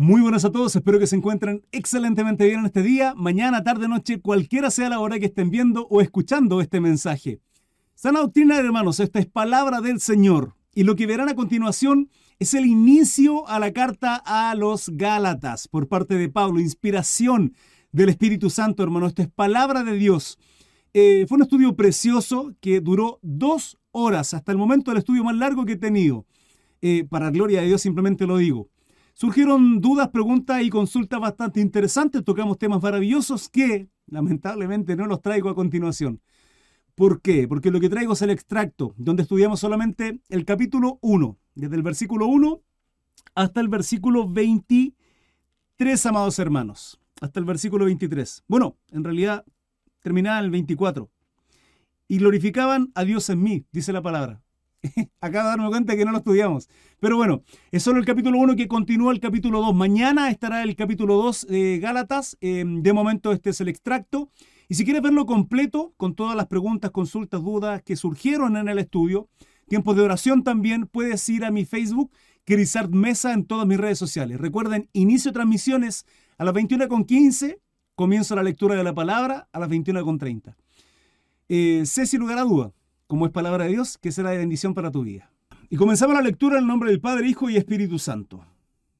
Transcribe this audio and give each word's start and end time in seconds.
Muy 0.00 0.20
buenas 0.20 0.44
a 0.44 0.52
todos, 0.52 0.76
espero 0.76 1.00
que 1.00 1.08
se 1.08 1.16
encuentren 1.16 1.66
excelentemente 1.72 2.46
bien 2.46 2.60
en 2.60 2.66
este 2.66 2.84
día, 2.84 3.14
mañana, 3.16 3.64
tarde, 3.64 3.88
noche, 3.88 4.20
cualquiera 4.20 4.70
sea 4.70 4.88
la 4.88 5.00
hora 5.00 5.18
que 5.18 5.26
estén 5.26 5.50
viendo 5.50 5.88
o 5.90 6.00
escuchando 6.00 6.60
este 6.60 6.80
mensaje. 6.80 7.40
Sana 7.96 8.20
doctrina, 8.20 8.56
hermanos, 8.60 9.00
esta 9.00 9.18
es 9.18 9.26
palabra 9.26 9.80
del 9.80 9.98
Señor. 9.98 10.54
Y 10.72 10.84
lo 10.84 10.94
que 10.94 11.08
verán 11.08 11.28
a 11.28 11.34
continuación 11.34 12.10
es 12.38 12.54
el 12.54 12.64
inicio 12.66 13.48
a 13.48 13.58
la 13.58 13.72
carta 13.72 14.22
a 14.24 14.54
los 14.54 14.88
Gálatas 14.90 15.66
por 15.66 15.88
parte 15.88 16.14
de 16.14 16.28
Pablo, 16.28 16.60
inspiración 16.60 17.54
del 17.90 18.10
Espíritu 18.10 18.50
Santo, 18.50 18.84
hermano. 18.84 19.08
Esto 19.08 19.22
es 19.22 19.28
palabra 19.28 19.82
de 19.82 19.94
Dios. 19.94 20.38
Eh, 20.94 21.26
fue 21.28 21.38
un 21.38 21.42
estudio 21.42 21.74
precioso 21.74 22.54
que 22.60 22.80
duró 22.80 23.18
dos 23.22 23.78
horas, 23.90 24.32
hasta 24.32 24.52
el 24.52 24.58
momento 24.58 24.92
el 24.92 24.98
estudio 24.98 25.24
más 25.24 25.34
largo 25.34 25.64
que 25.64 25.72
he 25.72 25.76
tenido. 25.76 26.24
Eh, 26.82 27.02
para 27.10 27.32
gloria 27.32 27.62
de 27.62 27.66
Dios 27.66 27.82
simplemente 27.82 28.28
lo 28.28 28.36
digo. 28.36 28.68
Surgieron 29.20 29.80
dudas, 29.80 30.10
preguntas 30.10 30.62
y 30.62 30.70
consultas 30.70 31.18
bastante 31.18 31.58
interesantes. 31.58 32.22
Tocamos 32.22 32.56
temas 32.56 32.80
maravillosos 32.80 33.48
que 33.48 33.88
lamentablemente 34.06 34.94
no 34.94 35.06
los 35.06 35.20
traigo 35.20 35.48
a 35.48 35.56
continuación. 35.56 36.20
¿Por 36.94 37.20
qué? 37.20 37.48
Porque 37.48 37.72
lo 37.72 37.80
que 37.80 37.88
traigo 37.88 38.12
es 38.12 38.22
el 38.22 38.30
extracto, 38.30 38.94
donde 38.96 39.24
estudiamos 39.24 39.58
solamente 39.58 40.20
el 40.28 40.44
capítulo 40.44 41.00
1, 41.02 41.36
desde 41.56 41.74
el 41.74 41.82
versículo 41.82 42.28
1 42.28 42.62
hasta 43.34 43.60
el 43.60 43.66
versículo 43.66 44.28
23, 44.28 46.06
amados 46.06 46.38
hermanos. 46.38 47.00
Hasta 47.20 47.40
el 47.40 47.44
versículo 47.44 47.86
23. 47.86 48.44
Bueno, 48.46 48.76
en 48.92 49.02
realidad 49.02 49.44
terminaba 49.98 50.38
el 50.38 50.50
24. 50.52 51.10
Y 52.06 52.18
glorificaban 52.18 52.92
a 52.94 53.02
Dios 53.02 53.28
en 53.30 53.42
mí, 53.42 53.66
dice 53.72 53.92
la 53.92 54.00
palabra. 54.00 54.44
Acabo 55.20 55.44
de 55.44 55.50
darme 55.50 55.68
cuenta 55.68 55.96
que 55.96 56.04
no 56.04 56.12
lo 56.12 56.18
estudiamos. 56.18 56.68
Pero 57.00 57.16
bueno, 57.16 57.42
es 57.70 57.82
solo 57.82 57.98
el 57.98 58.04
capítulo 58.04 58.38
1 58.38 58.56
que 58.56 58.68
continúa 58.68 59.12
el 59.12 59.20
capítulo 59.20 59.60
2. 59.60 59.74
Mañana 59.74 60.30
estará 60.30 60.62
el 60.62 60.76
capítulo 60.76 61.16
2 61.16 61.46
de 61.48 61.78
Gálatas. 61.78 62.36
Em, 62.40 62.82
de 62.82 62.92
momento 62.92 63.32
este 63.32 63.50
es 63.50 63.60
el 63.60 63.68
extracto. 63.68 64.30
Y 64.68 64.74
si 64.74 64.84
quieres 64.84 65.02
verlo 65.02 65.26
completo, 65.26 65.94
con 65.96 66.14
todas 66.14 66.36
las 66.36 66.46
preguntas, 66.46 66.90
consultas, 66.90 67.42
dudas 67.42 67.82
que 67.82 67.96
surgieron 67.96 68.56
en 68.56 68.68
el 68.68 68.78
estudio, 68.78 69.28
tiempos 69.66 69.96
de 69.96 70.02
oración 70.02 70.44
también, 70.44 70.86
puedes 70.86 71.26
ir 71.28 71.44
a 71.44 71.50
mi 71.50 71.64
Facebook, 71.64 72.12
Crisart 72.44 72.90
Mesa, 72.90 73.32
en 73.32 73.46
todas 73.46 73.66
mis 73.66 73.78
redes 73.78 73.98
sociales. 73.98 74.38
Recuerden, 74.38 74.88
inicio 74.92 75.32
transmisiones 75.32 76.04
a 76.36 76.44
las 76.44 76.54
21.15, 76.54 77.58
comienzo 77.94 78.36
la 78.36 78.42
lectura 78.42 78.74
de 78.74 78.84
la 78.84 78.94
palabra 78.94 79.48
a 79.52 79.58
las 79.58 79.68
21.30. 79.68 80.54
Eh, 81.48 81.82
sé 81.86 82.06
sin 82.06 82.20
lugar 82.20 82.38
a 82.38 82.42
duda, 82.42 82.72
como 83.08 83.26
es 83.26 83.32
palabra 83.32 83.64
de 83.64 83.70
Dios, 83.70 83.98
que 83.98 84.12
será 84.12 84.30
de 84.30 84.38
bendición 84.38 84.74
para 84.74 84.92
tu 84.92 85.02
vida. 85.02 85.32
Y 85.70 85.76
comenzamos 85.76 86.14
la 86.14 86.22
lectura 86.22 86.56
en 86.56 86.62
el 86.62 86.68
nombre 86.68 86.90
del 86.90 87.00
Padre, 87.00 87.26
Hijo 87.26 87.50
y 87.50 87.56
Espíritu 87.56 87.98
Santo. 87.98 88.44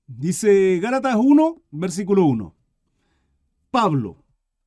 Dice 0.06 0.81
Gálatas 0.81 1.17
1, 1.17 1.62
versículo 1.70 2.25
1. 2.25 2.55
Pablo, 3.70 4.25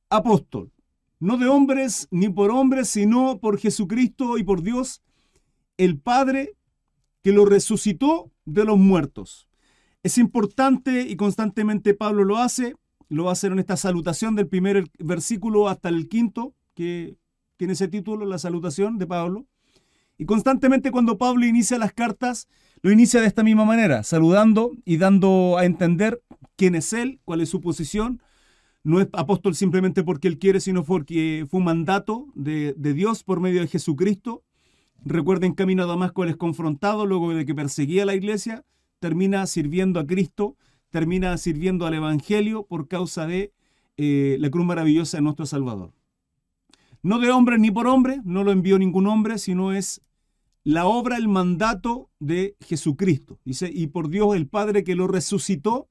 apóstol, 0.08 0.70
no 1.18 1.36
de 1.36 1.48
hombres 1.48 2.06
ni 2.12 2.28
por 2.28 2.52
hombres, 2.52 2.88
sino 2.88 3.38
por 3.38 3.58
Jesucristo 3.58 4.38
y 4.38 4.44
por 4.44 4.62
Dios, 4.62 5.02
el 5.76 5.98
Padre 5.98 6.54
que 7.22 7.32
lo 7.32 7.44
resucitó 7.44 8.30
de 8.44 8.64
los 8.64 8.78
muertos. 8.78 9.48
Es 10.04 10.18
importante 10.18 11.02
y 11.02 11.16
constantemente 11.16 11.94
Pablo 11.94 12.24
lo 12.24 12.38
hace, 12.38 12.76
lo 13.08 13.24
va 13.24 13.30
a 13.30 13.32
hacer 13.32 13.50
en 13.50 13.58
esta 13.58 13.76
salutación 13.76 14.36
del 14.36 14.46
primer 14.46 14.88
versículo 15.00 15.68
hasta 15.68 15.88
el 15.88 16.08
quinto, 16.08 16.54
que 16.74 17.16
tiene 17.62 17.74
ese 17.74 17.86
título, 17.86 18.26
la 18.26 18.38
salutación 18.38 18.98
de 18.98 19.06
Pablo. 19.06 19.46
Y 20.18 20.24
constantemente 20.24 20.90
cuando 20.90 21.16
Pablo 21.16 21.46
inicia 21.46 21.78
las 21.78 21.92
cartas, 21.92 22.48
lo 22.80 22.90
inicia 22.90 23.20
de 23.20 23.28
esta 23.28 23.44
misma 23.44 23.64
manera, 23.64 24.02
saludando 24.02 24.72
y 24.84 24.96
dando 24.96 25.58
a 25.58 25.64
entender 25.64 26.20
quién 26.56 26.74
es 26.74 26.92
él, 26.92 27.20
cuál 27.24 27.40
es 27.40 27.50
su 27.50 27.60
posición. 27.60 28.20
No 28.82 29.00
es 29.00 29.06
apóstol 29.12 29.54
simplemente 29.54 30.02
porque 30.02 30.26
él 30.26 30.40
quiere, 30.40 30.58
sino 30.58 30.82
porque 30.82 31.46
fue 31.48 31.58
un 31.58 31.66
mandato 31.66 32.26
de, 32.34 32.74
de 32.76 32.94
Dios 32.94 33.22
por 33.22 33.38
medio 33.38 33.60
de 33.60 33.68
Jesucristo. 33.68 34.42
Recuerden, 35.04 35.54
camino 35.54 35.84
a 35.84 35.86
Damasco 35.86 36.24
él 36.24 36.30
es 36.30 36.36
confrontado 36.36 37.06
luego 37.06 37.32
de 37.32 37.46
que 37.46 37.54
perseguía 37.54 38.02
a 38.02 38.06
la 38.06 38.16
iglesia, 38.16 38.64
termina 38.98 39.46
sirviendo 39.46 40.00
a 40.00 40.06
Cristo, 40.08 40.56
termina 40.90 41.38
sirviendo 41.38 41.86
al 41.86 41.94
Evangelio 41.94 42.64
por 42.64 42.88
causa 42.88 43.28
de 43.28 43.52
eh, 43.98 44.36
la 44.40 44.50
cruz 44.50 44.66
maravillosa 44.66 45.18
de 45.18 45.22
nuestro 45.22 45.46
Salvador. 45.46 45.92
No 47.02 47.18
de 47.18 47.30
hombre 47.32 47.58
ni 47.58 47.70
por 47.70 47.88
hombre, 47.88 48.20
no 48.24 48.44
lo 48.44 48.52
envió 48.52 48.78
ningún 48.78 49.08
hombre, 49.08 49.38
sino 49.38 49.72
es 49.72 50.00
la 50.62 50.86
obra, 50.86 51.16
el 51.16 51.26
mandato 51.26 52.10
de 52.20 52.56
Jesucristo. 52.60 53.40
Dice, 53.44 53.70
y 53.72 53.88
por 53.88 54.08
Dios 54.08 54.36
el 54.36 54.46
Padre 54.46 54.84
que 54.84 54.94
lo 54.94 55.08
resucitó. 55.08 55.88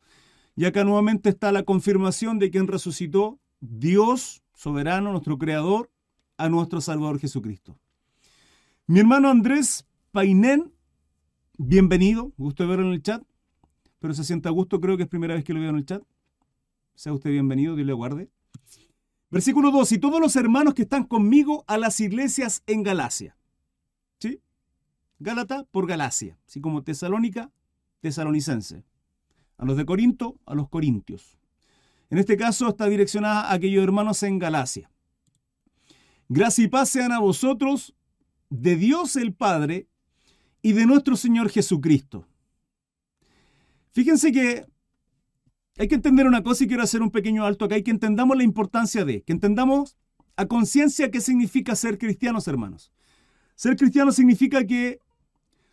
Y 0.55 0.65
acá 0.65 0.83
nuevamente 0.85 1.29
está 1.29 1.51
la 1.51 1.63
confirmación 1.63 2.39
de 2.39 2.49
quien 2.49 2.67
resucitó 2.67 3.39
Dios 3.59 4.41
soberano, 4.53 5.11
nuestro 5.11 5.37
Creador, 5.37 5.91
a 6.37 6.47
nuestro 6.47 6.79
Salvador 6.79 7.19
Jesucristo. 7.19 7.77
Mi 8.87 8.99
hermano 8.99 9.29
Andrés 9.29 9.85
Painén, 10.11 10.71
bienvenido, 11.57 12.31
gusto 12.37 12.63
de 12.63 12.69
verlo 12.69 12.87
en 12.87 12.93
el 12.93 13.03
chat, 13.03 13.23
pero 13.99 14.13
se 14.13 14.23
sienta 14.23 14.49
a 14.49 14.51
gusto, 14.51 14.79
creo 14.79 14.97
que 14.97 15.03
es 15.03 15.09
primera 15.09 15.35
vez 15.35 15.43
que 15.43 15.53
lo 15.53 15.59
veo 15.59 15.69
en 15.69 15.77
el 15.77 15.85
chat. 15.85 16.03
Sea 16.95 17.13
usted 17.13 17.31
bienvenido, 17.31 17.75
Dios 17.75 17.87
le 17.87 17.93
guarde. 17.93 18.29
Versículo 19.31 19.71
2, 19.71 19.93
y 19.93 19.97
todos 19.97 20.19
los 20.19 20.35
hermanos 20.35 20.73
que 20.73 20.81
están 20.81 21.05
conmigo 21.05 21.63
a 21.65 21.77
las 21.77 22.01
iglesias 22.01 22.63
en 22.67 22.83
Galacia. 22.83 23.37
¿Sí? 24.19 24.41
Gálata 25.19 25.63
por 25.71 25.87
Galacia, 25.87 26.37
así 26.45 26.59
como 26.59 26.83
Tesalónica, 26.83 27.49
tesalonicense. 28.01 28.83
A 29.57 29.65
los 29.65 29.77
de 29.77 29.85
Corinto, 29.85 30.37
a 30.45 30.53
los 30.53 30.67
corintios. 30.67 31.39
En 32.09 32.17
este 32.17 32.35
caso 32.35 32.67
está 32.67 32.87
direccionada 32.87 33.43
a 33.43 33.53
aquellos 33.53 33.83
hermanos 33.83 34.21
en 34.23 34.37
Galacia. 34.37 34.91
Gracia 36.27 36.65
y 36.65 36.67
paz 36.67 36.89
sean 36.89 37.13
a 37.13 37.19
vosotros, 37.19 37.95
de 38.49 38.75
Dios 38.75 39.15
el 39.15 39.33
Padre 39.33 39.87
y 40.61 40.73
de 40.73 40.85
nuestro 40.85 41.15
Señor 41.15 41.49
Jesucristo. 41.49 42.27
Fíjense 43.93 44.33
que 44.33 44.65
hay 45.77 45.87
que 45.87 45.95
entender 45.95 46.27
una 46.27 46.43
cosa 46.43 46.63
y 46.63 46.67
quiero 46.67 46.83
hacer 46.83 47.01
un 47.01 47.11
pequeño 47.11 47.45
alto 47.45 47.65
acá, 47.65 47.75
hay 47.75 47.83
que 47.83 47.91
entendamos 47.91 48.37
la 48.37 48.43
importancia 48.43 49.05
de, 49.05 49.21
que 49.23 49.33
entendamos 49.33 49.97
a 50.35 50.45
conciencia 50.45 51.11
qué 51.11 51.21
significa 51.21 51.75
ser 51.75 51.97
cristianos, 51.97 52.47
hermanos. 52.47 52.91
Ser 53.55 53.75
cristiano 53.75 54.11
significa 54.11 54.65
que 54.65 54.99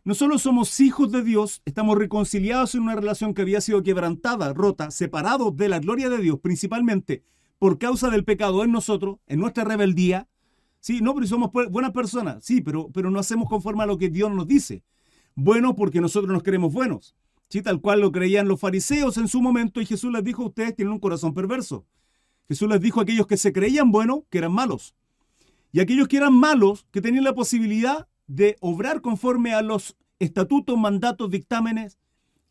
no 0.05 0.15
solo 0.15 0.39
somos 0.39 0.81
hijos 0.81 1.13
de 1.13 1.23
Dios, 1.23 1.63
estamos 1.65 1.99
reconciliados 1.99 2.75
en 2.75 2.83
una 2.83 2.95
relación 2.95 3.35
que 3.35 3.43
había 3.43 3.61
sido 3.61 3.83
quebrantada, 3.83 4.53
rota, 4.55 4.91
separados 4.91 5.57
de 5.57 5.69
la 5.69 5.81
gloria 5.81 6.09
de 6.09 6.19
Dios, 6.19 6.39
principalmente 6.41 7.23
por 7.59 7.79
causa 7.79 8.09
del 8.09 8.25
pecado 8.25 8.65
en 8.65 8.73
nosotros, 8.73 9.19
en 9.27 9.41
nuestra 9.41 9.65
rebeldía. 9.65 10.29
Sí, 10.81 11.01
no, 11.03 11.15
pero 11.15 11.27
somos 11.27 11.51
buenas 11.53 11.91
personas, 11.91 12.45
sí, 12.45 12.61
pero, 12.61 12.89
pero 12.91 13.11
no 13.11 13.19
hacemos 13.19 13.49
conforme 13.49 13.83
a 13.83 13.87
lo 13.87 13.99
que 13.99 14.09
Dios 14.09 14.31
nos 14.31 14.47
dice. 14.47 14.83
Bueno, 15.35 15.75
porque 15.77 16.01
nosotros 16.01 16.33
nos 16.33 16.43
creemos 16.43 16.73
buenos. 16.73 17.17
¿Sí? 17.49 17.63
tal 17.63 17.81
cual 17.81 18.01
lo 18.01 18.13
creían 18.13 18.49
los 18.49 18.61
fariseos 18.61 19.17
en 19.19 19.29
su 19.29 19.41
momento, 19.41 19.81
y 19.81 19.87
Jesús 19.87 20.13
les 20.13 20.25
dijo, 20.25 20.45
ustedes 20.45 20.77
tienen 20.77 20.93
un 20.93 21.01
corazón 21.01 21.35
perverso. 21.35 21.87
Jesús 22.49 22.69
les 22.69 22.81
dijo 22.81 23.01
a 23.01 23.03
aquellos 23.03 23.27
que 23.27 23.37
se 23.37 23.53
creían 23.53 23.91
buenos 23.91 24.21
que 24.31 24.39
eran 24.39 24.53
malos. 24.53 24.95
Y 25.73 25.81
aquellos 25.81 26.09
que 26.09 26.17
eran 26.17 26.33
malos, 26.33 26.87
que 26.91 27.03
tenían 27.03 27.25
la 27.25 27.35
posibilidad 27.35 28.09
de 28.27 28.57
obrar 28.61 29.01
conforme 29.01 29.53
a 29.53 29.63
los 29.63 29.97
estatutos, 30.19 30.79
mandatos, 30.79 31.31
dictámenes, 31.31 31.99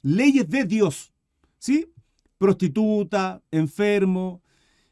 leyes 0.02 0.47
de 0.50 0.66
Dios. 0.66 1.13
¿Sí? 1.57 1.91
Prostituta, 2.38 3.41
enfermo, 3.50 4.44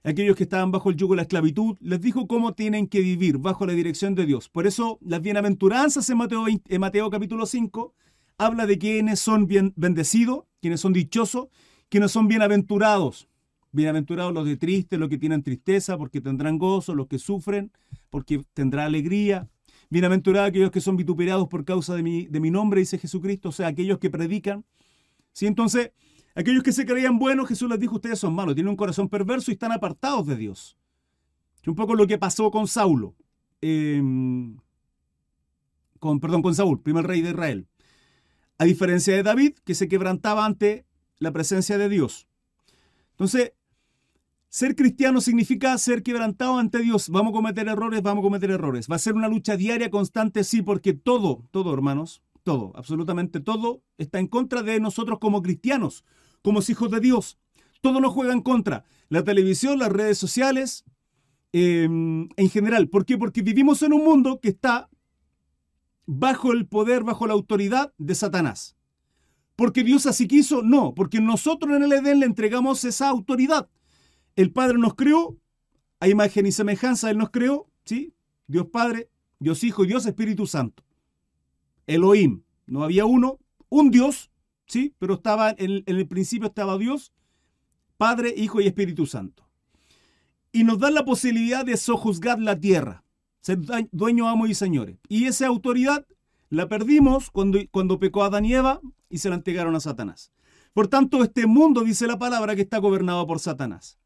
aquellos 0.03 0.35
que 0.35 0.43
estaban 0.43 0.71
bajo 0.71 0.89
el 0.89 0.95
yugo 0.95 1.13
de 1.13 1.17
la 1.17 1.21
esclavitud, 1.23 1.77
les 1.79 2.01
dijo 2.01 2.27
cómo 2.27 2.53
tienen 2.53 2.87
que 2.87 3.01
vivir 3.01 3.37
bajo 3.37 3.67
la 3.67 3.73
dirección 3.73 4.15
de 4.15 4.25
Dios. 4.25 4.49
Por 4.49 4.65
eso 4.65 4.97
las 5.01 5.21
bienaventuranzas 5.21 6.09
en 6.09 6.17
Mateo, 6.17 6.45
en 6.47 6.81
Mateo 6.81 7.09
capítulo 7.11 7.45
5 7.45 7.93
habla 8.37 8.65
de 8.65 8.77
quienes 8.77 9.19
son 9.19 9.47
bien 9.47 9.73
bendecidos, 9.75 10.45
quienes 10.61 10.81
son 10.81 10.93
dichosos, 10.93 11.47
quienes 11.89 12.11
son 12.11 12.27
bienaventurados. 12.27 13.29
Bienaventurados 13.71 14.33
los 14.33 14.45
de 14.45 14.57
triste, 14.57 14.97
los 14.97 15.09
que 15.09 15.17
tienen 15.17 15.43
tristeza, 15.43 15.97
porque 15.97 16.21
tendrán 16.21 16.57
gozo, 16.57 16.95
los 16.95 17.07
que 17.07 17.19
sufren, 17.19 17.71
porque 18.09 18.43
tendrá 18.53 18.85
alegría. 18.85 19.49
Bienaventurados 19.89 20.49
aquellos 20.49 20.71
que 20.71 20.81
son 20.81 20.97
vituperados 20.97 21.47
por 21.47 21.65
causa 21.65 21.95
de 21.95 22.03
mi, 22.03 22.25
de 22.27 22.39
mi 22.39 22.51
nombre, 22.51 22.79
dice 22.79 22.97
Jesucristo, 22.97 23.49
o 23.49 23.51
sea, 23.51 23.67
aquellos 23.67 23.99
que 23.99 24.09
predican. 24.09 24.65
¿Sí? 25.33 25.45
Entonces, 25.45 25.91
aquellos 26.35 26.63
que 26.63 26.71
se 26.71 26.85
creían 26.85 27.19
buenos, 27.19 27.47
Jesús 27.47 27.69
les 27.69 27.79
dijo, 27.79 27.95
ustedes 27.95 28.19
son 28.19 28.33
malos, 28.33 28.55
tienen 28.55 28.69
un 28.69 28.77
corazón 28.77 29.09
perverso 29.09 29.51
y 29.51 29.55
están 29.55 29.73
apartados 29.73 30.25
de 30.25 30.37
Dios. 30.37 30.77
Es 31.61 31.67
un 31.67 31.75
poco 31.75 31.95
lo 31.95 32.07
que 32.07 32.17
pasó 32.17 32.49
con 32.51 32.67
Saulo, 32.67 33.15
em, 33.59 34.55
con, 35.99 36.19
perdón, 36.19 36.41
con 36.41 36.55
Saúl, 36.55 36.81
primer 36.81 37.05
rey 37.05 37.21
de 37.21 37.31
Israel 37.31 37.67
a 38.57 38.65
diferencia 38.65 39.15
de 39.15 39.23
David, 39.23 39.53
que 39.63 39.75
se 39.75 39.87
quebrantaba 39.87 40.45
ante 40.45 40.85
la 41.19 41.31
presencia 41.31 41.77
de 41.77 41.89
Dios. 41.89 42.27
Entonces, 43.11 43.53
ser 44.49 44.75
cristiano 44.75 45.19
significa 45.19 45.77
ser 45.77 46.03
quebrantado 46.03 46.57
ante 46.57 46.79
Dios. 46.79 47.09
Vamos 47.09 47.31
a 47.31 47.35
cometer 47.35 47.67
errores, 47.67 48.01
vamos 48.01 48.21
a 48.21 48.27
cometer 48.27 48.51
errores. 48.51 48.87
Va 48.89 48.95
a 48.95 48.99
ser 48.99 49.13
una 49.15 49.27
lucha 49.27 49.57
diaria, 49.57 49.89
constante, 49.89 50.43
sí, 50.43 50.61
porque 50.61 50.93
todo, 50.93 51.43
todo, 51.51 51.73
hermanos, 51.73 52.21
todo, 52.43 52.71
absolutamente 52.75 53.39
todo, 53.39 53.81
está 53.97 54.19
en 54.19 54.27
contra 54.27 54.63
de 54.63 54.79
nosotros 54.79 55.19
como 55.19 55.41
cristianos, 55.41 56.05
como 56.41 56.61
hijos 56.67 56.89
de 56.91 56.99
Dios. 56.99 57.37
Todo 57.81 57.99
nos 57.99 58.13
juega 58.13 58.33
en 58.33 58.41
contra. 58.41 58.85
La 59.09 59.23
televisión, 59.23 59.79
las 59.79 59.91
redes 59.91 60.17
sociales, 60.17 60.85
em, 61.51 62.29
en 62.37 62.49
general. 62.49 62.87
¿Por 62.87 63.05
qué? 63.05 63.17
Porque 63.17 63.41
vivimos 63.41 63.81
en 63.81 63.93
un 63.93 64.03
mundo 64.03 64.39
que 64.39 64.49
está 64.49 64.89
bajo 66.05 66.51
el 66.51 66.67
poder, 66.67 67.03
bajo 67.03 67.27
la 67.27 67.33
autoridad 67.33 67.93
de 67.97 68.15
Satanás. 68.15 68.75
¿Porque 69.55 69.83
Dios 69.83 70.05
así 70.05 70.27
quiso? 70.27 70.61
No, 70.61 70.93
porque 70.93 71.21
nosotros 71.21 71.75
en 71.75 71.83
el 71.83 71.93
Edén 71.93 72.19
le 72.19 72.25
entregamos 72.25 72.83
esa 72.83 73.09
autoridad. 73.09 73.69
El 74.35 74.51
Padre 74.51 74.77
nos 74.77 74.95
creó, 74.95 75.37
a 75.99 76.09
imagen 76.09 76.45
y 76.45 76.51
semejanza 76.51 77.09
Él 77.09 77.17
nos 77.17 77.29
creó, 77.29 77.69
¿sí? 77.85 78.13
Dios 78.47 78.67
Padre, 78.67 79.09
Dios 79.39 79.63
Hijo 79.63 79.85
y 79.85 79.87
Dios 79.87 80.05
Espíritu 80.05 80.45
Santo. 80.45 80.83
Elohim. 81.87 82.43
No 82.67 82.83
había 82.83 83.05
uno, 83.05 83.39
un 83.69 83.91
Dios, 83.91 84.31
¿sí? 84.65 84.93
Pero 84.97 85.15
estaba 85.15 85.51
en, 85.57 85.83
el 85.85 86.07
principio 86.07 86.47
estaba 86.47 86.77
Dios, 86.77 87.13
Padre, 87.97 88.33
Hijo 88.35 88.59
y 88.59 88.67
Espíritu 88.67 89.05
Santo. 89.05 89.47
Y 90.51 90.63
nos 90.63 90.79
da 90.79 90.89
la 90.89 91.05
posibilidad 91.05 91.63
de 91.63 91.77
sojuzgar 91.77 92.39
la 92.39 92.59
tierra, 92.59 93.04
ser 93.45 93.59
dueño, 93.91 94.27
amo 94.27 94.47
y 94.47 94.55
señores. 94.55 94.97
Y 95.07 95.25
esa 95.25 95.45
autoridad 95.45 96.07
la 96.49 96.67
perdimos 96.67 97.29
cuando, 97.29 97.59
cuando 97.69 97.99
pecó 97.99 98.23
Adán 98.23 98.43
y 98.43 98.55
Eva 98.55 98.81
y 99.07 99.19
se 99.19 99.29
la 99.29 99.35
entregaron 99.35 99.75
a 99.75 99.79
Satanás. 99.79 100.31
Por 100.73 100.87
tanto, 100.87 101.23
este 101.23 101.45
mundo, 101.45 101.83
dice 101.83 102.07
la 102.07 102.17
palabra, 102.17 102.55
que 102.55 102.63
está 102.63 102.79
gobernado 102.79 103.27
por 103.27 103.39
Satanás. 103.39 103.99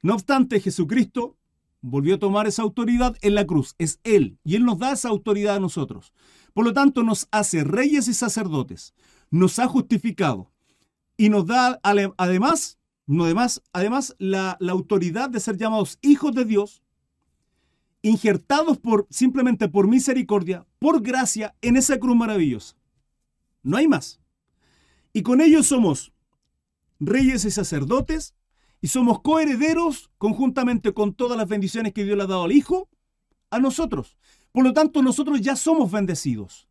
No 0.00 0.14
obstante, 0.14 0.60
Jesucristo 0.60 1.36
volvió 1.80 2.14
a 2.14 2.18
tomar 2.20 2.46
esa 2.46 2.62
autoridad 2.62 3.16
en 3.20 3.34
la 3.34 3.44
cruz. 3.44 3.74
Es 3.78 3.98
Él 4.04 4.38
y 4.44 4.54
Él 4.54 4.64
nos 4.64 4.78
da 4.78 4.92
esa 4.92 5.08
autoridad 5.08 5.56
a 5.56 5.60
nosotros. 5.60 6.12
Por 6.54 6.64
lo 6.64 6.72
tanto, 6.72 7.02
nos 7.02 7.26
hace 7.32 7.64
reyes 7.64 8.06
y 8.06 8.14
sacerdotes. 8.14 8.94
Nos 9.32 9.58
ha 9.58 9.66
justificado 9.66 10.52
y 11.16 11.30
nos 11.30 11.46
da 11.46 11.80
además, 11.82 12.78
además, 13.08 13.60
además 13.72 14.14
la, 14.20 14.56
la 14.60 14.70
autoridad 14.70 15.30
de 15.30 15.40
ser 15.40 15.56
llamados 15.56 15.98
hijos 16.00 16.32
de 16.32 16.44
Dios, 16.44 16.84
injertados 18.02 18.78
por 18.78 19.06
simplemente 19.10 19.68
por 19.68 19.88
misericordia, 19.88 20.66
por 20.78 21.02
gracia 21.02 21.54
en 21.62 21.76
esa 21.76 21.98
cruz 21.98 22.16
maravillosa. 22.16 22.76
No 23.62 23.76
hay 23.76 23.88
más. 23.88 24.20
Y 25.12 25.22
con 25.22 25.40
ellos 25.40 25.66
somos 25.66 26.12
reyes 27.00 27.44
y 27.44 27.50
sacerdotes 27.50 28.34
y 28.80 28.88
somos 28.88 29.20
coherederos 29.20 30.10
conjuntamente 30.18 30.92
con 30.92 31.14
todas 31.14 31.36
las 31.36 31.48
bendiciones 31.48 31.92
que 31.92 32.04
Dios 32.04 32.16
le 32.16 32.24
ha 32.24 32.26
dado 32.26 32.44
al 32.44 32.52
Hijo 32.52 32.88
a 33.50 33.58
nosotros. 33.58 34.16
Por 34.52 34.64
lo 34.64 34.72
tanto, 34.72 35.02
nosotros 35.02 35.40
ya 35.40 35.56
somos 35.56 35.90
bendecidos. 35.90 36.68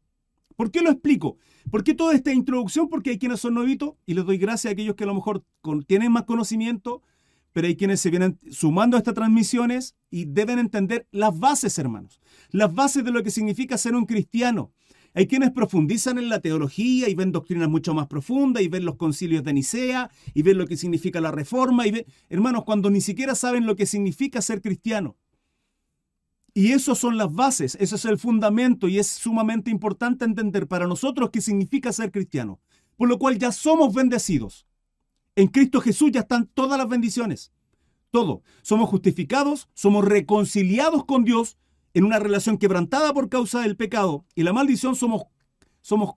¿Por 0.55 0.71
qué 0.71 0.81
lo 0.81 0.89
explico? 0.89 1.37
¿Por 1.69 1.83
qué 1.83 1.93
toda 1.93 2.15
esta 2.15 2.33
introducción? 2.33 2.89
Porque 2.89 3.11
hay 3.11 3.19
quienes 3.19 3.41
son 3.41 3.53
novitos 3.53 3.95
y 4.05 4.13
les 4.13 4.25
doy 4.25 4.37
gracias 4.37 4.71
a 4.71 4.73
aquellos 4.73 4.95
que 4.95 5.03
a 5.03 5.07
lo 5.07 5.13
mejor 5.13 5.43
tienen 5.85 6.11
más 6.11 6.23
conocimiento, 6.23 7.03
pero 7.53 7.67
hay 7.67 7.75
quienes 7.75 8.01
se 8.01 8.09
vienen 8.09 8.39
sumando 8.51 8.97
a 8.97 8.99
estas 8.99 9.15
transmisiones 9.15 9.95
y 10.09 10.25
deben 10.25 10.59
entender 10.59 11.07
las 11.11 11.37
bases, 11.37 11.77
hermanos. 11.79 12.21
Las 12.51 12.73
bases 12.73 13.03
de 13.03 13.11
lo 13.11 13.23
que 13.23 13.31
significa 13.31 13.77
ser 13.77 13.95
un 13.95 14.05
cristiano. 14.05 14.71
Hay 15.17 15.25
quienes 15.25 15.49
profundizan 15.49 16.19
en 16.19 16.29
la 16.29 16.41
teología 16.41 17.09
y 17.09 17.15
ven 17.15 17.31
doctrinas 17.31 17.67
mucho 17.67 17.95
más 17.95 18.05
profundas 18.05 18.61
y 18.61 18.67
ven 18.67 18.85
los 18.85 18.97
concilios 18.97 19.43
de 19.43 19.53
Nicea 19.53 20.11
y 20.35 20.43
ven 20.43 20.59
lo 20.59 20.67
que 20.67 20.77
significa 20.77 21.19
la 21.19 21.31
reforma 21.31 21.87
y 21.87 21.91
ven, 21.91 22.05
hermanos, 22.29 22.65
cuando 22.65 22.91
ni 22.91 23.01
siquiera 23.01 23.33
saben 23.33 23.65
lo 23.65 23.75
que 23.75 23.87
significa 23.87 24.43
ser 24.43 24.61
cristiano. 24.61 25.17
Y 26.53 26.73
eso 26.73 26.93
son 26.93 27.17
las 27.17 27.33
bases, 27.33 27.77
eso 27.79 27.95
es 27.95 28.05
el 28.05 28.19
fundamento 28.19 28.87
y 28.87 28.99
es 28.99 29.07
sumamente 29.07 29.71
importante 29.71 30.23
entender 30.23 30.67
para 30.67 30.85
nosotros 30.85 31.31
qué 31.31 31.41
significa 31.41 31.91
ser 31.91 32.11
cristiano. 32.11 32.59
Por 32.95 33.09
lo 33.09 33.17
cual 33.17 33.39
ya 33.39 33.51
somos 33.51 33.95
bendecidos. 33.95 34.66
En 35.37 35.49
Cristo 35.49 35.81
Jesús 35.81 36.11
ya 36.11 36.21
están 36.21 36.47
todas 36.47 36.79
las 36.79 36.89
bendiciones. 36.89 37.53
Todo. 38.09 38.41
Somos 38.63 38.89
justificados, 38.89 39.69
somos 39.75 40.03
reconciliados 40.03 41.05
con 41.05 41.25
Dios 41.25 41.59
en 41.93 42.05
una 42.05 42.17
relación 42.17 42.57
quebrantada 42.57 43.13
por 43.13 43.29
causa 43.29 43.61
del 43.61 43.77
pecado 43.77 44.25
y 44.33 44.41
la 44.41 44.51
maldición, 44.51 44.95
somos, 44.95 45.25
somos 45.81 46.15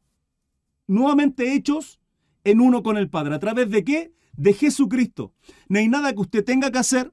nuevamente 0.86 1.52
hechos 1.52 2.00
en 2.44 2.62
uno 2.62 2.82
con 2.82 2.96
el 2.96 3.10
Padre. 3.10 3.34
¿A 3.34 3.38
través 3.38 3.68
de 3.68 3.84
qué? 3.84 4.14
De 4.32 4.54
Jesucristo. 4.54 5.34
No 5.68 5.78
hay 5.78 5.88
nada 5.88 6.14
que 6.14 6.20
usted 6.20 6.42
tenga 6.42 6.70
que 6.70 6.78
hacer, 6.78 7.12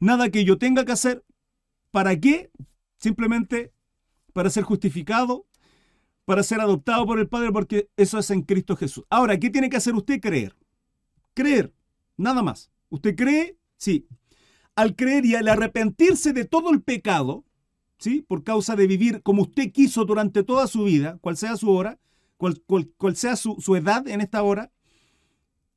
nada 0.00 0.28
que 0.28 0.44
yo 0.44 0.58
tenga 0.58 0.84
que 0.84 0.92
hacer. 0.92 1.24
¿Para 1.90 2.20
qué? 2.20 2.50
Simplemente 2.98 3.72
para 4.34 4.50
ser 4.50 4.64
justificado, 4.64 5.46
para 6.26 6.42
ser 6.42 6.60
adoptado 6.60 7.06
por 7.06 7.18
el 7.18 7.28
Padre, 7.28 7.52
porque 7.52 7.88
eso 7.96 8.18
es 8.18 8.30
en 8.30 8.42
Cristo 8.42 8.76
Jesús. 8.76 9.04
Ahora, 9.08 9.38
¿qué 9.38 9.48
tiene 9.48 9.70
que 9.70 9.78
hacer 9.78 9.94
usted? 9.94 10.20
Creer. 10.20 10.54
Creer, 11.34 11.72
nada 12.16 12.42
más. 12.42 12.70
¿Usted 12.88 13.16
cree? 13.16 13.56
Sí. 13.76 14.06
Al 14.74 14.96
creer 14.96 15.24
y 15.26 15.34
al 15.34 15.48
arrepentirse 15.48 16.32
de 16.32 16.44
todo 16.44 16.70
el 16.70 16.82
pecado, 16.82 17.44
por 18.26 18.42
causa 18.42 18.74
de 18.76 18.86
vivir 18.86 19.22
como 19.22 19.42
usted 19.42 19.70
quiso 19.70 20.04
durante 20.04 20.42
toda 20.42 20.66
su 20.66 20.84
vida, 20.84 21.18
cual 21.20 21.36
sea 21.36 21.56
su 21.56 21.70
hora, 21.70 21.98
cual, 22.36 23.16
sea 23.16 23.36
su, 23.36 23.56
su, 23.60 23.76
edad 23.76 24.08
en 24.08 24.20
esta 24.20 24.42
hora, 24.42 24.72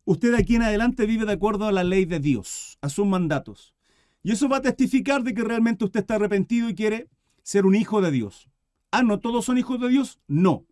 usted 0.05 0.31
de 0.31 0.37
aquí 0.37 0.55
en 0.55 0.63
adelante 0.63 1.05
vive 1.05 1.25
de 1.25 1.33
acuerdo 1.33 1.67
a 1.67 1.71
la 1.71 1.83
ley 1.83 2.05
de 2.05 2.19
Dios, 2.19 2.79
a 2.81 2.89
sus 2.89 3.05
mandatos. 3.05 3.75
Y 4.23 4.31
eso 4.31 4.49
va 4.49 4.57
a 4.57 4.61
testificar 4.61 5.23
de 5.23 5.35
que 5.35 5.43
realmente 5.43 5.85
usted 5.85 5.99
está 5.99 6.15
arrepentido 6.15 6.67
y 6.67 6.75
quiere 6.75 7.09
ser 7.43 7.65
un 7.65 7.75
hijo 7.75 8.01
de 8.01 8.09
Dios. 8.09 8.49
Ah, 8.89 9.03
¿no 9.03 9.19
todos 9.19 9.45
son 9.45 9.59
hijos 9.59 9.79
de 9.79 9.89
Dios? 9.89 10.19
No. 10.27 10.65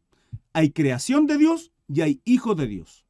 Hay 0.54 0.72
creación 0.72 1.28
de 1.28 1.38
Dios 1.38 1.72
y 1.88 2.02
hay 2.02 2.22
hijos 2.26 2.58
de 2.58 2.68
Dios. 2.68 3.03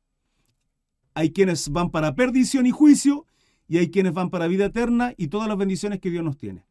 Hay 1.16 1.32
quienes 1.32 1.70
van 1.70 1.90
para 1.90 2.16
perdición 2.16 2.66
y 2.66 2.72
juicio 2.72 3.26
y 3.68 3.78
hay 3.78 3.90
quienes 3.90 4.14
van 4.14 4.30
para 4.30 4.48
vida 4.48 4.66
eterna 4.66 5.14
y 5.18 5.28
todas 5.28 5.48
las 5.48 5.58
bendiciones 5.58 6.00
que 6.00 6.10
Dios 6.10 6.24
nos 6.24 6.38
tiene. 6.38 6.66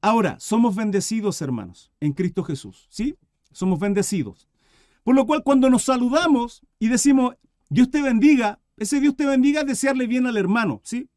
Ahora, 0.00 0.36
somos 0.40 0.74
bendecidos, 0.74 1.40
hermanos, 1.42 1.92
en 2.00 2.12
Cristo 2.12 2.42
Jesús, 2.42 2.88
¿sí? 2.90 3.14
Somos 3.52 3.78
bendecidos. 3.78 4.48
Por 5.04 5.14
lo 5.14 5.26
cual, 5.26 5.42
cuando 5.44 5.70
nos 5.70 5.84
saludamos 5.84 6.62
y 6.78 6.88
decimos, 6.88 7.36
Dios 7.68 7.90
te 7.90 8.02
bendiga, 8.02 8.60
ese 8.76 9.00
Dios 9.00 9.16
te 9.16 9.26
bendiga 9.26 9.60
es 9.60 9.66
desearle 9.66 10.06
bien 10.06 10.26
al 10.26 10.36
hermano, 10.36 10.80
¿sí? 10.82 11.08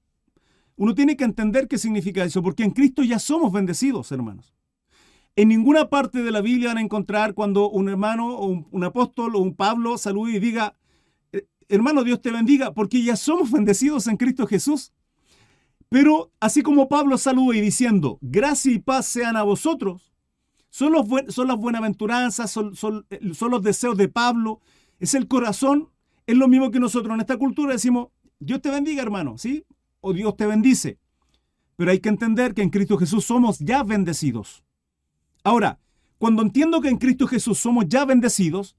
Uno 0.77 0.93
tiene 0.93 1.15
que 1.15 1.23
entender 1.23 1.67
qué 1.67 1.77
significa 1.77 2.23
eso, 2.23 2.43
porque 2.43 2.63
en 2.63 2.71
Cristo 2.71 3.03
ya 3.03 3.17
somos 3.19 3.51
bendecidos, 3.51 4.11
hermanos. 4.11 4.53
En 5.37 5.49
ninguna 5.49 5.89
parte 5.89 6.23
de 6.23 6.31
la 6.31 6.41
Biblia 6.41 6.69
van 6.69 6.77
a 6.77 6.81
encontrar 6.81 7.33
cuando 7.33 7.69
un 7.69 7.89
hermano 7.89 8.35
o 8.35 8.45
un, 8.71 8.83
apóstol 8.83 9.35
o 9.35 9.39
un 9.39 9.53
Pablo 9.53 9.97
salude 9.97 10.33
y 10.33 10.39
diga, 10.39 10.75
hermano, 11.69 12.03
Dios 12.03 12.21
te 12.21 12.31
bendiga, 12.31 12.73
porque 12.73 13.03
ya 13.03 13.15
somos 13.15 13.51
bendecidos 13.51 14.07
en 14.07 14.17
Cristo 14.17 14.47
Jesús. 14.47 14.91
Pero 15.89 16.31
así 16.39 16.61
como 16.61 16.87
Pablo 16.87 17.17
saluda 17.17 17.55
y 17.57 17.61
diciendo, 17.61 18.17
gracia 18.21 18.71
y 18.71 18.79
paz 18.79 19.05
sean 19.05 19.37
a 19.37 19.43
vosotros, 19.43 20.13
son, 20.69 20.91
las 20.91 21.57
buenaventuranzas, 21.57 22.51
son, 22.51 22.75
son, 22.75 23.05
son 23.33 23.51
los 23.51 23.61
deseos 23.61 23.95
de 23.97 24.09
Pablo, 24.09 24.59
es 24.99 25.13
el 25.13 25.27
corazón, 25.27 25.89
es 26.27 26.35
lo 26.35 26.47
mismo 26.47 26.71
que 26.71 26.79
nosotros 26.79 27.13
en 27.13 27.21
esta 27.21 27.37
cultura 27.37 27.71
decimos, 27.71 28.09
Dios 28.39 28.61
te 28.61 28.71
bendiga 28.71 29.01
hermano, 29.01 29.37
¿sí? 29.37 29.65
O 30.01 30.11
Dios 30.11 30.35
te 30.35 30.45
bendice. 30.45 30.99
Pero 31.77 31.91
hay 31.91 31.99
que 31.99 32.09
entender 32.09 32.53
que 32.53 32.61
en 32.61 32.69
Cristo 32.69 32.97
Jesús 32.97 33.25
somos 33.25 33.59
ya 33.59 33.83
bendecidos. 33.83 34.63
Ahora, 35.43 35.79
cuando 36.17 36.41
entiendo 36.41 36.81
que 36.81 36.89
en 36.89 36.97
Cristo 36.97 37.27
Jesús 37.27 37.59
somos 37.59 37.85
ya 37.87 38.05
bendecidos, 38.05 38.75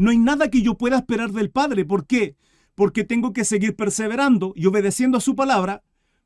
no 0.00 0.10
hay 0.10 0.18
nada 0.18 0.50
que 0.50 0.62
yo 0.62 0.76
pueda 0.76 0.96
esperar 0.96 1.32
del 1.32 1.50
Padre. 1.50 1.84
¿Por 1.84 2.06
qué? 2.06 2.36
Porque 2.74 3.04
tengo 3.04 3.32
que 3.32 3.44
seguir 3.44 3.76
perseverando 3.76 4.52
y 4.56 4.66
obedeciendo 4.66 5.18
a 5.18 5.20
su 5.20 5.36
palabra 5.36 5.82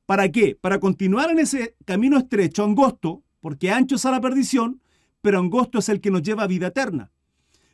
¿Para 0.07 0.31
qué? 0.31 0.57
Para 0.61 0.81
continuar 0.81 1.31
en 1.31 1.39
ese 1.39 1.77
camino 1.87 2.19
estrecho, 2.19 2.63
angosto, 2.63 3.23
porque 3.41 3.71
ancho 3.71 3.97
es 3.97 4.05
a 4.05 4.11
la 4.11 4.21
perdición, 4.21 4.83
pero 5.23 5.39
angosto 5.39 5.79
es 5.79 5.89
el 5.89 6.01
que 6.01 6.11
nos 6.11 6.23
lleva 6.23 6.43
a 6.43 6.47
vida 6.47 6.69
eterna. 6.69 7.11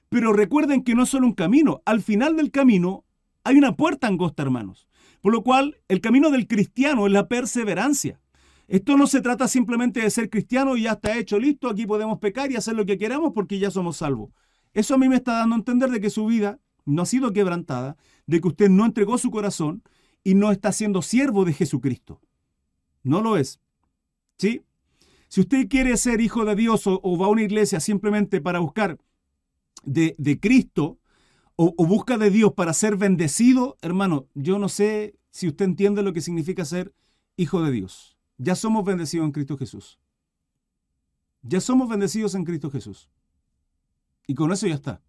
Pero 0.08 0.32
recuerden 0.32 0.84
que 0.84 0.94
no 0.94 1.04
es 1.04 1.08
solo 1.08 1.26
un 1.26 1.34
camino, 1.34 1.82
al 1.84 2.02
final 2.02 2.36
del 2.36 2.52
camino 2.52 3.04
hay 3.42 3.56
una 3.56 3.76
puerta 3.76 4.06
angosta, 4.06 4.42
hermanos. 4.42 4.86
Por 5.20 5.32
lo 5.32 5.42
cual, 5.42 5.78
el 5.88 6.00
camino 6.00 6.30
del 6.30 6.46
cristiano 6.46 7.06
es 7.06 7.12
la 7.12 7.28
perseverancia. 7.28 8.20
Esto 8.68 8.96
no 8.96 9.08
se 9.08 9.20
trata 9.20 9.48
simplemente 9.48 10.00
de 10.00 10.10
ser 10.10 10.30
cristiano 10.30 10.76
y 10.76 10.82
ya 10.82 10.92
está 10.92 11.18
hecho, 11.18 11.38
listo, 11.40 11.68
aquí 11.68 11.84
podemos 11.86 12.20
pecar 12.20 12.52
y 12.52 12.56
hacer 12.56 12.76
lo 12.76 12.86
que 12.86 12.96
queramos 12.96 13.32
porque 13.34 13.58
ya 13.58 13.72
somos 13.72 13.96
salvos. 13.96 14.30
Eso 14.72 14.94
a 14.94 14.98
mí 14.98 15.08
me 15.08 15.16
está 15.16 15.32
dando 15.34 15.56
a 15.56 15.58
entender 15.58 15.90
de 15.90 16.00
que 16.00 16.10
su 16.10 16.26
vida 16.26 16.60
no 16.84 17.02
ha 17.02 17.06
sido 17.06 17.32
quebrantada, 17.32 17.96
de 18.26 18.40
que 18.40 18.48
usted 18.48 18.68
no 18.68 18.84
entregó 18.86 19.18
su 19.18 19.30
corazón 19.30 19.82
y 20.22 20.34
no 20.34 20.50
está 20.52 20.72
siendo 20.72 21.02
siervo 21.02 21.44
de 21.44 21.52
Jesucristo. 21.52 22.20
No 23.02 23.20
lo 23.20 23.36
es. 23.36 23.60
¿Sí? 24.38 24.62
Si 25.28 25.40
usted 25.40 25.68
quiere 25.68 25.96
ser 25.96 26.20
hijo 26.20 26.44
de 26.44 26.56
Dios 26.56 26.86
o, 26.86 27.18
va 27.18 27.26
a 27.26 27.30
una 27.30 27.42
iglesia 27.42 27.80
simplemente 27.80 28.40
para 28.40 28.58
buscar 28.58 28.98
de, 29.84 30.38
Cristo 30.40 30.98
o, 31.56 31.74
o, 31.76 31.86
busca 31.86 32.18
de 32.18 32.30
Dios 32.30 32.52
para 32.54 32.72
ser 32.72 32.96
bendecido, 32.96 33.76
hermano, 33.80 34.26
yo 34.34 34.58
no 34.58 34.68
sé 34.68 35.14
si 35.30 35.46
usted 35.46 35.66
entiende 35.66 36.02
lo 36.02 36.12
que 36.12 36.20
significa 36.20 36.64
ser 36.64 36.92
hijo 37.36 37.62
de 37.62 37.70
Dios. 37.70 38.16
Ya 38.38 38.54
somos 38.54 38.84
bendecidos 38.84 39.26
en 39.26 39.32
Cristo 39.32 39.56
Jesús. 39.56 39.98
Ya 41.42 41.60
somos 41.60 41.88
bendecidos 41.88 42.34
en 42.34 42.44
Cristo 42.44 42.70
Jesús. 42.70 43.08
Y 44.30 44.34
con 44.36 44.52
eso 44.52 44.68
ya 44.68 44.76
está. 44.76 45.02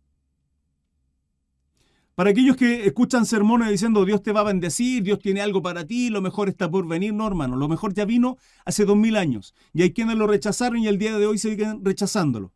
Para 2.15 2.31
aquellos 2.31 2.55
que 2.55 2.87
escuchan 2.87 3.27
sermones 3.27 3.69
diciendo 3.69 4.03
Dios 4.03 4.23
te 4.23 4.31
va 4.31 4.39
a 4.39 4.45
bendecir, 4.45 5.03
Dios 5.03 5.19
tiene 5.19 5.41
algo 5.41 5.61
para 5.61 5.85
ti, 5.85 6.09
lo 6.09 6.21
mejor 6.21 6.49
está 6.49 6.71
por 6.71 6.87
venir, 6.87 7.13
no 7.13 7.27
hermano, 7.27 7.55
lo 7.55 7.67
mejor 7.67 7.93
ya 7.93 8.03
vino 8.05 8.37
hace 8.65 8.83
dos 8.83 8.97
mil 8.97 9.15
años 9.17 9.53
y 9.73 9.83
hay 9.83 9.93
quienes 9.93 10.17
lo 10.17 10.25
rechazaron 10.25 10.79
y 10.79 10.87
el 10.87 10.97
día 10.97 11.15
de 11.19 11.27
hoy 11.27 11.37
siguen 11.37 11.85
rechazándolo, 11.85 12.51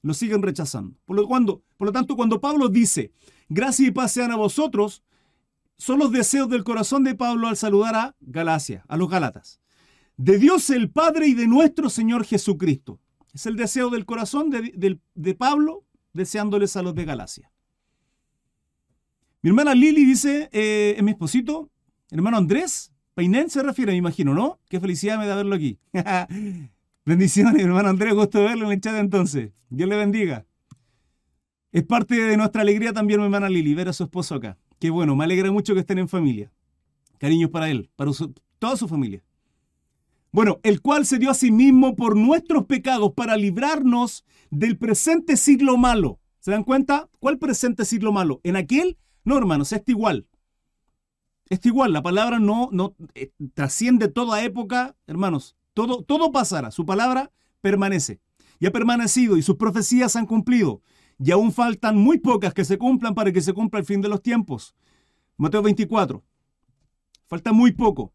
lo 0.00 0.14
siguen 0.14 0.40
rechazando. 0.40 0.96
Por 1.04 1.16
lo, 1.16 1.92
tanto, 1.92 2.16
cuando 2.16 2.40
Pablo 2.40 2.70
dice, 2.70 3.12
gracia 3.50 3.86
y 3.86 3.90
paz 3.90 4.12
sean 4.12 4.30
a 4.32 4.36
vosotros, 4.36 5.02
son 5.76 5.98
los 5.98 6.10
deseos 6.12 6.48
del 6.48 6.64
corazón 6.64 7.04
de 7.04 7.14
Pablo 7.14 7.48
al 7.48 7.58
saludar 7.58 7.94
a 7.94 8.16
Galacia, 8.20 8.86
a 8.88 8.96
los 8.96 9.10
Galatas. 9.10 9.60
De 10.16 10.38
Dios 10.38 10.70
el 10.70 10.88
Padre 10.90 11.26
y 11.26 11.34
de 11.34 11.46
nuestro 11.46 11.90
Señor 11.90 12.24
Jesucristo. 12.24 13.00
Es 13.34 13.44
el 13.44 13.56
deseo 13.56 13.90
del 13.90 14.06
corazón 14.06 14.48
de 14.48 15.34
Pablo 15.34 15.85
deseándoles 16.16 16.76
a 16.76 16.82
los 16.82 16.94
de 16.94 17.04
Galacia. 17.04 17.50
Mi 19.42 19.50
hermana 19.50 19.74
Lili 19.74 20.04
dice, 20.04 20.48
eh, 20.52 20.94
es 20.96 21.02
mi 21.02 21.12
esposito, 21.12 21.70
hermano 22.10 22.38
Andrés, 22.38 22.92
Painén 23.14 23.48
se 23.48 23.62
refiere, 23.62 23.92
me 23.92 23.98
imagino, 23.98 24.34
¿no? 24.34 24.58
Qué 24.68 24.80
felicidad 24.80 25.18
me 25.18 25.26
da 25.26 25.36
verlo 25.36 25.54
aquí. 25.54 25.78
Bendiciones, 27.06 27.62
hermano 27.62 27.88
Andrés, 27.88 28.14
gusto 28.14 28.42
verlo 28.42 28.66
en 28.66 28.72
el 28.72 28.80
chat 28.80 28.96
entonces. 28.96 29.52
Dios 29.70 29.88
le 29.88 29.96
bendiga. 29.96 30.44
Es 31.70 31.84
parte 31.84 32.14
de 32.14 32.36
nuestra 32.36 32.62
alegría 32.62 32.92
también, 32.92 33.20
mi 33.20 33.26
hermana 33.26 33.48
Lili, 33.48 33.74
ver 33.74 33.88
a 33.88 33.92
su 33.92 34.04
esposo 34.04 34.34
acá. 34.34 34.58
Qué 34.78 34.90
bueno, 34.90 35.14
me 35.14 35.24
alegra 35.24 35.50
mucho 35.52 35.74
que 35.74 35.80
estén 35.80 35.98
en 35.98 36.08
familia. 36.08 36.50
Cariños 37.18 37.50
para 37.50 37.70
él, 37.70 37.90
para 37.96 38.10
toda 38.58 38.76
su 38.76 38.88
familia. 38.88 39.22
Bueno, 40.32 40.60
el 40.62 40.82
cual 40.82 41.06
se 41.06 41.18
dio 41.18 41.30
a 41.30 41.34
sí 41.34 41.50
mismo 41.50 41.96
por 41.96 42.16
nuestros 42.16 42.66
pecados 42.66 43.12
para 43.14 43.36
librarnos 43.36 44.24
del 44.50 44.76
presente 44.76 45.36
siglo 45.36 45.76
malo. 45.76 46.20
¿Se 46.40 46.50
dan 46.50 46.64
cuenta? 46.64 47.08
¿Cuál 47.18 47.38
presente 47.38 47.84
siglo 47.84 48.12
malo? 48.12 48.40
En 48.44 48.56
aquel, 48.56 48.98
no 49.24 49.38
hermanos, 49.38 49.72
está 49.72 49.90
igual. 49.90 50.26
Está 51.48 51.68
igual, 51.68 51.92
la 51.92 52.02
palabra 52.02 52.38
no, 52.38 52.68
no 52.72 52.94
eh, 53.14 53.30
trasciende 53.54 54.08
toda 54.08 54.42
época, 54.42 54.96
hermanos. 55.06 55.56
Todo, 55.74 56.02
todo 56.02 56.32
pasará, 56.32 56.70
su 56.70 56.84
palabra 56.84 57.30
permanece. 57.60 58.20
Y 58.58 58.66
ha 58.66 58.72
permanecido 58.72 59.36
y 59.36 59.42
sus 59.42 59.56
profecías 59.56 60.16
han 60.16 60.26
cumplido. 60.26 60.82
Y 61.18 61.30
aún 61.30 61.52
faltan 61.52 61.96
muy 61.96 62.18
pocas 62.18 62.52
que 62.52 62.64
se 62.64 62.78
cumplan 62.78 63.14
para 63.14 63.32
que 63.32 63.40
se 63.40 63.52
cumpla 63.52 63.80
el 63.80 63.86
fin 63.86 64.00
de 64.00 64.08
los 64.08 64.22
tiempos. 64.22 64.74
Mateo 65.36 65.62
24. 65.62 66.22
Falta 67.26 67.52
muy 67.52 67.72
poco 67.72 68.12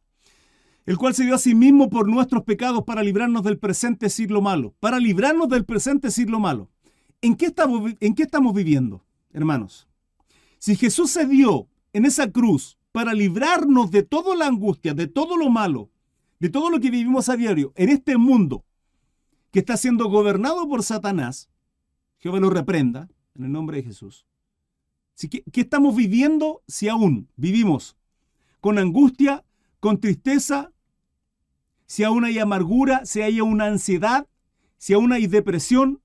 el 0.85 0.97
cual 0.97 1.13
se 1.13 1.23
dio 1.23 1.35
a 1.35 1.39
sí 1.39 1.53
mismo 1.53 1.89
por 1.89 2.07
nuestros 2.07 2.43
pecados 2.43 2.83
para 2.83 3.03
librarnos 3.03 3.43
del 3.43 3.59
presente 3.59 4.09
siglo 4.09 4.41
malo, 4.41 4.73
para 4.79 4.99
librarnos 4.99 5.49
del 5.49 5.65
presente 5.65 6.11
siglo 6.11 6.39
malo. 6.39 6.69
¿En 7.21 7.35
qué 7.35 7.47
estamos, 7.47 7.93
en 7.99 8.15
qué 8.15 8.23
estamos 8.23 8.53
viviendo, 8.53 9.03
hermanos? 9.31 9.87
Si 10.57 10.75
Jesús 10.75 11.11
se 11.11 11.25
dio 11.25 11.67
en 11.93 12.05
esa 12.05 12.31
cruz 12.31 12.77
para 12.91 13.13
librarnos 13.13 13.91
de 13.91 14.03
toda 14.03 14.35
la 14.35 14.47
angustia, 14.47 14.93
de 14.93 15.07
todo 15.07 15.37
lo 15.37 15.49
malo, 15.49 15.89
de 16.39 16.49
todo 16.49 16.69
lo 16.69 16.79
que 16.79 16.89
vivimos 16.89 17.29
a 17.29 17.37
diario 17.37 17.71
en 17.75 17.89
este 17.89 18.17
mundo 18.17 18.65
que 19.51 19.59
está 19.59 19.77
siendo 19.77 20.09
gobernado 20.09 20.67
por 20.67 20.81
Satanás, 20.81 21.49
Jehová 22.17 22.39
lo 22.39 22.49
reprenda 22.49 23.09
en 23.35 23.45
el 23.45 23.51
nombre 23.51 23.77
de 23.77 23.83
Jesús. 23.83 24.25
¿Qué, 25.29 25.43
¿Qué 25.51 25.61
estamos 25.61 25.95
viviendo 25.95 26.63
si 26.67 26.87
aún 26.87 27.29
vivimos 27.35 27.95
con 28.59 28.79
angustia, 28.79 29.43
con 29.81 29.99
tristeza, 29.99 30.71
si 31.87 32.05
aún 32.05 32.23
hay 32.23 32.39
amargura, 32.39 33.03
si 33.03 33.21
hay 33.21 33.41
una 33.41 33.65
ansiedad, 33.65 34.27
si 34.77 34.93
aún 34.93 35.11
hay 35.11 35.27
depresión, 35.27 36.01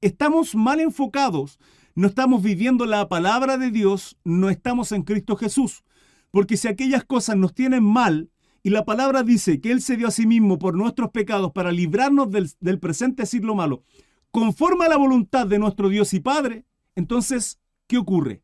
estamos 0.00 0.54
mal 0.54 0.80
enfocados, 0.80 1.58
no 1.94 2.06
estamos 2.06 2.42
viviendo 2.42 2.86
la 2.86 3.08
palabra 3.08 3.58
de 3.58 3.70
Dios, 3.70 4.16
no 4.24 4.48
estamos 4.48 4.92
en 4.92 5.02
Cristo 5.02 5.36
Jesús. 5.36 5.82
Porque 6.30 6.56
si 6.56 6.68
aquellas 6.68 7.04
cosas 7.04 7.36
nos 7.36 7.52
tienen 7.52 7.84
mal 7.84 8.30
y 8.62 8.70
la 8.70 8.84
palabra 8.84 9.24
dice 9.24 9.60
que 9.60 9.72
Él 9.72 9.82
se 9.82 9.96
dio 9.96 10.06
a 10.06 10.12
sí 10.12 10.24
mismo 10.24 10.58
por 10.58 10.74
nuestros 10.74 11.10
pecados 11.10 11.52
para 11.52 11.72
librarnos 11.72 12.30
del, 12.30 12.50
del 12.60 12.78
presente 12.78 13.26
siglo 13.26 13.56
malo, 13.56 13.82
conforme 14.30 14.86
a 14.86 14.88
la 14.88 14.96
voluntad 14.96 15.48
de 15.48 15.58
nuestro 15.58 15.88
Dios 15.88 16.14
y 16.14 16.20
Padre, 16.20 16.64
entonces, 16.94 17.58
¿qué 17.88 17.98
ocurre? 17.98 18.40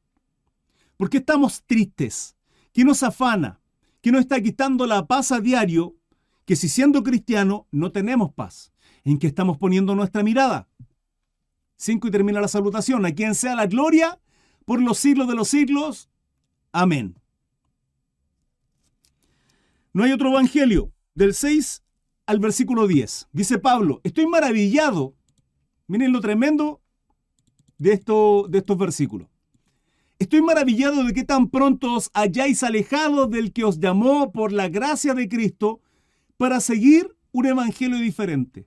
¿Por 0.97 1.09
qué 1.09 1.19
estamos 1.19 1.63
tristes? 1.65 2.35
¿Qué 2.79 2.85
nos 2.85 3.03
afana? 3.03 3.61
¿Qué 4.01 4.13
nos 4.13 4.21
está 4.21 4.41
quitando 4.41 4.87
la 4.87 5.09
paz 5.09 5.33
a 5.33 5.41
diario? 5.41 5.97
Que 6.45 6.55
si 6.55 6.69
siendo 6.69 7.03
cristiano 7.03 7.67
no 7.73 7.91
tenemos 7.91 8.33
paz. 8.33 8.73
¿En 9.03 9.19
qué 9.19 9.27
estamos 9.27 9.59
poniendo 9.59 9.97
nuestra 9.97 10.23
mirada? 10.23 10.69
Cinco 11.75 12.07
y 12.07 12.13
termina 12.13 12.41
la 12.41 12.47
salutación. 12.47 13.05
A 13.05 13.11
quien 13.11 13.35
sea 13.35 13.57
la 13.57 13.67
gloria 13.67 14.21
por 14.65 14.81
los 14.81 14.97
siglos 14.97 15.27
de 15.27 15.35
los 15.35 15.49
siglos. 15.49 16.09
Amén. 16.71 17.19
No 19.93 20.05
hay 20.05 20.13
otro 20.13 20.29
evangelio. 20.29 20.93
Del 21.17 21.35
6 21.35 21.83
al 22.27 22.39
versículo 22.39 22.87
10. 22.87 23.27
Dice 23.33 23.59
Pablo, 23.59 24.01
estoy 24.05 24.29
maravillado. 24.29 25.17
Miren 25.89 26.13
lo 26.13 26.21
tremendo 26.21 26.81
de, 27.77 27.95
esto, 27.95 28.47
de 28.49 28.59
estos 28.59 28.79
versículos. 28.79 29.27
Estoy 30.19 30.43
maravillado 30.43 31.05
de 31.05 31.13
que 31.13 31.23
tan 31.23 31.49
pronto 31.49 31.95
os 31.95 32.11
hayáis 32.13 32.65
alejado 32.65 33.29
del 33.29 33.53
que 33.53 33.63
os 33.63 33.79
llamó 33.79 34.33
por 34.33 34.53
la 34.53 34.69
gracia 34.69 35.15
de 35.15 35.29
Cristo 35.29 35.81
para 36.37 36.59
seguir 36.59 37.15
un 37.31 37.47
evangelio 37.47 37.99
diferente. 37.99 38.67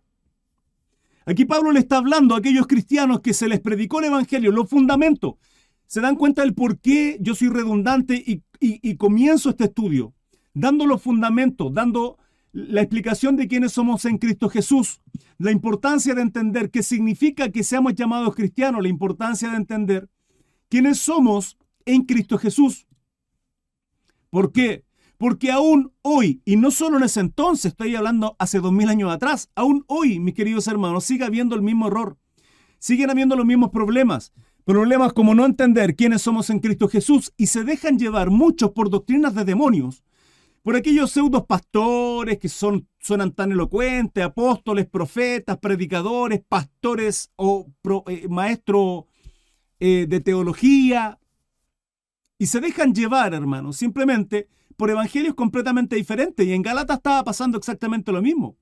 Aquí 1.25 1.43
Pablo 1.43 1.74
le 1.74 1.79
está 1.79 1.98
hablando 1.98 2.36
a 2.36 2.38
aquellos 2.38 2.67
cristianos 2.67 3.20
que 3.20 3.34
se 3.34 3.50
les 3.50 3.60
predicó 3.60 4.00
el 4.00 4.05
evangelio, 4.05 4.51
los 4.51 4.70
fundamentos. 4.70 5.34
¿Se 5.88 6.00
dan 6.00 6.15
cuenta 6.15 6.41
del 6.41 6.53
por 6.53 6.79
qué 6.79 7.17
yo 7.20 7.36
soy 7.36 7.50
redundante 7.50 8.15
y, 8.15 8.43
y 8.60 8.96
comienzo 8.96 9.50
este 9.50 9.65
estudio? 9.65 10.13
Dando 10.53 10.86
los 10.86 11.01
fundamentos, 11.01 11.74
dando 11.74 12.17
la 12.53 12.81
explicación 12.81 13.36
de 13.36 13.50
quiénes 13.50 13.74
somos 13.74 14.05
en 14.05 14.17
Cristo 14.17 14.50
Jesús, 14.50 15.01
la 15.38 15.51
importancia 15.51 16.13
de 16.15 16.22
entender 16.22 16.72
qué 16.72 16.81
significa 16.81 17.50
que 17.50 17.63
seamos 17.63 17.96
llamados 17.96 18.36
cristianos, 18.36 18.81
la 18.81 18.89
importancia 18.89 19.50
de 19.50 19.58
entender 19.58 20.10
quiénes 20.72 21.00
somos 21.00 21.58
en 21.84 22.04
Cristo 22.04 22.38
Jesús. 22.38 22.88
¿Por 24.30 24.54
qué? 24.54 24.86
Porque 25.18 25.51
aún 25.51 25.92
hoy, 26.01 26.42
y 26.46 26.56
no 26.56 26.72
solo 26.72 26.98
en 26.98 27.04
ese 27.04 27.20
entonces, 27.20 27.74
estoy 27.74 27.94
hablando 27.98 28.38
hace 28.40 28.62
dos 28.62 28.72
mil 28.72 28.88
años 28.88 29.12
atrás, 29.12 29.51
aún 29.54 29.84
hoy, 29.88 30.20
mis 30.22 30.34
queridos 30.34 30.68
hermanos, 30.68 31.04
sigue 31.04 31.25
habiendo 31.25 31.56
el 31.56 31.62
mismo 31.62 31.88
error. 31.88 32.18
Siguen 32.80 33.10
habiendo 33.10 33.36
los 33.36 33.46
mismos 33.46 33.72
problemas. 33.72 34.32
Problemas 34.63 35.12
como 35.12 35.36
no 35.36 35.46
entender 35.46 35.98
quiénes 35.98 36.22
somos 36.22 36.50
en 36.50 36.60
Cristo 36.60 36.88
Jesús 36.88 37.34
y 37.36 37.48
se 37.48 37.66
dejan 37.66 38.00
llevar 38.00 38.30
muchos 38.30 38.72
por 38.72 38.90
doctrinas 38.90 39.36
de 39.36 39.44
demonios, 39.44 40.06
por 40.63 40.78
aquellos 40.78 41.12
pseudos 41.12 41.46
pastores 41.48 42.40
que 42.40 42.48
son, 42.48 42.88
suenan 43.00 43.34
tan 43.34 43.51
elocuentes, 43.51 44.24
apóstoles, 44.24 44.88
profetas, 44.88 45.58
predicadores, 45.58 46.42
pastores 46.48 47.30
o 47.36 47.68
eh, 48.08 48.28
maestros 48.30 49.06
eh, 49.82 50.06
de 50.08 50.20
teología, 50.22 51.20
y 52.42 52.48
se 52.48 52.60
dejan 52.60 52.96
llevar, 52.96 53.36
hermanos, 53.36 53.78
simplemente 53.78 54.48
por 54.76 54.90
evangelios 54.90 55.36
completamente 55.36 55.96
diferentes. 55.96 56.44
Y 56.46 56.54
en 56.54 56.64
Galatas 56.64 56.98
estaba 56.98 57.24
pasando 57.24 57.58
exactamente 57.58 58.12
lo 58.12 58.20
mismo. 58.20 58.58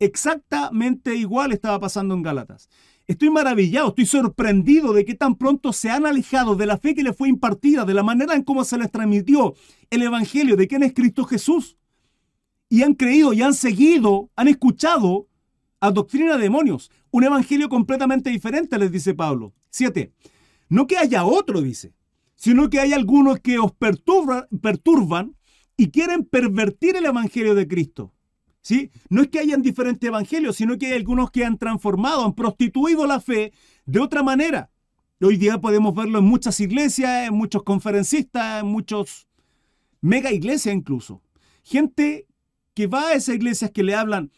Exactamente 0.00 1.14
igual 1.14 1.52
estaba 1.52 1.78
pasando 1.78 2.14
en 2.14 2.22
Galatas. 2.22 2.68
Estoy 3.06 3.30
maravillado, 3.30 3.88
estoy 3.88 4.06
sorprendido 4.06 4.92
de 4.92 5.04
que 5.04 5.14
tan 5.14 5.36
pronto 5.36 5.72
se 5.72 5.88
han 5.90 6.04
alejado 6.04 6.56
de 6.56 6.66
la 6.66 6.78
fe 6.78 6.96
que 6.96 7.04
les 7.04 7.16
fue 7.16 7.28
impartida, 7.28 7.84
de 7.84 7.94
la 7.94 8.02
manera 8.02 8.34
en 8.34 8.42
cómo 8.42 8.64
se 8.64 8.76
les 8.76 8.90
transmitió 8.90 9.54
el 9.90 10.02
Evangelio 10.02 10.56
de 10.56 10.66
quién 10.66 10.82
es 10.82 10.92
Cristo 10.92 11.24
Jesús. 11.24 11.76
Y 12.68 12.82
han 12.82 12.94
creído 12.94 13.32
y 13.32 13.42
han 13.42 13.54
seguido, 13.54 14.30
han 14.36 14.48
escuchado 14.48 15.28
a 15.80 15.92
doctrina 15.92 16.36
de 16.36 16.42
demonios. 16.42 16.90
Un 17.12 17.22
Evangelio 17.22 17.68
completamente 17.68 18.30
diferente, 18.30 18.78
les 18.78 18.90
dice 18.90 19.14
Pablo. 19.14 19.52
Siete. 19.70 20.12
No 20.68 20.86
que 20.86 20.98
haya 20.98 21.24
otro, 21.24 21.62
dice, 21.62 21.94
sino 22.34 22.70
que 22.70 22.80
hay 22.80 22.92
algunos 22.92 23.40
que 23.40 23.58
os 23.58 23.72
perturban, 23.72 25.36
y 25.76 25.90
quieren 25.90 26.24
pervertir 26.24 26.96
el 26.96 27.06
Evangelio 27.06 27.54
de 27.54 27.68
Cristo. 27.68 28.12
¿Sí? 28.62 28.90
No 29.10 29.22
es 29.22 29.28
que 29.28 29.38
hayan 29.38 29.62
diferentes 29.62 30.08
evangelios, 30.08 30.56
sino 30.56 30.76
que 30.76 30.86
hay 30.86 30.94
algunos 30.94 31.30
que 31.30 31.44
han 31.44 31.56
transformado, 31.56 32.24
han 32.24 32.34
prostituido 32.34 33.06
la 33.06 33.20
fe 33.20 33.52
de 33.84 34.00
otra 34.00 34.24
manera. 34.24 34.70
Hoy 35.20 35.36
día 35.36 35.60
podemos 35.60 35.94
verlo 35.94 36.18
en 36.18 36.24
muchas 36.24 36.58
iglesias, 36.58 37.28
en 37.28 37.34
muchos 37.34 37.62
conferencistas, 37.62 38.62
en 38.62 38.66
muchos 38.66 39.28
mega 40.00 40.32
iglesias 40.32 40.74
incluso. 40.74 41.22
Gente 41.62 42.26
que 42.74 42.88
va 42.88 43.08
a 43.08 43.14
esas 43.14 43.36
iglesias 43.36 43.70
que 43.70 43.84
le 43.84 43.94
hablan 43.94 44.32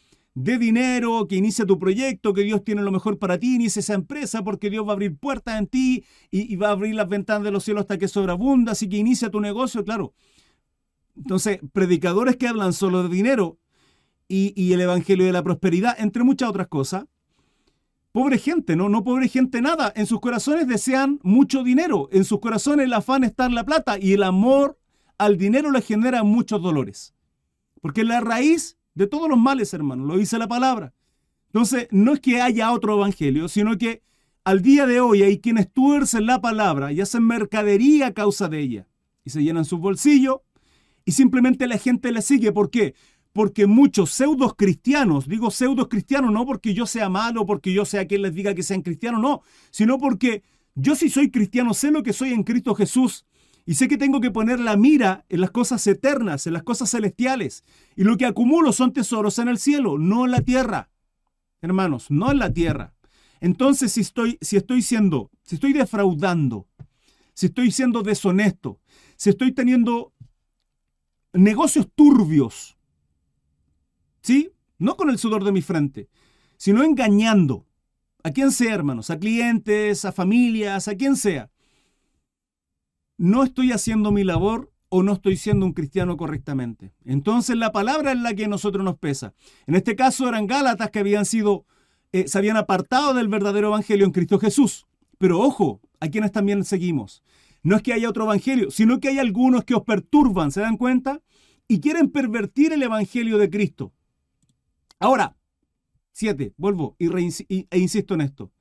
de 0.45 0.57
dinero, 0.57 1.27
que 1.27 1.35
inicia 1.35 1.67
tu 1.67 1.81
proyecto, 1.81 2.33
que 2.33 2.43
Dios 2.43 2.63
tiene 2.63 2.83
lo 2.83 2.93
mejor 2.93 3.19
para 3.19 3.39
ti, 3.39 3.57
inicia 3.57 3.81
esa 3.81 3.95
empresa 3.95 4.45
porque 4.45 4.71
Dios 4.71 4.87
va 4.87 4.91
a 4.91 4.93
abrir 4.93 5.17
puertas 5.17 5.59
en 5.59 5.67
ti 5.67 6.05
y, 6.31 6.55
va 6.55 6.69
a 6.69 6.73
abrir 6.73 6.95
las 6.95 7.09
ventanas 7.09 7.43
de 7.43 7.51
los 7.51 7.65
cielos 7.65 7.83
hasta 7.83 7.99
que 7.99 8.07
sobreabunda, 8.07 8.73
así 8.73 8.89
que 8.89 8.97
inicia 8.97 9.31
tu 9.31 9.41
negocio, 9.41 9.85
claro. 9.85 10.15
Entonces, 11.17 11.59
predicadores 11.73 12.37
que 12.37 12.47
hablan 12.47 12.73
solo 12.73 13.03
de 13.03 13.09
dinero 13.09 13.59
y, 14.29 14.73
el 14.73 14.81
Evangelio 14.81 15.27
de 15.27 15.33
la 15.33 15.43
prosperidad, 15.43 15.97
entre 15.99 16.23
muchas 16.23 16.49
otras 16.49 16.69
cosas, 16.69 17.05
Pobre 18.11 18.39
gente, 18.39 18.75
no, 18.75 18.89
no 18.89 19.05
pobre 19.05 19.29
gente 19.29 19.61
nada. 19.61 19.93
En 19.95 20.07
sus 20.07 20.19
corazones 20.19 20.67
desean 20.67 21.21
mucho 21.23 21.63
dinero. 21.63 22.09
En 22.11 22.25
sus 22.25 22.41
corazones 22.41 22.87
el 22.87 22.95
afán 22.95 23.23
está 23.23 23.45
en 23.45 23.55
la 23.55 23.65
plata 23.65 23.99
y 24.01 24.15
el 24.15 24.23
amor 24.23 24.79
al 25.19 25.37
dinero 25.37 25.71
le 25.71 25.83
genera 25.83 26.25
muchos 26.25 26.61
dolores. 26.61 27.15
Porque 27.83 28.05
la 28.05 28.21
raíz 28.21 28.78
de 28.99 29.07
todos 29.07 29.29
los 29.29 29.39
males, 29.39 29.73
hermano, 29.73 30.05
lo 30.05 30.19
dice 30.19 30.39
la 30.39 30.49
palabra. 30.49 30.93
Entonces, 31.47 31.87
no 31.93 32.15
es 32.15 32.21
que 32.21 32.43
haya 32.43 32.73
otro 32.73 32.97
evangelio, 32.97 33.47
sino 33.47 33.79
que 33.79 34.03
al 34.43 34.61
día 34.61 34.87
de 34.87 35.01
hoy 35.01 35.23
hay 35.23 35.39
quienes 35.39 35.73
tuercen 35.73 36.27
la 36.27 36.41
palabra 36.41 36.91
y 36.91 37.01
hacen 37.01 37.25
mercadería 37.25 38.09
a 38.09 38.13
causa 38.13 38.49
de 38.49 38.59
ella. 38.59 38.89
Y 39.25 39.31
se 39.31 39.41
llenan 39.45 39.65
sus 39.65 39.79
bolsillos 39.79 40.39
y 41.05 41.13
simplemente 41.13 41.69
la 41.69 41.79
gente 41.79 42.11
le 42.11 42.23
sigue. 42.23 42.51
¿Por 42.51 42.71
qué? 42.71 42.97
Porque 43.33 43.69
muchos 43.69 44.11
pseudos 44.11 44.55
cristianos, 44.57 45.29
digo 45.29 45.53
pseudos 45.53 45.87
cristianos 45.87 46.33
no 46.33 46.45
porque 46.45 46.75
yo 46.75 46.85
sea 46.85 47.09
malo, 47.09 47.47
porque 47.47 47.73
yo 47.73 47.85
sea 47.85 48.09
quien 48.09 48.23
les 48.23 48.35
diga 48.35 48.53
que 48.53 48.65
sean 48.65 48.83
cristianos, 48.83 49.21
no, 49.21 49.43
sino 49.71 49.99
porque 49.99 50.43
yo 50.75 50.97
si 50.97 51.09
soy 51.09 51.31
cristiano 51.31 51.73
sé 51.73 51.93
lo 51.93 52.03
que 52.03 52.13
soy 52.13 52.33
en 52.33 52.43
Cristo 52.43 52.75
Jesús 52.75 53.27
y 53.69 53.75
sé 53.75 53.87
que 53.87 53.99
tengo 53.99 54.23
que 54.23 54.31
poner 54.31 54.61
la 54.61 54.79
mira 54.79 55.27
en 55.29 55.43
las 55.43 55.51
cosas 55.51 55.87
eternas, 55.87 56.47
en 56.47 56.55
las 56.55 56.63
cosas 56.63 56.91
celestiales. 56.91 57.65
Y 57.97 58.05
lo 58.05 58.17
que 58.17 58.25
acumulo 58.25 58.73
son 58.73 58.95
tesoros 58.95 59.39
en 59.41 59.49
el 59.49 59.59
cielo, 59.59 59.99
no 59.99 60.25
en 60.25 60.31
la 60.31 60.41
tierra. 60.41 60.89
Hermanos, 61.61 62.11
no 62.11 62.31
en 62.31 62.39
la 62.39 62.51
tierra. 62.51 62.95
Entonces, 63.43 63.93
si 63.93 64.01
estoy, 64.01 64.39
si 64.41 64.57
estoy 64.57 64.81
siendo, 64.81 65.31
si 65.43 65.57
estoy 65.57 65.75
defraudando, 65.75 66.67
si 67.35 67.45
estoy 67.45 67.71
siendo 67.71 68.03
deshonesto, 68.03 68.81
si 69.17 69.29
estoy 69.29 69.53
teniendo 69.53 70.15
negocios 71.35 71.89
turbios, 71.95 72.79
¿sí? 74.23 74.51
No 74.79 74.97
con 74.97 75.11
el 75.11 75.19
sudor 75.19 75.45
de 75.45 75.53
mi 75.53 75.61
frente, 75.61 76.09
sino 76.57 76.83
engañando 76.83 77.67
a 78.23 78.31
quien 78.31 78.51
sea, 78.51 78.73
hermanos, 78.73 79.11
a 79.11 79.19
clientes, 79.19 80.07
a 80.07 80.13
familias, 80.13 80.89
a 80.89 80.95
quien 80.95 81.17
sea. 81.17 81.51
No 83.19 83.43
estoy 83.43 83.73
haciendo 83.73 84.13
mi 84.13 84.23
labor 84.23 84.73
o 84.89 85.03
no 85.03 85.13
estoy 85.13 85.37
siendo 85.37 85.67
un 85.67 85.73
cristiano 85.73 86.17
correctamente. 86.17 86.93
Entonces 87.05 87.57
la 87.57 87.73
palabra 87.73 88.13
es 88.13 88.21
la 88.21 88.33
que 88.35 88.45
a 88.45 88.49
nosotros 88.49 88.85
nos 88.85 88.97
pesa. 88.97 89.35
En 89.67 89.75
este 89.75 89.97
caso 89.97 90.29
eran 90.29 90.47
Gálatas 90.47 90.91
que 90.91 91.01
habían 91.01 91.27
sido, 91.27 91.67
eh, 92.13 92.29
se 92.29 92.39
habían 92.39 92.57
apartado 92.57 93.15
del 93.15 93.29
verdadero 93.29 93.69
evangelio 93.69 94.07
en 94.07 94.13
Cristo 94.13 94.39
Jesús. 94.39 94.87
Pero 95.19 95.41
ojo, 95.41 95.81
a 96.01 96.09
quienes 96.09 96.31
también 96.31 96.65
seguimos. 96.65 97.25
No 97.65 97.77
es 97.77 97.83
que 97.83 97.93
haya 97.93 98.09
otro 98.09 98.25
evangelio, 98.25 98.71
sino 98.71 99.01
que 99.01 99.09
hay 99.09 99.19
algunos 99.19 99.65
que 99.65 99.75
os 99.75 99.83
perturban, 99.83 100.53
¿se 100.53 100.61
dan 100.61 100.77
cuenta? 100.77 101.21
Y 101.67 101.81
quieren 101.81 102.11
pervertir 102.11 102.73
el 102.73 102.83
evangelio 102.83 103.37
de 103.37 103.51
Cristo. 103.51 103.93
Ahora, 105.01 105.37
siete, 106.13 106.55
vuelvo 106.57 106.97
e 106.99 107.79
insisto 107.79 108.15
en 108.15 108.21
esto. 108.21 108.53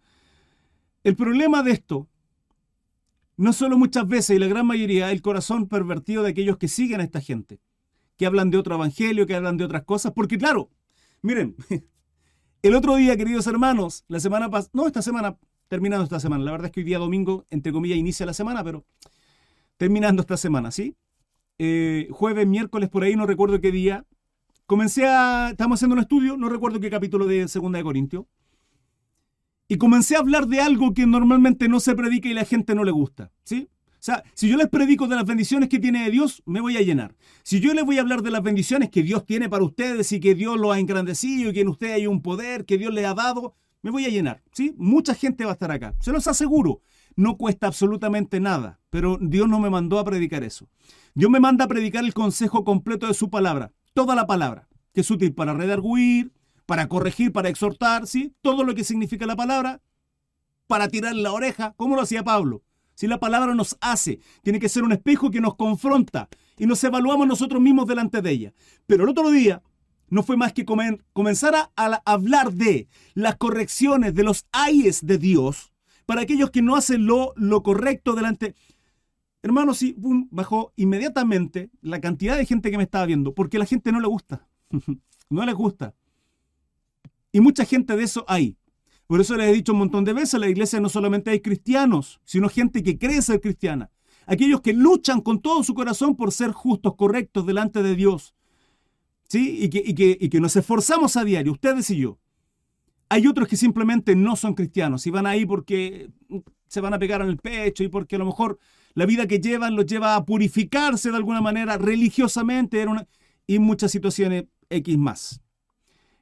El 1.03 1.15
problema 1.15 1.61
de 1.63 1.71
esto 1.71 2.09
no 3.37 3.53
solo 3.53 3.77
muchas 3.77 4.07
veces 4.07 4.35
y 4.35 4.39
la 4.39 4.47
gran 4.47 4.65
mayoría 4.65 5.11
el 5.11 5.21
corazón 5.21 5.67
pervertido 5.67 6.23
de 6.23 6.31
aquellos 6.31 6.57
que 6.57 6.67
siguen 6.67 6.99
a 6.99 7.03
esta 7.03 7.21
gente, 7.21 7.59
que 8.17 8.25
hablan 8.25 8.49
de 8.49 8.57
otro 8.57 8.75
evangelio, 8.75 9.27
que 9.27 9.35
hablan 9.35 9.57
de 9.57 9.63
otras 9.63 9.83
cosas, 9.83 10.11
porque 10.13 10.37
claro, 10.37 10.71
miren, 11.21 11.55
el 12.63 12.75
otro 12.75 12.95
día, 12.95 13.15
queridos 13.15 13.45
hermanos, 13.47 14.03
la 14.07 14.19
semana 14.19 14.49
pasada, 14.49 14.71
no, 14.73 14.87
esta 14.87 15.03
semana, 15.03 15.37
terminando 15.67 16.03
esta 16.03 16.19
semana, 16.19 16.43
la 16.43 16.51
verdad 16.51 16.65
es 16.65 16.71
que 16.71 16.79
hoy 16.79 16.85
día 16.85 16.97
domingo, 16.97 17.45
entre 17.51 17.71
comillas, 17.71 17.97
inicia 17.97 18.25
la 18.25 18.33
semana, 18.33 18.63
pero 18.63 18.85
terminando 19.77 20.21
esta 20.21 20.35
semana, 20.35 20.71
¿sí? 20.71 20.95
Eh, 21.59 22.07
jueves, 22.11 22.47
miércoles, 22.47 22.89
por 22.89 23.03
ahí, 23.03 23.15
no 23.15 23.27
recuerdo 23.27 23.61
qué 23.61 23.71
día, 23.71 24.05
comencé 24.65 25.07
a, 25.07 25.49
estamos 25.51 25.77
haciendo 25.77 25.93
un 25.93 26.01
estudio, 26.01 26.37
no 26.37 26.49
recuerdo 26.49 26.79
qué 26.79 26.89
capítulo 26.89 27.27
de 27.27 27.47
Segunda 27.47 27.77
de 27.77 27.83
Corintios, 27.83 28.25
y 29.67 29.77
comencé 29.77 30.15
a 30.15 30.19
hablar 30.19 30.47
de 30.47 30.61
algo 30.61 30.93
que 30.93 31.05
normalmente 31.05 31.67
no 31.67 31.79
se 31.79 31.95
predica 31.95 32.29
y 32.29 32.33
la 32.33 32.45
gente 32.45 32.75
no 32.75 32.83
le 32.83 32.91
gusta, 32.91 33.31
¿sí? 33.43 33.69
O 33.93 34.03
sea, 34.07 34.23
si 34.35 34.47
yo 34.47 34.57
les 34.57 34.69
predico 34.69 35.07
de 35.07 35.15
las 35.15 35.25
bendiciones 35.25 35.69
que 35.69 35.79
tiene 35.79 36.09
Dios, 36.11 36.43
me 36.45 36.61
voy 36.61 36.77
a 36.77 36.81
llenar. 36.81 37.15
Si 37.43 37.59
yo 37.59 37.73
les 37.73 37.83
voy 37.83 37.97
a 37.97 38.01
hablar 38.01 38.21
de 38.21 38.31
las 38.31 38.43
bendiciones 38.43 38.89
que 38.89 39.03
Dios 39.03 39.25
tiene 39.25 39.49
para 39.49 39.63
ustedes 39.63 40.11
y 40.11 40.19
que 40.19 40.35
Dios 40.35 40.57
lo 40.57 40.71
ha 40.71 40.79
engrandecido 40.79 41.49
y 41.49 41.53
que 41.53 41.61
en 41.61 41.67
ustedes 41.67 41.95
hay 41.95 42.07
un 42.07 42.21
poder 42.21 42.65
que 42.65 42.77
Dios 42.77 42.93
les 42.93 43.05
ha 43.05 43.15
dado, 43.15 43.55
me 43.81 43.91
voy 43.91 44.05
a 44.05 44.09
llenar, 44.09 44.43
¿sí? 44.51 44.73
Mucha 44.77 45.13
gente 45.13 45.45
va 45.45 45.51
a 45.51 45.53
estar 45.53 45.71
acá, 45.71 45.95
se 45.99 46.11
los 46.11 46.27
aseguro. 46.27 46.81
No 47.15 47.35
cuesta 47.35 47.65
absolutamente 47.65 48.39
nada, 48.39 48.79
pero 48.91 49.17
Dios 49.19 49.49
no 49.49 49.59
me 49.59 49.71
mandó 49.71 49.97
a 49.97 50.05
predicar 50.05 50.43
eso. 50.43 50.69
Dios 51.15 51.31
me 51.31 51.39
manda 51.39 51.65
a 51.65 51.67
predicar 51.67 52.05
el 52.05 52.13
consejo 52.13 52.63
completo 52.63 53.07
de 53.07 53.15
su 53.15 53.31
palabra, 53.31 53.73
toda 53.93 54.13
la 54.13 54.27
palabra, 54.27 54.67
que 54.93 55.01
es 55.01 55.09
útil 55.09 55.33
para 55.33 55.53
redarguir, 55.53 56.31
para 56.67 56.87
corregir, 56.87 57.31
para 57.31 57.49
exhortar, 57.49 58.05
¿sí? 58.05 58.35
Todo 58.41 58.63
lo 58.63 58.75
que 58.75 58.83
significa 58.83 59.25
la 59.25 59.35
palabra, 59.35 59.81
para 60.67 60.89
tirar 60.89 61.15
la 61.15 61.31
oreja, 61.31 61.73
como 61.77 61.95
lo 61.95 62.03
hacía 62.03 62.23
Pablo. 62.23 62.61
Si 62.93 63.07
la 63.07 63.19
palabra 63.19 63.55
nos 63.55 63.77
hace, 63.79 64.19
tiene 64.43 64.59
que 64.59 64.69
ser 64.69 64.83
un 64.83 64.91
espejo 64.91 65.31
que 65.31 65.41
nos 65.41 65.55
confronta 65.55 66.29
y 66.57 66.65
nos 66.65 66.83
evaluamos 66.83 67.25
nosotros 67.25 67.61
mismos 67.61 67.87
delante 67.87 68.21
de 68.21 68.31
ella. 68.31 68.53
Pero 68.85 69.05
el 69.05 69.09
otro 69.09 69.31
día 69.31 69.63
no 70.09 70.23
fue 70.23 70.35
más 70.35 70.51
que 70.51 70.65
comenzar 70.65 71.55
a, 71.55 71.71
hablar 72.05 72.51
de 72.53 72.89
las 73.13 73.37
correcciones, 73.37 74.13
de 74.13 74.23
los 74.23 74.45
ayes 74.51 75.05
de 75.05 75.17
Dios, 75.17 75.71
para 76.05 76.21
aquellos 76.21 76.51
que 76.51 76.61
no 76.61 76.75
hacen 76.75 77.05
lo, 77.05 77.33
correcto 77.63 78.13
delante. 78.13 78.55
Hermano, 79.41 79.73
sí, 79.73 79.95
bajó 80.31 80.73
inmediatamente 80.75 81.69
la 81.81 82.01
cantidad 82.01 82.37
de 82.37 82.45
gente 82.45 82.71
que 82.71 82.77
me 82.77 82.83
estaba 82.83 83.05
viendo, 83.05 83.33
porque 83.33 83.57
a 83.57 83.61
la 83.61 83.65
gente 83.65 83.91
no 83.93 84.01
le 84.01 84.07
gusta. 84.07 84.47
no 85.29 85.45
les 85.45 85.55
gusta. 85.55 85.93
Y 87.31 87.41
mucha 87.41 87.65
gente 87.65 87.95
de 87.95 88.03
eso 88.03 88.25
hay. 88.27 88.57
Por 89.07 89.21
eso 89.21 89.35
les 89.37 89.49
he 89.49 89.53
dicho 89.53 89.71
un 89.71 89.79
montón 89.79 90.03
de 90.03 90.13
veces, 90.13 90.35
en 90.35 90.41
la 90.41 90.49
iglesia 90.49 90.79
no 90.79 90.89
solamente 90.89 91.31
hay 91.31 91.39
cristianos, 91.39 92.19
sino 92.25 92.49
gente 92.49 92.83
que 92.83 92.97
cree 92.97 93.21
ser 93.21 93.39
cristiana. 93.39 93.89
Aquellos 94.25 94.59
que 94.59 94.73
luchan 94.73 95.21
con 95.21 95.41
todo 95.41 95.63
su 95.63 95.73
corazón 95.73 96.15
por 96.15 96.33
ser 96.33 96.51
justos, 96.51 96.95
correctos 96.95 97.45
delante 97.45 97.81
de 97.81 97.95
Dios. 97.95 98.35
¿Sí? 99.29 99.63
Y 99.63 99.69
que, 99.69 99.81
y 99.85 99.93
que, 99.93 100.17
y 100.19 100.29
que 100.29 100.41
nos 100.41 100.55
esforzamos 100.55 101.15
a 101.15 101.23
diario, 101.23 101.53
ustedes 101.53 101.89
y 101.89 101.97
yo. 101.97 102.19
Hay 103.09 103.25
otros 103.27 103.47
que 103.47 103.55
simplemente 103.55 104.15
no 104.15 104.35
son 104.35 104.53
cristianos 104.53 105.07
y 105.07 105.11
van 105.11 105.25
ahí 105.25 105.45
porque 105.45 106.09
se 106.67 106.81
van 106.81 106.93
a 106.93 106.99
pegar 106.99 107.21
en 107.21 107.27
el 107.29 107.37
pecho 107.37 107.83
y 107.83 107.87
porque 107.87 108.17
a 108.17 108.19
lo 108.19 108.25
mejor 108.25 108.59
la 108.93 109.05
vida 109.05 109.27
que 109.27 109.39
llevan 109.39 109.75
los 109.75 109.85
lleva 109.85 110.15
a 110.15 110.25
purificarse 110.25 111.09
de 111.09 111.17
alguna 111.17 111.39
manera 111.39 111.77
religiosamente 111.77 112.85
y 113.45 113.59
muchas 113.59 113.91
situaciones 113.91 114.45
X 114.69 114.97
más. 114.97 115.41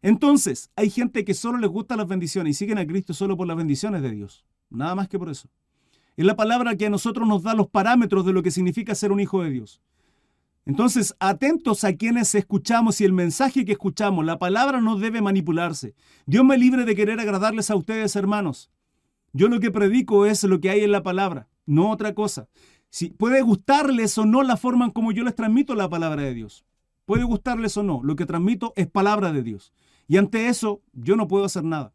Entonces, 0.06 0.70
hay 0.76 0.92
gente 0.92 1.26
que 1.26 1.34
solo 1.34 1.58
les 1.58 1.72
gustan 1.72 1.98
las 1.98 2.08
bendiciones 2.08 2.52
y 2.52 2.54
siguen 2.54 2.78
a 2.78 2.86
Cristo 2.86 3.16
solo 3.16 3.36
por 3.36 3.48
las 3.48 3.58
bendiciones 3.58 4.04
de 4.04 4.12
Dios. 4.12 4.46
Nada 4.70 4.94
más 4.94 5.08
que 5.08 5.18
por 5.18 5.30
eso. 5.30 5.50
Es 6.16 6.24
la 6.24 6.36
palabra 6.36 6.76
que 6.76 6.86
a 6.86 6.92
nosotros 6.92 7.28
nos 7.28 7.42
da 7.42 7.56
los 7.56 7.70
parámetros 7.70 8.24
de 8.24 8.32
lo 8.32 8.44
que 8.44 8.52
significa 8.52 8.94
ser 8.94 9.12
un 9.12 9.20
hijo 9.20 9.42
de 9.42 9.50
Dios. 9.50 9.82
Entonces, 10.64 11.16
atentos 11.20 11.84
a 11.84 11.94
quienes 11.94 12.36
escuchamos 12.36 13.02
y 13.02 13.06
el 13.06 13.14
mensaje 13.14 13.66
que 13.66 13.72
escuchamos, 13.72 14.24
la 14.24 14.38
palabra 14.38 14.80
no 14.80 14.96
debe 14.96 15.24
manipularse. 15.24 15.96
Dios 16.28 16.46
me 16.46 16.60
libre 16.60 16.86
de 16.86 16.96
querer 16.96 17.20
agradarles 17.20 17.72
a 17.72 17.76
ustedes, 17.76 18.16
hermanos. 18.16 18.70
Yo 19.34 19.48
lo 19.48 19.60
que 19.60 19.72
predico 19.72 20.28
es 20.28 20.44
lo 20.44 20.62
que 20.62 20.70
hay 20.70 20.84
en 20.84 20.92
la 20.92 21.02
palabra, 21.02 21.48
no 21.66 21.90
otra 21.90 22.14
cosa. 22.14 22.48
Si 22.92 23.10
puede 23.10 23.42
gustarles 23.42 24.20
o 24.20 24.26
no 24.28 24.44
la 24.44 24.56
forma 24.56 24.86
en 24.86 24.92
como 24.92 25.12
yo 25.12 25.24
les 25.24 25.34
transmito 25.34 25.74
la 25.74 25.90
palabra 25.90 26.22
de 26.22 26.36
Dios. 26.36 26.64
Puede 27.06 27.24
gustarles 27.24 27.78
o 27.78 27.84
no, 27.84 28.02
lo 28.04 28.16
que 28.16 28.26
transmito 28.26 28.74
es 28.76 28.88
palabra 28.88 29.32
de 29.32 29.44
Dios. 29.44 29.74
Y 30.08 30.18
ante 30.18 30.48
eso 30.48 30.82
yo 30.94 31.16
no 31.16 31.28
puedo 31.28 31.46
hacer 31.46 31.64
nada. 31.64 31.94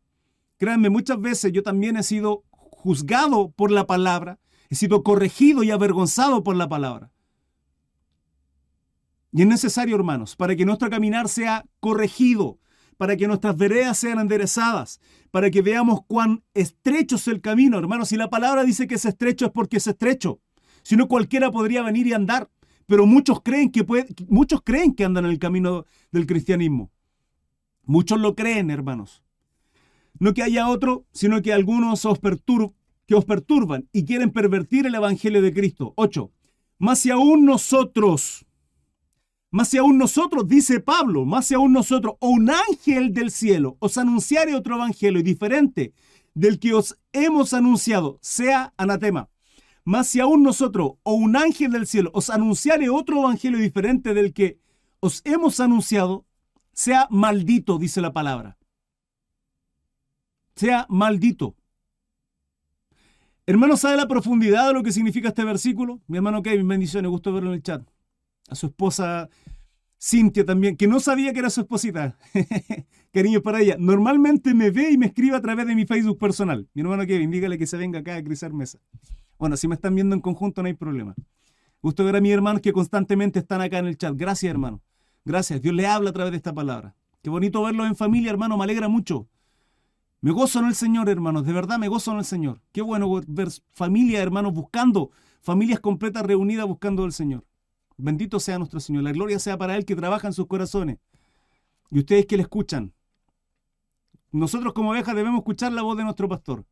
Créanme, 0.59 0.90
muchas 0.90 1.20
veces 1.20 1.53
yo 1.53 1.62
también 1.62 1.96
he 1.96 2.03
sido 2.03 2.44
juzgado 2.51 3.51
por 3.51 3.70
la 3.70 3.87
palabra, 3.87 4.38
he 4.68 4.75
sido 4.75 5.03
corregido 5.03 5.62
y 5.62 5.70
avergonzado 5.70 6.42
por 6.42 6.57
la 6.57 6.68
palabra. 6.68 7.11
Y 9.33 9.42
es 9.42 9.49
necesario, 9.49 9.96
hermanos, 9.96 10.37
para 10.37 10.57
que 10.57 10.64
nuestro 10.64 10.90
caminar 10.90 11.29
sea 11.29 11.64
corregido, 11.79 12.59
para 12.96 13.16
que 13.16 13.27
nuestras 13.27 13.57
veredas 13.57 13.96
sean 13.99 14.18
enderezadas, 14.18 15.01
para 15.31 15.51
que 15.51 15.62
veamos 15.62 16.01
cuán 16.07 16.42
estrecho 16.55 17.16
es 17.16 17.29
el 17.29 17.40
camino, 17.40 17.79
hermanos. 17.79 18.09
Si 18.09 18.16
la 18.16 18.29
palabra 18.29 18.64
dice 18.64 18.87
que 18.87 18.96
es 18.96 19.05
estrecho 19.05 19.46
es 19.46 19.53
porque 19.53 19.79
es 19.79 19.87
estrecho. 19.87 20.40
Si 20.83 20.96
no, 20.96 21.09
cualquiera 21.09 21.51
podría 21.51 21.83
venir 21.83 22.07
y 22.07 22.12
andar. 22.12 22.51
Pero 22.90 23.07
muchos 23.07 23.40
creen 23.40 23.70
que, 23.70 23.87
muchos 24.29 24.62
creen 24.64 24.96
que 24.96 25.05
andan 25.05 25.24
en 25.24 25.31
el 25.31 25.38
camino 25.38 25.87
del 26.11 26.26
cristianismo. 26.26 26.90
Muchos 27.85 28.18
lo 28.18 28.35
creen, 28.35 28.68
hermanos. 28.68 29.22
No 30.18 30.35
que 30.35 30.42
haya 30.42 30.68
otro, 30.68 31.07
sino 31.12 31.40
que 31.40 31.53
algunos 31.53 32.05
os 32.05 32.18
que 33.07 33.14
os 33.14 33.24
perturban 33.24 33.88
y 33.92 34.05
quieren 34.05 34.33
pervertir 34.33 34.87
el 34.87 34.96
Evangelio 34.96 35.40
de 35.40 35.55
Cristo. 35.55 35.92
8. 35.94 36.33
Más 36.79 36.98
si 36.98 37.12
aún 37.12 37.44
nosotros, 37.44 38.44
más 39.53 39.68
si 39.68 39.79
aún 39.79 39.96
nosotros, 39.96 40.48
dice 40.48 40.81
Pablo, 40.81 41.24
más 41.24 41.46
si 41.46 41.55
aún 41.55 41.72
nosotros, 41.72 42.14
o 42.18 42.29
un 42.29 42.50
ángel 42.50 43.14
del 43.14 43.31
cielo, 43.31 43.76
os 43.79 43.98
anunciare 43.98 44.57
otro 44.57 44.74
Evangelio 44.74 45.22
diferente 45.22 45.92
del 46.35 46.59
que 46.59 46.74
os 46.74 46.98
hemos 47.12 47.55
anunciado, 47.55 48.18
sea 48.20 48.74
anatema. 48.76 49.29
Más 49.90 50.07
si 50.07 50.20
aún 50.20 50.44
nosotros, 50.44 50.92
o 51.03 51.14
un 51.14 51.37
ángel 51.37 51.72
del 51.72 51.85
cielo, 51.85 52.12
os 52.14 52.31
anunciare 52.31 52.88
otro 52.88 53.22
Evangelio 53.22 53.59
diferente 53.59 54.14
del 54.14 54.33
que 54.33 54.61
os 55.00 55.20
hemos 55.24 55.59
anunciado, 55.59 56.24
sea 56.72 57.09
maldito, 57.11 57.76
dice 57.76 58.00
la 58.00 58.12
palabra. 58.12 58.57
sea 60.55 60.87
maldito. 60.88 61.57
Hermano, 63.46 63.76
¿sabe 63.76 63.96
la 63.96 64.07
profundidad 64.07 64.68
de 64.68 64.74
lo 64.74 64.85
que 64.85 64.92
significa 64.92 65.31
este 65.31 65.42
versículo? 65.42 66.00
Mi 66.07 66.18
hermano 66.18 66.40
Kevin, 66.40 66.68
bendiciones, 66.68 67.11
gusto 67.11 67.33
verlo 67.33 67.48
en 67.48 67.57
el 67.57 67.62
chat. 67.64 67.83
A 68.48 68.55
su 68.55 68.66
esposa 68.66 69.29
Cintia 70.00 70.46
también, 70.46 70.76
que 70.76 70.87
no 70.87 71.00
sabía 71.00 71.33
que 71.33 71.40
era 71.40 71.50
su 71.50 71.62
esposita. 71.62 72.16
Cariños 73.12 73.42
para 73.42 73.61
ella. 73.61 73.74
Normalmente 73.76 74.55
me 74.55 74.70
ve 74.70 74.92
y 74.92 74.98
me 74.98 75.07
escribe 75.07 75.37
a 75.37 75.40
través 75.40 75.66
de 75.66 75.74
mi 75.74 75.85
Facebook 75.85 76.18
personal. 76.18 76.68
Mi 76.74 76.83
hermano 76.83 77.05
Kevin, 77.07 77.33
dígale 77.33 77.59
que 77.59 77.66
se 77.66 77.76
venga 77.76 77.98
acá 77.98 78.14
a 78.14 78.22
Crisar 78.22 78.53
Mesa. 78.53 78.79
Bueno, 79.40 79.57
si 79.57 79.66
me 79.68 79.74
están 79.74 79.94
viendo 79.94 80.14
en 80.14 80.20
conjunto 80.20 80.61
no 80.62 80.66
hay 80.66 80.74
problema. 80.74 81.14
Gusto 81.81 82.05
ver 82.05 82.14
a 82.14 82.20
mis 82.20 82.31
hermanos 82.31 82.61
que 82.61 82.74
constantemente 82.74 83.38
están 83.38 83.62
acá 83.62 83.79
en 83.79 83.87
el 83.87 83.96
chat. 83.96 84.14
Gracias, 84.14 84.50
hermano. 84.50 84.83
Gracias. 85.24 85.62
Dios 85.62 85.74
le 85.74 85.87
habla 85.87 86.11
a 86.11 86.12
través 86.12 86.33
de 86.33 86.37
esta 86.37 86.53
palabra. 86.53 86.94
Qué 87.22 87.31
bonito 87.31 87.62
verlos 87.62 87.87
en 87.87 87.96
familia, 87.96 88.31
hermano. 88.31 88.59
Me 88.59 88.64
alegra 88.64 88.88
mucho. 88.88 89.29
Me 90.20 90.31
gozo 90.31 90.59
en 90.59 90.66
el 90.66 90.74
Señor, 90.74 91.09
hermanos, 91.09 91.46
de 91.46 91.55
verdad 91.55 91.79
me 91.79 91.88
gozo 91.88 92.12
en 92.12 92.18
el 92.18 92.26
Señor. 92.26 92.61
Qué 92.70 92.83
bueno 92.83 93.22
ver 93.26 93.48
familia, 93.70 94.20
hermanos, 94.20 94.53
buscando, 94.53 95.11
familias 95.40 95.81
completas 95.81 96.22
reunidas 96.26 96.66
buscando 96.66 97.05
al 97.05 97.12
Señor. 97.14 97.46
Bendito 97.96 98.40
sea 98.40 98.59
nuestro 98.59 98.79
Señor. 98.79 99.05
La 99.05 99.12
gloria 99.12 99.38
sea 99.38 99.57
para 99.57 99.74
Él 99.74 99.87
que 99.87 99.96
trabaja 99.96 100.26
en 100.26 100.35
sus 100.35 100.48
corazones. 100.48 100.98
Y 101.90 102.00
ustedes 102.00 102.26
que 102.26 102.37
le 102.37 102.42
escuchan. 102.42 102.92
Nosotros 104.33 104.74
como 104.74 104.90
ovejas 104.90 105.14
debemos 105.14 105.38
escuchar 105.38 105.72
la 105.72 105.81
voz 105.81 105.96
de 105.96 106.05
nuestro 106.05 106.29
pastor. 106.29 106.66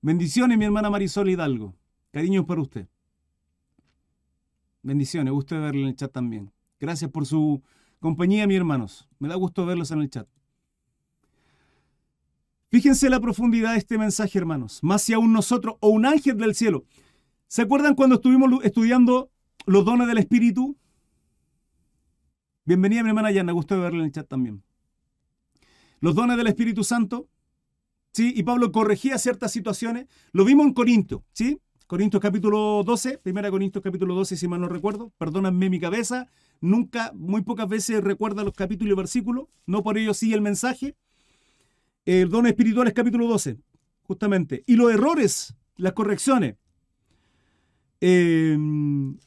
Bendiciones, 0.00 0.56
mi 0.56 0.64
hermana 0.64 0.90
Marisol 0.90 1.28
Hidalgo. 1.28 1.74
Cariños 2.12 2.44
para 2.44 2.60
usted. 2.60 2.86
Bendiciones, 4.82 5.32
gusto 5.32 5.60
verlo 5.60 5.82
en 5.82 5.88
el 5.88 5.96
chat 5.96 6.12
también. 6.12 6.52
Gracias 6.78 7.10
por 7.10 7.26
su 7.26 7.62
compañía, 7.98 8.46
mis 8.46 8.56
hermanos. 8.56 9.08
Me 9.18 9.28
da 9.28 9.34
gusto 9.34 9.66
verlos 9.66 9.90
en 9.90 10.00
el 10.00 10.10
chat. 10.10 10.28
Fíjense 12.70 13.10
la 13.10 13.18
profundidad 13.18 13.72
de 13.72 13.78
este 13.78 13.98
mensaje, 13.98 14.38
hermanos. 14.38 14.78
Más 14.82 15.02
si 15.02 15.14
aún 15.14 15.32
nosotros 15.32 15.76
o 15.80 15.88
un 15.88 16.06
ángel 16.06 16.36
del 16.36 16.54
cielo. 16.54 16.84
¿Se 17.48 17.62
acuerdan 17.62 17.94
cuando 17.94 18.16
estuvimos 18.16 18.62
estudiando 18.62 19.30
los 19.66 19.84
dones 19.84 20.06
del 20.06 20.18
Espíritu? 20.18 20.76
Bienvenida, 22.64 23.02
mi 23.02 23.08
hermana 23.08 23.32
Yana. 23.32 23.52
Gusto 23.52 23.74
de 23.74 23.80
verla 23.80 24.00
en 24.00 24.04
el 24.04 24.12
chat 24.12 24.28
también. 24.28 24.62
Los 26.00 26.14
dones 26.14 26.36
del 26.36 26.46
Espíritu 26.46 26.84
Santo. 26.84 27.26
¿Sí? 28.12 28.32
Y 28.34 28.42
Pablo 28.42 28.72
corregía 28.72 29.18
ciertas 29.18 29.52
situaciones. 29.52 30.06
Lo 30.32 30.44
vimos 30.44 30.66
en 30.66 30.72
Corinto. 30.72 31.24
¿Sí? 31.32 31.60
Corintios 31.86 32.20
capítulo 32.20 32.82
12, 32.84 33.18
primera 33.18 33.50
Corintios 33.50 33.82
capítulo 33.82 34.14
12, 34.14 34.36
si 34.36 34.48
mal 34.48 34.60
no 34.60 34.68
recuerdo. 34.68 35.12
Perdónenme 35.18 35.70
mi 35.70 35.80
cabeza. 35.80 36.26
Nunca, 36.60 37.12
muy 37.14 37.42
pocas 37.42 37.68
veces 37.68 38.02
recuerda 38.02 38.44
los 38.44 38.54
capítulos 38.54 38.92
y 38.92 38.96
versículos. 38.96 39.46
No 39.66 39.82
por 39.82 39.96
ello 39.96 40.12
sí 40.14 40.32
el 40.34 40.40
mensaje 40.40 40.96
el 42.08 42.30
don 42.30 42.46
espiritual 42.46 42.88
es 42.88 42.94
capítulo 42.94 43.26
12, 43.26 43.58
justamente. 44.04 44.64
Y 44.64 44.76
los 44.76 44.90
errores, 44.90 45.54
las 45.76 45.92
correcciones. 45.92 46.56
Em, 48.00 49.18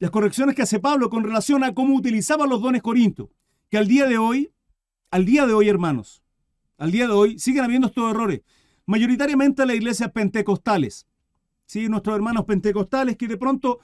las 0.00 0.10
correcciones 0.10 0.56
que 0.56 0.62
hace 0.62 0.80
Pablo 0.80 1.10
con 1.10 1.22
relación 1.22 1.62
a 1.62 1.74
cómo 1.74 1.94
utilizaba 1.94 2.48
los 2.48 2.60
dones 2.60 2.82
corintios. 2.82 3.28
Que 3.70 3.78
al 3.78 3.86
día 3.86 4.06
de 4.08 4.18
hoy, 4.18 4.50
al 5.12 5.24
día 5.24 5.46
de 5.46 5.52
hoy, 5.52 5.68
hermanos, 5.68 6.23
al 6.78 6.90
día 6.90 7.06
de 7.06 7.12
hoy 7.12 7.38
siguen 7.38 7.64
habiendo 7.64 7.88
estos 7.88 8.10
errores. 8.10 8.42
Mayoritariamente 8.86 9.62
en 9.62 9.68
las 9.68 9.76
iglesias 9.76 10.10
pentecostales. 10.12 11.06
¿sí? 11.66 11.88
Nuestros 11.88 12.16
hermanos 12.16 12.44
pentecostales 12.44 13.16
que 13.16 13.28
de 13.28 13.36
pronto 13.36 13.80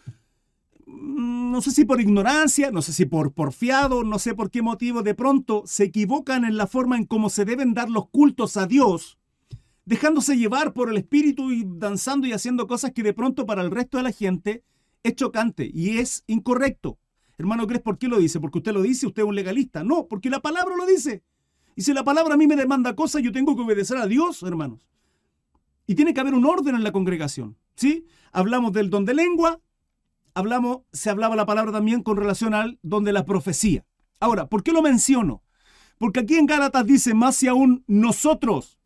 Mm, 0.90 1.52
no 1.52 1.62
sé 1.62 1.70
si 1.70 1.84
por 1.84 2.00
ignorancia, 2.00 2.70
no 2.70 2.82
sé 2.82 2.92
si 2.92 3.06
por 3.06 3.32
porfiado, 3.32 4.02
no 4.02 4.18
sé 4.18 4.34
por 4.34 4.50
qué 4.50 4.62
motivo, 4.62 5.02
de 5.02 5.14
pronto 5.14 5.62
se 5.66 5.84
equivocan 5.84 6.44
en 6.44 6.56
la 6.56 6.66
forma 6.66 6.96
en 6.96 7.04
cómo 7.04 7.30
se 7.30 7.44
deben 7.44 7.74
dar 7.74 7.88
los 7.88 8.08
cultos 8.08 8.56
a 8.56 8.66
Dios, 8.66 9.18
dejándose 9.84 10.36
llevar 10.36 10.72
por 10.72 10.90
el 10.90 10.96
Espíritu 10.96 11.52
y 11.52 11.64
danzando 11.66 12.26
y 12.26 12.32
haciendo 12.32 12.66
cosas 12.66 12.92
que 12.92 13.02
de 13.02 13.14
pronto 13.14 13.46
para 13.46 13.62
el 13.62 13.70
resto 13.70 13.98
de 13.98 14.04
la 14.04 14.12
gente 14.12 14.64
es 15.02 15.14
chocante 15.14 15.70
y 15.72 15.98
es 15.98 16.24
incorrecto. 16.26 16.98
Hermano, 17.38 17.66
¿crees 17.66 17.82
por 17.82 17.96
qué 17.96 18.08
lo 18.08 18.18
dice? 18.18 18.40
¿Porque 18.40 18.58
usted 18.58 18.72
lo 18.72 18.82
dice? 18.82 19.06
¿Usted 19.06 19.22
es 19.22 19.28
un 19.28 19.34
legalista? 19.34 19.82
No, 19.82 20.06
porque 20.08 20.28
la 20.28 20.40
palabra 20.40 20.74
lo 20.76 20.86
dice. 20.86 21.22
Y 21.76 21.82
si 21.82 21.92
la 21.92 22.04
palabra 22.04 22.34
a 22.34 22.36
mí 22.36 22.46
me 22.46 22.56
demanda 22.56 22.94
cosas, 22.94 23.22
yo 23.22 23.32
tengo 23.32 23.56
que 23.56 23.62
obedecer 23.62 23.96
a 23.96 24.06
Dios, 24.06 24.42
hermanos. 24.42 24.86
Y 25.86 25.94
tiene 25.94 26.14
que 26.14 26.20
haber 26.20 26.34
un 26.34 26.46
orden 26.46 26.74
en 26.74 26.84
la 26.84 26.92
congregación. 26.92 27.56
¿Sí? 27.74 28.06
Hablamos 28.32 28.72
del 28.72 28.90
don 28.90 29.04
de 29.04 29.14
lengua, 29.14 29.60
hablamos, 30.34 30.80
se 30.92 31.10
hablaba 31.10 31.36
la 31.36 31.46
palabra 31.46 31.72
también 31.72 32.02
con 32.02 32.16
relación 32.16 32.54
al 32.54 32.78
don 32.82 33.04
de 33.04 33.12
la 33.12 33.24
profecía. 33.24 33.84
Ahora, 34.20 34.46
¿por 34.48 34.62
qué 34.62 34.72
lo 34.72 34.82
menciono? 34.82 35.42
Porque 35.98 36.20
aquí 36.20 36.36
en 36.36 36.46
Gálatas 36.46 36.86
dice 36.86 37.14
más 37.14 37.36
si 37.36 37.48
aún 37.48 37.84
nosotros. 37.86 38.78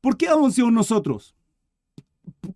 ¿Por 0.00 0.16
qué 0.16 0.28
aún 0.28 0.52
si 0.52 0.60
aún 0.60 0.74
nosotros? 0.74 1.34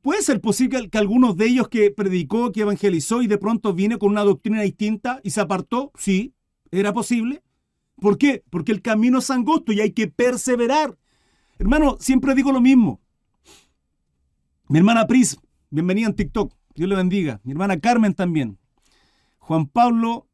¿Puede 0.02 0.22
ser 0.22 0.40
posible 0.40 0.88
que 0.88 0.98
algunos 0.98 1.36
de 1.36 1.46
ellos 1.46 1.68
que 1.68 1.90
predicó, 1.90 2.52
que 2.52 2.62
evangelizó 2.62 3.22
y 3.22 3.26
de 3.26 3.38
pronto 3.38 3.72
viene 3.72 3.98
con 3.98 4.10
una 4.10 4.24
doctrina 4.24 4.62
distinta 4.62 5.20
y 5.22 5.30
se 5.30 5.40
apartó? 5.40 5.92
Sí, 5.96 6.34
era 6.70 6.92
posible. 6.92 7.42
¿Por 8.00 8.18
qué? 8.18 8.44
Porque 8.50 8.72
el 8.72 8.82
camino 8.82 9.18
es 9.18 9.30
angosto 9.30 9.72
y 9.72 9.80
hay 9.80 9.92
que 9.92 10.08
perseverar. 10.08 10.96
Hermano, 11.58 11.96
siempre 11.98 12.34
digo 12.34 12.52
lo 12.52 12.60
mismo. 12.60 13.00
Mi 14.68 14.78
hermana 14.78 15.06
Pris, 15.06 15.38
bienvenida 15.70 16.08
en 16.08 16.14
TikTok. 16.14 16.54
Dios 16.74 16.88
le 16.88 16.96
bendiga. 16.96 17.40
Mi 17.44 17.52
hermana 17.52 17.80
Carmen 17.80 18.14
también. 18.14 18.58
Juan 19.38 19.66
Pablo, 19.66 20.28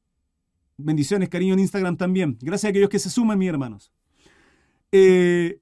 bendiciones, 0.76 1.28
cariño 1.28 1.54
en 1.54 1.60
Instagram 1.60 1.96
también. 1.96 2.36
Gracias 2.40 2.68
a 2.68 2.70
aquellos 2.70 2.88
que 2.88 2.98
se 2.98 3.10
suman, 3.10 3.38
mis 3.38 3.48
hermanos. 3.48 3.92
Eh, 4.90 5.60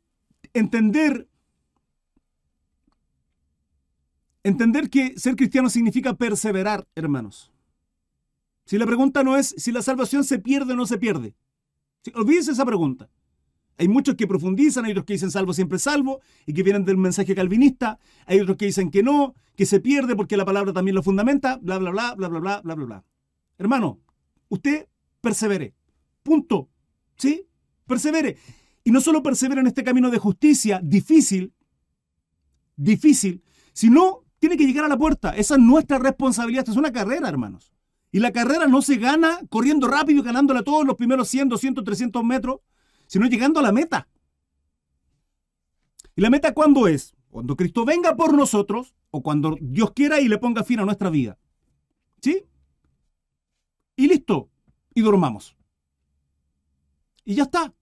entender, 0.54 1.28
entender 4.42 4.88
que 4.88 5.18
ser 5.18 5.36
cristiano 5.36 5.68
significa 5.68 6.14
perseverar, 6.14 6.86
hermanos. 6.94 7.52
Si 8.64 8.78
la 8.78 8.86
pregunta 8.86 9.22
no 9.22 9.36
es 9.36 9.54
si 9.58 9.72
la 9.72 9.82
salvación 9.82 10.24
se 10.24 10.38
pierde 10.38 10.72
o 10.72 10.76
no 10.76 10.86
se 10.86 10.96
pierde. 10.96 11.34
Olvídese 12.14 12.52
esa 12.52 12.64
pregunta. 12.64 13.08
Hay 13.78 13.88
muchos 13.88 14.14
que 14.14 14.26
profundizan, 14.26 14.84
hay 14.84 14.90
otros 14.90 15.06
que 15.06 15.14
dicen 15.14 15.30
salvo 15.30 15.54
siempre 15.54 15.78
salvo 15.78 16.20
y 16.46 16.52
que 16.52 16.62
vienen 16.62 16.84
del 16.84 16.98
mensaje 16.98 17.34
calvinista, 17.34 17.98
hay 18.26 18.40
otros 18.40 18.58
que 18.58 18.66
dicen 18.66 18.90
que 18.90 19.02
no, 19.02 19.34
que 19.56 19.64
se 19.64 19.80
pierde 19.80 20.14
porque 20.16 20.36
la 20.36 20.44
palabra 20.44 20.72
también 20.72 20.94
lo 20.94 21.02
fundamenta, 21.02 21.58
bla, 21.62 21.78
bla, 21.78 21.90
bla, 21.90 22.14
bla, 22.14 22.28
bla, 22.28 22.40
bla, 22.40 22.60
bla, 22.62 22.74
bla, 22.74 22.84
bla. 22.84 23.04
Hermano, 23.56 24.00
usted 24.48 24.86
persevere. 25.20 25.74
Punto. 26.22 26.68
¿Sí? 27.16 27.46
Persevere. 27.86 28.36
Y 28.84 28.90
no 28.90 29.00
solo 29.00 29.22
persevere 29.22 29.60
en 29.60 29.66
este 29.66 29.84
camino 29.84 30.10
de 30.10 30.18
justicia 30.18 30.80
difícil, 30.82 31.54
difícil, 32.76 33.42
sino 33.72 34.24
tiene 34.38 34.56
que 34.56 34.66
llegar 34.66 34.84
a 34.84 34.88
la 34.88 34.96
puerta. 34.98 35.36
Esa 35.36 35.54
es 35.54 35.60
nuestra 35.60 35.98
responsabilidad. 35.98 36.60
Esta 36.60 36.72
es 36.72 36.78
una 36.78 36.92
carrera, 36.92 37.28
hermanos. 37.28 37.72
Y 38.12 38.18
la 38.18 38.32
carrera 38.32 38.66
no 38.66 38.82
se 38.82 38.96
gana 38.96 39.40
corriendo 39.48 39.86
rápido 39.86 40.20
y 40.20 40.24
ganándola 40.24 40.62
todos 40.62 40.84
los 40.84 40.96
primeros 40.96 41.28
100, 41.28 41.48
200, 41.48 41.84
300 41.84 42.24
metros 42.24 42.60
sino 43.10 43.26
llegando 43.26 43.58
a 43.58 43.64
la 43.64 43.72
meta. 43.72 44.06
¿Y 46.14 46.20
la 46.20 46.30
meta 46.30 46.54
cuándo 46.54 46.86
es? 46.86 47.16
Cuando 47.28 47.56
Cristo 47.56 47.84
venga 47.84 48.14
por 48.14 48.32
nosotros 48.34 48.94
o 49.10 49.20
cuando 49.20 49.56
Dios 49.60 49.90
quiera 49.94 50.20
y 50.20 50.28
le 50.28 50.38
ponga 50.38 50.62
fin 50.62 50.78
a 50.78 50.84
nuestra 50.84 51.10
vida. 51.10 51.36
¿Sí? 52.22 52.44
Y 53.96 54.06
listo. 54.06 54.48
Y 54.94 55.00
dormamos. 55.00 55.56
Y 57.24 57.34
ya 57.34 57.42
está. 57.42 57.74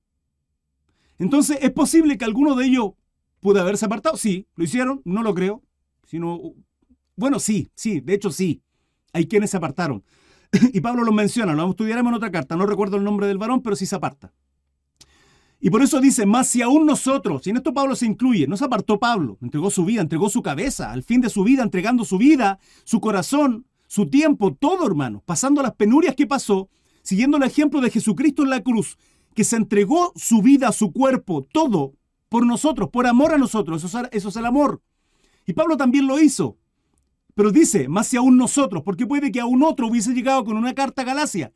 Entonces, 1.19 1.59
¿es 1.61 1.73
posible 1.73 2.17
que 2.17 2.25
alguno 2.25 2.55
de 2.55 2.65
ellos 2.65 2.93
pueda 3.41 3.61
haberse 3.61 3.85
apartado? 3.85 4.17
Sí, 4.17 4.47
lo 4.55 4.65
hicieron, 4.65 5.03
no 5.05 5.23
lo 5.23 5.35
creo. 5.35 5.63
Sino, 6.07 6.55
bueno, 7.17 7.39
sí, 7.39 7.71
sí, 7.75 8.01
de 8.01 8.15
hecho 8.15 8.31
sí. 8.31 8.63
Hay 9.13 9.27
quienes 9.27 9.51
se 9.51 9.57
apartaron. 9.57 10.05
y 10.73 10.81
Pablo 10.81 11.05
lo 11.05 11.13
menciona, 11.13 11.55
lo 11.55 11.71
estudiaremos 11.71 12.11
en 12.11 12.17
otra 12.17 12.31
carta. 12.31 12.57
No 12.57 12.67
recuerdo 12.67 12.97
el 12.97 13.05
nombre 13.05 13.27
del 13.27 13.39
varón, 13.39 13.63
pero 13.63 13.77
sí 13.77 13.87
se 13.87 13.97
aparta. 13.97 14.33
Y 15.61 15.71
por 15.71 15.83
eso 15.83 16.01
dice, 16.01 16.25
más 16.25 16.49
si 16.49 16.63
aún 16.63 16.87
nosotros, 16.87 17.47
y 17.47 17.51
en 17.51 17.57
esto 17.57 17.75
Pablo 17.75 17.97
se 17.97 18.07
incluye, 18.07 18.47
no 18.47 18.57
se 18.57 18.65
apartó 18.65 19.01
Pablo, 19.01 19.39
entregó 19.43 19.71
su 19.71 19.85
vida, 19.85 20.03
entregó 20.03 20.31
su 20.31 20.41
cabeza, 20.41 20.93
al 20.93 21.03
fin 21.03 21.21
de 21.21 21.31
su 21.31 21.43
vida, 21.43 21.65
entregando 21.65 22.05
su 22.05 22.17
vida, 22.17 22.61
su 22.85 23.01
corazón, 23.01 23.67
su 23.89 24.07
tiempo, 24.07 24.55
todo 24.55 24.87
hermano, 24.87 25.21
pasando 25.27 25.61
las 25.61 25.75
penurias 25.75 26.15
que 26.15 26.29
pasó, 26.29 26.69
siguiendo 27.03 27.39
el 27.39 27.43
ejemplo 27.43 27.81
de 27.81 27.91
Jesucristo 27.91 28.45
en 28.45 28.51
la 28.51 28.63
cruz, 28.63 28.99
que 29.35 29.43
se 29.43 29.57
entregó 29.57 30.13
su 30.15 30.43
vida, 30.43 30.71
su 30.71 30.93
cuerpo, 30.93 31.45
todo 31.51 31.95
por 32.29 32.47
nosotros, 32.47 32.91
por 32.91 33.09
amor 33.09 33.33
a 33.33 33.39
nosotros, 33.39 33.83
eso 33.83 34.01
es, 34.01 34.09
eso 34.13 34.29
es 34.29 34.37
el 34.37 34.47
amor. 34.47 34.81
Y 35.45 35.55
Pablo 35.55 35.77
también 35.77 36.07
lo 36.07 36.21
hizo. 36.21 36.57
Pero 37.39 37.53
dice, 37.53 37.87
más 37.87 38.09
si 38.09 38.17
aún 38.17 38.37
nosotros, 38.37 38.83
porque 38.85 39.07
puede 39.07 39.31
que 39.31 39.39
aún 39.39 39.63
otro 39.63 39.87
hubiese 39.87 40.13
llegado 40.13 40.45
con 40.45 40.57
una 40.57 40.75
carta 40.75 41.03
a 41.03 41.05
Galacia 41.05 41.53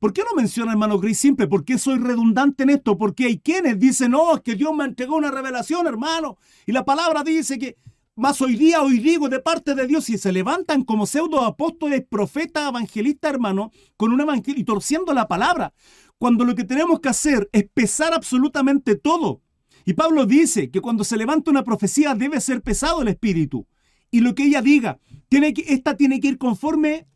¿Por 0.00 0.12
qué 0.12 0.22
no 0.28 0.34
menciona 0.34 0.72
hermano 0.72 0.98
Gris 0.98 1.20
simple? 1.20 1.46
¿Por 1.46 1.64
qué 1.64 1.78
soy 1.78 1.98
redundante 2.00 2.64
en 2.64 2.70
esto? 2.70 2.98
Porque 2.98 3.26
hay 3.26 3.38
quienes 3.38 3.78
dicen, 3.78 4.10
no, 4.10 4.34
es 4.34 4.40
que 4.40 4.56
Dios 4.56 4.74
me 4.74 4.86
entregó 4.86 5.14
una 5.14 5.30
revelación, 5.30 5.86
hermano. 5.86 6.36
Y 6.66 6.72
la 6.72 6.84
palabra 6.84 7.22
dice 7.22 7.60
que 7.60 7.76
más 8.16 8.40
hoy 8.40 8.56
día, 8.56 8.82
hoy 8.82 8.98
digo 8.98 9.28
de 9.28 9.38
parte 9.38 9.76
de 9.76 9.86
Dios, 9.86 10.10
y 10.10 10.18
se 10.18 10.32
levantan 10.32 10.82
como 10.82 11.06
pseudo 11.06 11.44
apóstoles, 11.44 12.04
profetas, 12.10 12.68
evangelistas, 12.68 13.32
hermano, 13.32 13.70
con 13.96 14.10
un 14.10 14.20
evangelio 14.20 14.60
y 14.60 14.64
torciendo 14.64 15.14
la 15.14 15.28
palabra. 15.28 15.72
Cuando 16.18 16.44
lo 16.44 16.56
que 16.56 16.64
tenemos 16.64 16.98
que 16.98 17.08
hacer 17.08 17.48
es 17.52 17.68
pesar 17.72 18.14
absolutamente 18.14 18.96
todo. 18.96 19.42
Y 19.84 19.92
Pablo 19.92 20.26
dice 20.26 20.72
que 20.72 20.80
cuando 20.80 21.04
se 21.04 21.16
levanta 21.16 21.52
una 21.52 21.62
profecía 21.62 22.16
debe 22.16 22.40
ser 22.40 22.62
pesado 22.62 23.02
el 23.02 23.08
espíritu. 23.08 23.64
Y 24.10 24.20
lo 24.20 24.34
que 24.34 24.44
ella 24.44 24.60
diga, 24.60 24.98
tiene 25.30 25.54
que, 25.54 25.62
esta 25.72 25.96
tiene 25.96 26.20
que 26.20 26.28
ir 26.28 26.38
conforme 26.38 27.06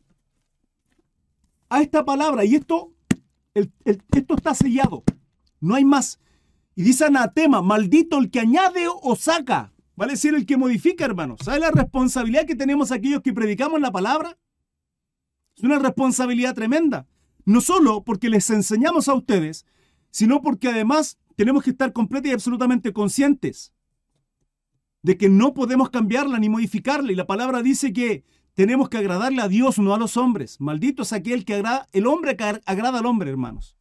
a 1.68 1.82
esta 1.82 2.04
palabra. 2.04 2.44
Y 2.44 2.54
esto, 2.54 2.94
esto 3.52 4.34
está 4.34 4.54
sellado. 4.54 5.02
No 5.60 5.74
hay 5.74 5.84
más. 5.84 6.20
Y 6.76 6.84
dice 6.84 7.04
anatema, 7.04 7.60
maldito 7.60 8.18
el 8.18 8.30
que 8.30 8.40
añade 8.40 8.86
o 8.88 9.16
saca. 9.16 9.72
Vale 9.96 10.12
decir 10.12 10.34
el 10.34 10.46
que 10.46 10.56
modifica, 10.56 11.04
hermanos. 11.04 11.40
¿Sabe 11.44 11.58
la 11.58 11.72
responsabilidad 11.72 12.46
que 12.46 12.54
tenemos 12.54 12.92
aquellos 12.92 13.20
que 13.20 13.32
predicamos 13.32 13.80
la 13.80 13.92
palabra? 13.92 14.38
Es 15.56 15.64
una 15.64 15.78
responsabilidad 15.78 16.54
tremenda. 16.54 17.06
No 17.44 17.60
solo 17.60 18.04
porque 18.04 18.28
les 18.28 18.48
enseñamos 18.50 19.08
a 19.08 19.14
ustedes, 19.14 19.66
sino 20.10 20.40
porque 20.40 20.68
además 20.68 21.18
tenemos 21.34 21.64
que 21.64 21.70
estar 21.70 21.92
completamente 21.92 22.30
y 22.30 22.34
absolutamente 22.34 22.92
conscientes 22.92 23.73
de 25.04 25.18
que 25.18 25.28
no 25.28 25.52
podemos 25.52 25.90
cambiarla 25.90 26.38
ni 26.38 26.48
modificarla. 26.48 27.12
Y 27.12 27.14
la 27.14 27.26
palabra 27.26 27.62
dice 27.62 27.92
que 27.92 28.24
tenemos 28.54 28.88
que 28.88 28.96
agradarle 28.96 29.42
a 29.42 29.48
Dios, 29.48 29.78
no 29.78 29.94
a 29.94 29.98
los 29.98 30.16
hombres. 30.16 30.60
Maldito 30.62 31.02
es 31.02 31.12
aquel 31.12 31.44
que 31.44 31.54
agrada, 31.54 31.88
el 31.92 32.06
hombre 32.06 32.36
que 32.36 32.44
agrada 32.64 32.98
al 32.98 33.06
hombre, 33.06 33.30
hermanos. 33.30 33.76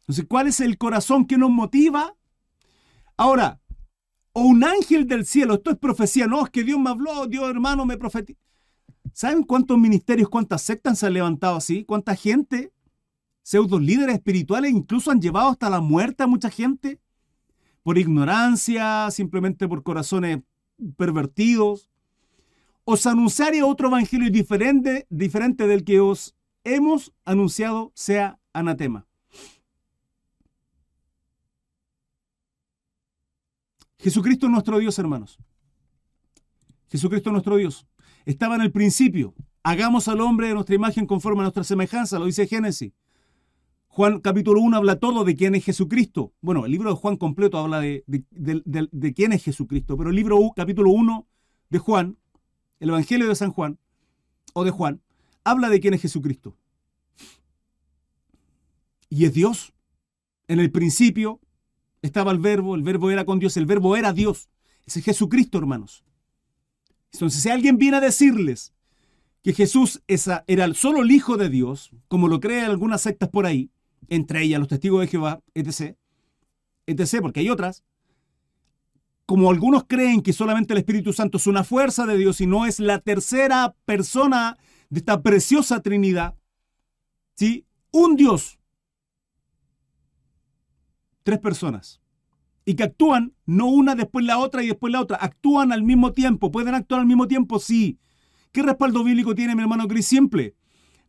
Entonces, 0.00 0.26
¿cuál 0.28 0.46
es 0.46 0.60
el 0.60 0.76
corazón 0.76 1.26
que 1.26 1.38
nos 1.38 1.50
motiva? 1.50 2.14
Ahora, 3.16 3.60
o 4.34 4.42
un 4.42 4.62
ángel 4.62 5.06
del 5.06 5.24
cielo, 5.24 5.54
esto 5.54 5.70
es 5.70 5.78
profecía, 5.78 6.26
no, 6.26 6.44
es 6.44 6.50
que 6.50 6.64
Dios 6.64 6.78
me 6.78 6.90
habló, 6.90 7.26
Dios 7.26 7.48
hermano 7.48 7.86
me 7.86 7.96
profetizó. 7.96 8.38
¿Saben 9.14 9.42
cuántos 9.42 9.78
ministerios, 9.78 10.28
cuántas 10.28 10.60
sectas 10.60 10.98
se 10.98 11.06
han 11.06 11.14
levantado 11.14 11.56
así? 11.56 11.82
¿Cuánta 11.84 12.14
gente, 12.14 12.74
pseudo 13.42 13.80
líderes 13.80 14.16
espirituales, 14.16 14.70
incluso 14.70 15.10
han 15.10 15.22
llevado 15.22 15.48
hasta 15.48 15.70
la 15.70 15.80
muerte 15.80 16.24
a 16.24 16.26
mucha 16.26 16.50
gente? 16.50 17.00
Por 17.86 17.98
ignorancia, 17.98 19.08
simplemente 19.12 19.68
por 19.68 19.84
corazones 19.84 20.40
pervertidos. 20.96 21.88
Os 22.82 23.06
anunciaré 23.06 23.62
otro 23.62 23.86
evangelio 23.86 24.28
diferente, 24.28 25.06
diferente 25.08 25.68
del 25.68 25.84
que 25.84 26.00
os 26.00 26.34
hemos 26.64 27.14
anunciado, 27.24 27.92
sea 27.94 28.40
anatema. 28.52 29.06
Jesucristo 34.00 34.46
es 34.46 34.52
nuestro 34.52 34.80
Dios, 34.80 34.98
hermanos. 34.98 35.38
Jesucristo 36.90 37.30
es 37.30 37.32
nuestro 37.34 37.54
Dios. 37.54 37.86
Estaba 38.24 38.56
en 38.56 38.62
el 38.62 38.72
principio. 38.72 39.32
Hagamos 39.62 40.08
al 40.08 40.20
hombre 40.22 40.48
de 40.48 40.54
nuestra 40.54 40.74
imagen 40.74 41.06
conforme 41.06 41.42
a 41.42 41.44
nuestra 41.44 41.62
semejanza, 41.62 42.18
lo 42.18 42.24
dice 42.24 42.48
Génesis. 42.48 42.92
Juan 43.96 44.20
capítulo 44.20 44.60
1 44.60 44.76
habla 44.76 45.00
todo 45.00 45.24
de 45.24 45.34
quién 45.34 45.54
es 45.54 45.64
Jesucristo. 45.64 46.34
Bueno, 46.42 46.66
el 46.66 46.70
libro 46.70 46.90
de 46.90 46.96
Juan 46.96 47.16
completo 47.16 47.56
habla 47.56 47.80
de, 47.80 48.04
de, 48.06 49.14
quién 49.14 49.32
es 49.32 49.42
Jesucristo, 49.42 49.96
pero 49.96 50.10
el 50.10 50.16
libro 50.16 50.38
capítulo 50.54 50.90
1 50.90 51.26
de 51.70 51.78
Juan, 51.78 52.18
el 52.78 52.90
Evangelio 52.90 53.26
de 53.26 53.34
San 53.34 53.52
Juan, 53.52 53.78
o 54.52 54.64
de 54.64 54.70
Juan, 54.70 55.00
habla 55.44 55.70
de 55.70 55.80
quién 55.80 55.94
es 55.94 56.02
Jesucristo. 56.02 56.54
Y 59.08 59.24
es 59.24 59.32
Dios. 59.32 59.72
En 60.46 60.60
el 60.60 60.70
principio 60.70 61.40
estaba 62.02 62.32
el 62.32 62.38
verbo, 62.38 62.74
el 62.74 62.82
verbo 62.82 63.10
era 63.10 63.24
con 63.24 63.38
Dios, 63.38 63.56
el 63.56 63.64
verbo 63.64 63.96
era 63.96 64.12
Dios. 64.12 64.50
Es 64.84 65.02
Jesucristo, 65.02 65.56
hermanos. 65.56 66.04
Entonces, 67.14 67.42
si 67.42 67.48
alguien 67.48 67.78
viene 67.78 67.96
a 67.96 68.00
decirles 68.00 68.74
que 69.42 69.54
Jesús 69.54 70.02
era 70.06 70.74
solo 70.74 71.00
el 71.00 71.10
Hijo 71.10 71.38
de 71.38 71.48
Dios, 71.48 71.92
como 72.08 72.28
lo 72.28 72.40
creen 72.40 72.66
algunas 72.66 73.00
sectas 73.00 73.30
por 73.30 73.46
ahí, 73.46 73.70
entre 74.08 74.42
ellas 74.42 74.58
los 74.58 74.68
testigos 74.68 75.00
de 75.00 75.08
Jehová, 75.08 75.40
etc., 75.54 75.96
etc., 76.86 77.20
porque 77.20 77.40
hay 77.40 77.50
otras, 77.50 77.84
como 79.26 79.50
algunos 79.50 79.84
creen 79.84 80.22
que 80.22 80.32
solamente 80.32 80.72
el 80.72 80.78
Espíritu 80.78 81.12
Santo 81.12 81.38
es 81.38 81.46
una 81.46 81.64
fuerza 81.64 82.06
de 82.06 82.16
Dios 82.16 82.40
y 82.40 82.46
no 82.46 82.66
es 82.66 82.78
la 82.78 83.00
tercera 83.00 83.74
persona 83.84 84.56
de 84.88 85.00
esta 85.00 85.22
preciosa 85.22 85.80
Trinidad, 85.80 86.36
¿sí? 87.34 87.66
Un 87.90 88.16
Dios 88.16 88.58
tres 91.26 91.40
personas. 91.40 92.00
Y 92.64 92.74
que 92.74 92.84
actúan 92.84 93.34
no 93.44 93.66
una 93.66 93.94
después 93.94 94.24
la 94.24 94.38
otra 94.38 94.62
y 94.62 94.68
después 94.68 94.92
la 94.92 95.00
otra. 95.00 95.18
Actúan 95.20 95.72
al 95.72 95.82
mismo 95.82 96.12
tiempo. 96.12 96.50
¿Pueden 96.50 96.74
actuar 96.74 97.00
al 97.00 97.06
mismo 97.06 97.28
tiempo? 97.28 97.58
Sí. 97.58 97.98
¿Qué 98.52 98.62
respaldo 98.62 99.04
bíblico 99.04 99.34
tiene 99.34 99.54
mi 99.54 99.62
hermano 99.62 99.86
Cris? 99.86 100.06
Simple. 100.06 100.54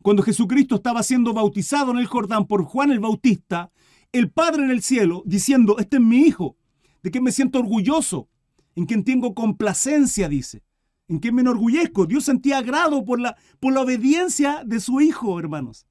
Cuando 0.08 0.24
Jesucristo 0.24 0.76
estaba 0.76 1.04
siendo 1.04 1.34
bautizado 1.34 1.92
en 1.92 1.98
el 1.98 2.06
Jordán 2.06 2.48
por 2.48 2.64
Juan 2.64 2.92
el 2.92 3.02
Bautista, 3.02 3.74
el 4.14 4.32
Padre 4.32 4.64
en 4.64 4.72
el 4.72 4.82
cielo 4.82 5.22
diciendo, 5.26 5.76
este 5.80 5.98
es 5.98 6.02
mi 6.02 6.20
hijo, 6.20 6.56
de 7.04 7.12
quien 7.12 7.26
me 7.26 7.34
siento 7.34 7.60
orgulloso, 7.60 8.30
en 8.78 8.86
quien 8.86 9.04
tengo 9.04 9.36
complacencia, 9.36 10.30
dice, 10.30 10.64
en 11.10 11.20
quien 11.20 11.36
me 11.36 11.42
enorgullezco. 11.42 12.06
Dios 12.06 12.24
sentía 12.24 12.60
agrado 12.60 13.04
por 13.04 13.20
la, 13.20 13.36
por 13.60 13.74
la 13.74 13.82
obediencia 13.82 14.64
de 14.66 14.80
su 14.80 15.02
hijo, 15.02 15.38
hermanos. 15.42 15.86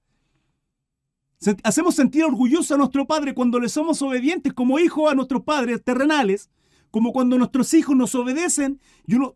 Hacemos 1.63 1.95
sentir 1.95 2.25
orgulloso 2.25 2.75
a 2.75 2.79
nuestro 2.79 3.07
Padre 3.07 3.35
cuando 3.35 3.61
le 3.61 3.69
somos 3.69 4.01
obedientes 4.01 4.55
como 4.55 4.79
hijos 4.79 5.13
a 5.13 5.15
nuestros 5.15 5.43
padres 5.43 5.85
terrenales, 5.85 6.49
como 6.91 7.13
cuando 7.13 7.37
nuestros 7.37 7.75
hijos 7.75 7.95
nos 7.95 8.15
obedecen 8.15 8.81
y 9.07 9.17
uno, 9.17 9.35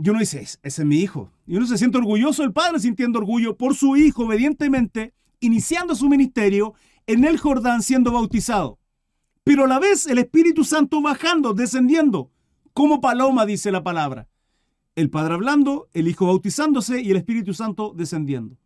y 0.00 0.10
uno 0.10 0.20
dice, 0.20 0.40
ese 0.40 0.58
es 0.62 0.84
mi 0.84 0.96
hijo. 0.96 1.32
Y 1.46 1.56
uno 1.56 1.66
se 1.66 1.76
siente 1.76 1.98
orgulloso 1.98 2.42
del 2.42 2.52
Padre 2.52 2.78
sintiendo 2.78 3.18
orgullo 3.18 3.56
por 3.56 3.74
su 3.74 3.96
hijo 3.96 4.24
obedientemente, 4.26 5.12
iniciando 5.40 5.96
su 5.96 6.08
ministerio 6.08 6.74
en 7.06 7.24
el 7.24 7.38
Jordán 7.38 7.82
siendo 7.82 8.12
bautizado. 8.12 8.78
Pero 9.42 9.64
a 9.64 9.68
la 9.68 9.80
vez 9.80 10.06
el 10.06 10.18
Espíritu 10.18 10.62
Santo 10.62 11.02
bajando, 11.02 11.52
descendiendo, 11.52 12.30
como 12.72 13.00
paloma 13.00 13.44
dice 13.44 13.72
la 13.72 13.82
palabra. 13.82 14.28
El 14.94 15.10
Padre 15.10 15.34
hablando, 15.34 15.88
el 15.92 16.06
Hijo 16.06 16.26
bautizándose 16.26 17.00
y 17.00 17.10
el 17.10 17.16
Espíritu 17.16 17.52
Santo 17.52 17.92
descendiendo. 17.96 18.56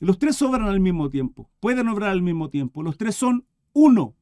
Los 0.00 0.18
tres 0.18 0.40
obran 0.42 0.68
al 0.68 0.80
mismo 0.80 1.10
tiempo, 1.10 1.50
pueden 1.60 1.88
obrar 1.88 2.10
al 2.10 2.22
mismo 2.22 2.48
tiempo. 2.48 2.82
Los 2.82 2.96
tres 2.96 3.16
son 3.16 3.44
uno. 3.72 4.14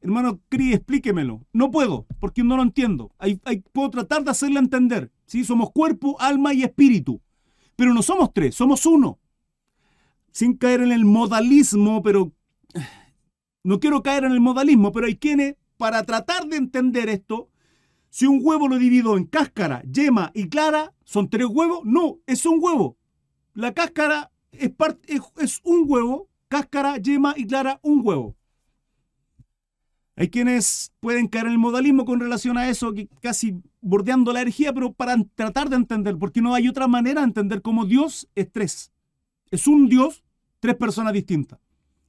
Hermano 0.00 0.40
Cri, 0.48 0.72
explíquemelo. 0.72 1.44
No 1.52 1.70
puedo, 1.70 2.06
porque 2.20 2.44
no 2.44 2.56
lo 2.56 2.62
entiendo. 2.62 3.12
puedo 3.72 3.90
tratar 3.90 4.22
de 4.22 4.30
hacerle 4.30 4.60
entender. 4.60 5.10
¿Sí? 5.26 5.44
Somos 5.44 5.70
cuerpo, 5.72 6.16
alma 6.20 6.54
y 6.54 6.62
espíritu. 6.62 7.20
Pero 7.76 7.92
no 7.92 8.02
somos 8.02 8.32
tres, 8.32 8.54
somos 8.54 8.86
uno. 8.86 9.18
Sin 10.32 10.56
caer 10.56 10.80
en 10.80 10.92
el 10.92 11.04
modalismo, 11.04 12.02
pero... 12.02 12.32
No 13.62 13.80
quiero 13.80 14.00
caer 14.00 14.22
en 14.22 14.30
el 14.30 14.38
modalismo, 14.38 14.92
pero 14.92 15.08
hay 15.08 15.16
quienes, 15.16 15.56
para 15.76 16.04
tratar 16.04 16.46
de 16.46 16.56
entender 16.56 17.08
esto, 17.08 17.50
si 18.10 18.26
un 18.26 18.38
huevo 18.40 18.68
lo 18.68 18.78
divido 18.78 19.16
en 19.16 19.24
cáscara, 19.24 19.82
yema 19.82 20.30
y 20.34 20.48
clara, 20.48 20.94
¿son 21.04 21.28
tres 21.28 21.48
huevos? 21.50 21.80
No, 21.84 22.18
es 22.26 22.46
un 22.46 22.58
huevo. 22.62 22.96
La 23.54 23.74
cáscara 23.74 24.30
es, 24.52 25.60
un 25.64 25.84
huevo, 25.86 26.28
cáscara, 26.48 26.98
yema 26.98 27.34
y 27.36 27.46
clara, 27.46 27.80
un 27.82 28.02
huevo. 28.04 28.35
Hay 30.18 30.30
quienes 30.30 30.92
pueden 31.00 31.28
caer 31.28 31.44
en 31.46 31.52
el 31.52 31.58
modalismo 31.58 32.06
con 32.06 32.20
relación 32.20 32.56
a 32.56 32.70
eso, 32.70 32.94
casi 33.20 33.60
bordeando 33.82 34.32
la 34.32 34.40
energía, 34.40 34.72
pero 34.72 34.94
para 34.94 35.14
tratar 35.34 35.68
de 35.68 35.76
entender, 35.76 36.16
porque 36.16 36.40
no 36.40 36.54
hay 36.54 36.68
otra 36.68 36.88
manera 36.88 37.20
de 37.20 37.26
entender 37.26 37.60
cómo 37.60 37.84
Dios 37.84 38.26
es 38.34 38.50
tres. 38.50 38.92
Es 39.50 39.66
un 39.66 39.90
Dios, 39.90 40.24
tres 40.58 40.74
personas 40.76 41.12
distintas. 41.12 41.58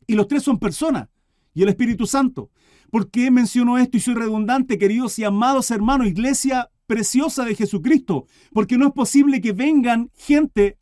Y 0.07 0.15
los 0.15 0.29
tres 0.29 0.43
son 0.43 0.57
personas, 0.57 1.09
y 1.53 1.63
el 1.63 1.69
Espíritu 1.69 2.07
Santo. 2.07 2.49
¿Por 2.89 3.11
qué 3.11 3.29
menciono 3.29 3.77
esto 3.77 3.97
y 3.97 3.99
soy 3.99 4.13
redundante, 4.13 4.77
queridos 4.77 5.19
y 5.19 5.25
amados 5.25 5.69
hermanos, 5.69 6.07
iglesia 6.07 6.71
preciosa 6.85 7.43
de 7.43 7.55
Jesucristo? 7.55 8.25
Porque 8.53 8.77
no 8.77 8.87
es 8.87 8.93
posible 8.93 9.41
que 9.41 9.51
vengan 9.51 10.09
gente 10.15 10.77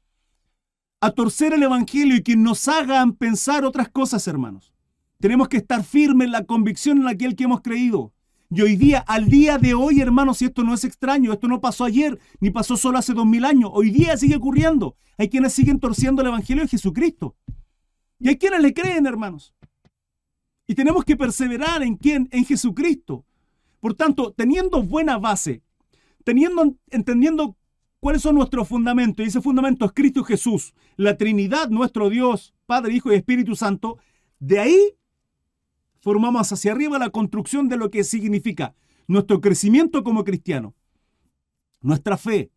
a 1.02 1.10
torcer 1.10 1.54
el 1.54 1.64
Evangelio 1.64 2.18
y 2.18 2.22
que 2.22 2.36
nos 2.36 2.68
hagan 2.68 3.14
pensar 3.14 3.66
otras 3.66 3.90
cosas, 3.90 4.28
hermanos. 4.28 4.75
Tenemos 5.20 5.48
que 5.48 5.58
estar 5.58 5.84
firmes 5.84 6.26
en 6.26 6.32
la 6.32 6.46
convicción 6.46 7.02
en 7.02 7.08
aquel 7.08 7.36
que 7.36 7.46
hemos 7.46 7.62
creído. 7.62 8.14
Y 8.50 8.62
hoy 8.62 8.76
día, 8.76 9.00
al 9.00 9.28
día 9.28 9.58
de 9.58 9.74
hoy, 9.74 10.02
hermanos, 10.02 10.42
y 10.42 10.46
esto 10.46 10.64
no 10.64 10.74
es 10.74 10.84
extraño, 10.84 11.34
esto 11.34 11.48
no 11.48 11.62
pasó 11.62 11.84
ayer, 11.84 12.20
ni 12.40 12.52
pasó 12.52 12.78
solo 12.78 12.98
hace 12.98 13.14
dos 13.14 13.26
mil 13.26 13.44
años, 13.44 13.72
hoy 13.74 13.90
día 13.90 14.16
sigue 14.18 14.36
ocurriendo. 14.36 14.96
Hay 15.18 15.30
quienes 15.30 15.54
siguen 15.54 15.80
torciendo 15.80 16.22
el 16.22 16.28
Evangelio 16.28 16.64
de 16.64 16.70
Jesucristo. 16.70 17.36
Y 18.20 18.30
hay 18.30 18.38
quienes 18.38 18.62
le 18.62 18.74
creen, 18.74 19.08
hermanos. 19.08 19.54
Y 20.68 20.76
tenemos 20.76 21.04
que 21.06 21.16
perseverar 21.18 21.84
en 21.84 21.96
quién, 21.96 22.30
en 22.32 22.46
Jesucristo. 22.46 23.26
Por 23.80 23.94
tanto, 23.94 24.32
teniendo 24.32 24.82
buena 24.82 25.18
base, 25.18 25.64
teniendo, 26.24 26.76
entendiendo 26.90 27.58
¿Cuáles 28.06 28.22
son 28.22 28.36
nuestros 28.36 28.68
fundamentos? 28.68 29.26
Y 29.26 29.30
ese 29.30 29.42
fundamento 29.42 29.84
es 29.84 29.92
Cristo 29.92 30.24
Jesús, 30.24 30.76
la 30.96 31.18
Trinidad, 31.18 31.70
nuestro 31.70 32.12
Dios, 32.12 32.54
Padre, 32.68 32.94
Hijo 32.94 33.12
y 33.12 33.16
Espíritu 33.16 33.56
Santo. 33.56 33.98
De 34.38 34.60
ahí 34.60 34.94
formamos 36.06 36.52
hacia 36.52 36.72
arriba 36.72 37.00
la 37.00 37.10
construcción 37.10 37.68
de 37.68 37.78
lo 37.78 37.90
que 37.90 38.04
significa 38.04 38.76
nuestro 39.08 39.42
crecimiento 39.42 40.04
como 40.04 40.24
cristiano, 40.24 40.76
nuestra 41.82 42.16
fe. 42.16 42.52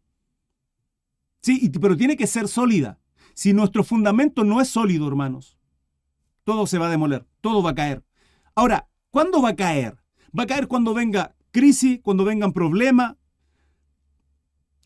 Sí, 1.40 1.70
pero 1.80 1.96
tiene 1.96 2.18
que 2.18 2.26
ser 2.26 2.46
sólida. 2.46 2.98
Si 3.32 3.54
nuestro 3.54 3.84
fundamento 3.84 4.44
no 4.44 4.60
es 4.60 4.68
sólido, 4.68 5.08
hermanos, 5.08 5.56
todo 6.44 6.66
se 6.66 6.76
va 6.76 6.88
a 6.88 6.90
demoler, 6.90 7.26
todo 7.40 7.62
va 7.62 7.70
a 7.70 7.74
caer. 7.74 8.04
Ahora, 8.54 8.86
¿cuándo 9.10 9.40
va 9.40 9.48
a 9.48 9.56
caer? 9.56 9.96
Va 10.38 10.42
a 10.42 10.46
caer 10.46 10.68
cuando 10.68 10.92
venga 10.92 11.34
crisis, 11.50 12.00
cuando 12.02 12.26
vengan 12.26 12.52
problemas, 12.52 13.16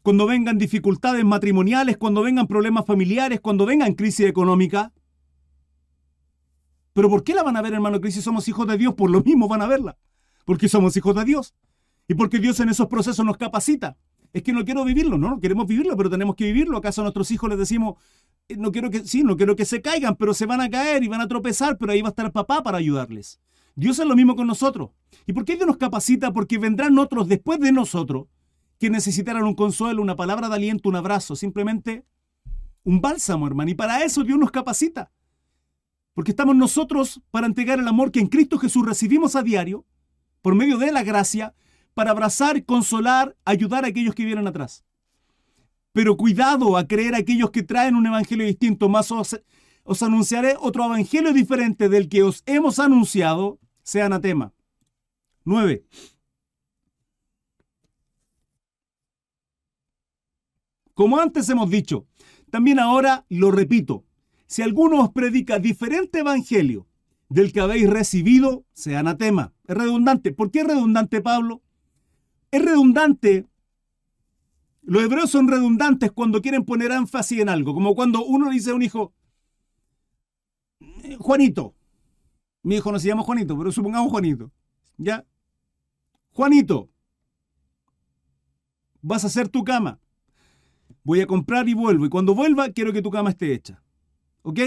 cuando 0.05 0.25
vengan 0.25 0.57
dificultades 0.57 1.25
matrimoniales, 1.25 1.97
cuando 1.97 2.23
vengan 2.23 2.47
problemas 2.47 2.87
familiares, 2.87 3.41
cuando 3.41 3.67
vengan 3.67 3.95
crisis 3.95 4.27
económica. 4.27 4.93
Pero 6.93 7.09
¿por 7.09 7.25
qué 7.25 7.35
la 7.35 7.43
van 7.43 7.57
a 7.57 7.63
ver, 7.63 7.73
hermano 7.73 8.01
crisis? 8.01 8.25
Somos 8.25 8.47
hijos 8.49 8.67
de 8.67 8.77
Dios, 8.77 8.95
por 8.95 9.11
lo 9.11 9.23
mismo 9.23 9.49
van 9.49 9.63
a 9.63 9.67
verla. 9.67 9.97
Porque 10.45 10.69
somos 10.69 10.97
hijos 10.97 11.15
de 11.15 11.25
Dios. 11.25 11.55
Y 12.09 12.15
porque 12.15 12.39
Dios 12.39 12.61
en 12.61 12.69
esos 12.69 12.89
procesos 12.89 13.25
nos 13.25 13.37
capacita. 13.37 13.97
Es 14.33 14.43
que 14.43 14.53
no 14.53 14.65
quiero 14.65 14.85
vivirlo, 14.85 15.19
no, 15.19 15.31
no 15.31 15.41
queremos 15.41 15.67
vivirlo, 15.67 15.97
pero 15.97 16.11
tenemos 16.11 16.37
que 16.37 16.45
vivirlo. 16.45 16.79
¿Acaso 16.79 17.03
a 17.03 17.05
nuestros 17.05 17.31
hijos 17.31 17.49
les 17.51 17.59
decimos, 17.59 17.97
eh, 18.49 18.57
no 18.57 18.73
quiero 18.73 18.91
que, 18.91 19.05
sí, 19.07 19.23
no 19.23 19.37
quiero 19.37 19.57
que 19.57 19.65
se 19.65 19.83
caigan, 19.83 20.17
pero 20.17 20.35
se 20.35 20.47
van 20.47 20.61
a 20.61 20.71
caer 20.71 21.05
y 21.05 21.09
van 21.09 21.21
a 21.21 21.29
tropezar, 21.29 21.77
pero 21.79 21.93
ahí 21.93 22.03
va 22.03 22.09
a 22.09 22.11
estar 22.11 22.33
papá 22.33 22.63
para 22.63 22.79
ayudarles? 22.79 23.41
Dios 23.75 23.99
es 23.99 24.07
lo 24.07 24.17
mismo 24.17 24.37
con 24.37 24.47
nosotros. 24.47 24.91
¿Y 25.27 25.33
por 25.33 25.45
qué 25.45 25.57
Dios 25.57 25.67
nos 25.67 25.77
capacita? 25.77 26.33
Porque 26.33 26.59
vendrán 26.59 26.99
otros 26.99 27.29
después 27.29 27.61
de 27.61 27.73
nosotros 27.73 28.27
que 28.79 28.91
necesitarán 28.91 29.45
un 29.45 29.55
consuelo, 29.55 30.03
una 30.03 30.17
palabra 30.17 30.49
de 30.49 30.57
aliento, 30.57 30.89
un 30.89 30.97
abrazo, 30.97 31.37
simplemente 31.37 32.05
un 32.85 33.01
bálsamo, 33.01 33.47
hermano. 33.47 33.71
Y 33.71 33.75
para 33.75 34.03
eso 34.03 34.25
Dios 34.25 34.39
nos 34.39 34.51
capacita. 34.51 35.13
Porque 36.15 36.33
estamos 36.33 36.57
nosotros 36.57 37.23
para 37.31 37.47
entregar 37.47 37.79
el 37.79 37.89
amor 37.89 38.13
que 38.13 38.21
en 38.21 38.27
Cristo 38.27 38.59
Jesús 38.59 38.85
recibimos 38.87 39.35
a 39.37 39.43
diario, 39.43 39.87
por 40.43 40.55
medio 40.55 40.77
de 40.79 40.93
la 40.93 41.03
gracia, 41.03 41.55
para 41.95 42.11
abrazar, 42.11 42.65
consolar, 42.65 43.37
ayudar 43.45 43.85
a 43.85 43.89
aquellos 43.89 44.15
que 44.15 44.25
vienen 44.25 44.47
atrás. 44.47 44.85
Pero 45.93 46.17
cuidado 46.17 46.77
a 46.77 46.87
creer 46.87 47.15
a 47.15 47.19
aquellos 47.19 47.51
que 47.51 47.63
traen 47.63 47.97
un 47.97 48.07
evangelio 48.07 48.47
distinto, 48.47 48.89
más 48.89 49.11
os, 49.11 49.41
os 49.85 50.03
anunciaré 50.03 50.57
otro 50.59 50.85
evangelio 50.85 51.33
diferente 51.33 51.89
del 51.89 52.09
que 52.09 52.23
os 52.23 52.43
hemos 52.47 52.79
anunciado, 52.79 53.59
sea 53.83 54.07
anatema. 54.07 54.53
9. 55.45 55.85
Como 60.95 61.19
antes 61.19 61.49
hemos 61.49 61.71
dicho, 61.71 62.07
también 62.51 62.79
ahora 62.79 63.25
lo 63.29 63.51
repito, 63.51 64.05
si 64.53 64.61
alguno 64.61 65.01
os 65.01 65.11
predica 65.11 65.59
diferente 65.59 66.19
evangelio 66.19 66.87
del 67.31 67.55
que 67.55 67.61
habéis 67.61 67.89
recibido, 67.89 68.67
sea 68.75 68.99
anatema. 68.99 69.55
Es 69.67 69.75
redundante. 69.75 70.31
¿Por 70.31 70.51
qué 70.51 70.61
es 70.61 70.67
redundante, 70.67 71.23
Pablo? 71.23 71.63
Es 72.51 72.63
redundante. 72.63 73.47
Los 74.83 75.05
hebreos 75.05 75.31
son 75.31 75.49
redundantes 75.49 76.13
cuando 76.13 76.43
quieren 76.43 76.67
poner 76.67 76.93
énfasis 76.93 77.41
en 77.41 77.49
algo, 77.49 77.73
como 77.73 77.95
cuando 77.95 78.27
uno 78.27 78.51
dice 78.51 78.73
a 78.73 78.75
un 78.75 78.83
hijo, 78.83 79.15
Juanito, 81.19 81.75
mi 82.63 82.75
hijo 82.75 82.93
no 82.93 82.99
se 82.99 83.09
llama 83.09 83.23
Juanito, 83.23 83.57
pero 83.57 83.73
supongamos 83.73 84.11
Juanito, 84.11 84.53
¿ya? 84.99 85.25
Juanito, 86.33 86.91
vas 89.01 89.25
a 89.25 89.29
hacer 89.29 89.49
tu 89.49 89.65
cama. 89.65 89.99
Voy 91.05 91.23
a 91.23 91.27
comprar 91.27 91.71
y 91.71 91.73
vuelvo. 91.73 92.05
Y 92.05 92.11
cuando 92.11 92.35
vuelva, 92.35 92.69
quiero 92.69 92.93
que 92.93 93.01
tu 93.01 93.11
cama 93.11 93.31
esté 93.31 93.55
hecha. 93.55 93.83
¿Ok? 94.43 94.59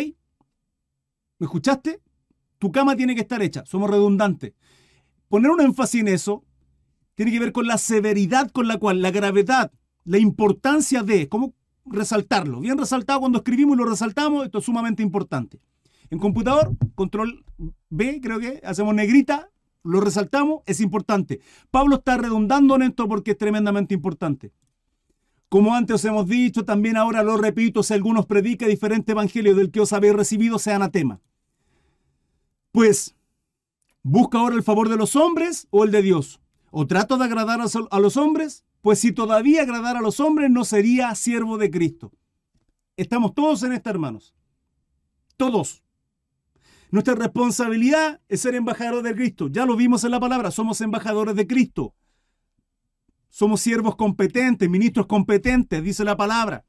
¿Me 1.38 1.46
escuchaste? 1.46 2.02
Tu 2.58 2.72
cama 2.72 2.96
tiene 2.96 3.16
que 3.16 3.22
estar 3.22 3.42
hecha. 3.42 3.66
Somos 3.66 3.90
redundantes. 3.90 4.54
Poner 5.28 5.52
un 5.52 5.62
énfasis 5.62 6.02
en 6.02 6.08
eso 6.08 6.44
tiene 7.16 7.32
que 7.32 7.40
ver 7.40 7.52
con 7.52 7.68
la 7.68 7.78
severidad 7.78 8.52
con 8.52 8.68
la 8.68 8.78
cual, 8.78 9.02
la 9.02 9.12
gravedad, 9.12 9.72
la 10.04 10.18
importancia 10.18 11.02
de, 11.02 11.28
cómo 11.30 11.54
resaltarlo. 11.86 12.60
Bien 12.60 12.78
resaltado 12.78 13.22
cuando 13.22 13.40
escribimos 13.40 13.76
y 13.76 13.80
lo 13.80 13.86
resaltamos, 13.86 14.46
esto 14.46 14.60
es 14.60 14.66
sumamente 14.66 15.02
importante. 15.02 15.60
En 16.10 16.20
computador, 16.20 16.76
control 16.94 17.46
B, 17.90 18.20
creo 18.22 18.40
que, 18.40 18.62
hacemos 18.64 18.94
negrita, 18.94 19.50
lo 19.84 20.02
resaltamos, 20.02 20.62
es 20.66 20.82
importante. 20.82 21.40
Pablo 21.72 21.98
está 21.98 22.18
redundando 22.18 22.76
en 22.76 22.84
esto 22.84 23.08
porque 23.08 23.32
es 23.32 23.38
tremendamente 23.38 23.94
importante. 23.94 24.52
Como 25.56 25.74
antes 25.74 25.96
os 25.96 26.04
hemos 26.04 26.28
dicho, 26.28 26.65
también 26.65 26.98
ahora 26.98 27.24
lo 27.24 27.38
repito, 27.38 27.82
si 27.82 27.94
algunos 27.94 28.26
predica 28.26 28.68
diferente 28.68 29.13
evangelio 29.13 29.56
del 29.56 29.72
que 29.72 29.80
os 29.80 29.94
habéis 29.94 30.13
recibido, 30.13 30.60
sea 30.60 30.76
anatema. 30.76 31.22
Pues, 32.74 33.15
¿busca 34.04 34.38
ahora 34.38 34.58
el 34.58 34.63
favor 34.63 34.89
de 34.89 34.98
los 34.98 35.15
hombres 35.15 35.70
o 35.70 35.86
el 35.86 35.91
de 35.91 36.02
Dios? 36.02 36.41
¿O 36.72 36.88
trato 36.88 37.18
de 37.18 37.24
agradar 37.24 37.62
a 37.62 38.00
los 38.02 38.18
hombres? 38.18 38.65
Pues 38.82 39.00
si 39.00 39.13
todavía 39.13 39.62
agradar 39.62 39.96
a 39.96 40.02
los 40.02 40.20
hombres, 40.20 40.52
no 40.52 40.65
sería 40.65 41.15
siervo 41.15 41.58
de 41.58 41.72
Cristo. 41.72 42.12
Estamos 42.98 43.34
todos 43.34 43.63
en 43.63 43.72
esta, 43.72 43.91
hermanos. 43.91 44.36
Todos. 45.38 45.86
Nuestra 46.91 47.15
responsabilidad 47.15 48.20
es 48.28 48.41
ser 48.41 48.56
embajadores 48.56 49.04
de 49.04 49.15
Cristo. 49.15 49.48
Ya 49.48 49.65
lo 49.65 49.78
vimos 49.78 50.04
en 50.04 50.12
la 50.12 50.20
palabra, 50.20 50.52
somos 50.52 50.82
embajadores 50.82 51.34
de 51.38 51.48
Cristo. 51.48 51.96
Somos 53.36 53.60
siervos 53.60 53.98
competentes, 53.98 54.69
ministros 54.69 55.08
competentes, 55.08 55.84
dice 55.84 56.06
la 56.06 56.15
palabra. 56.15 56.63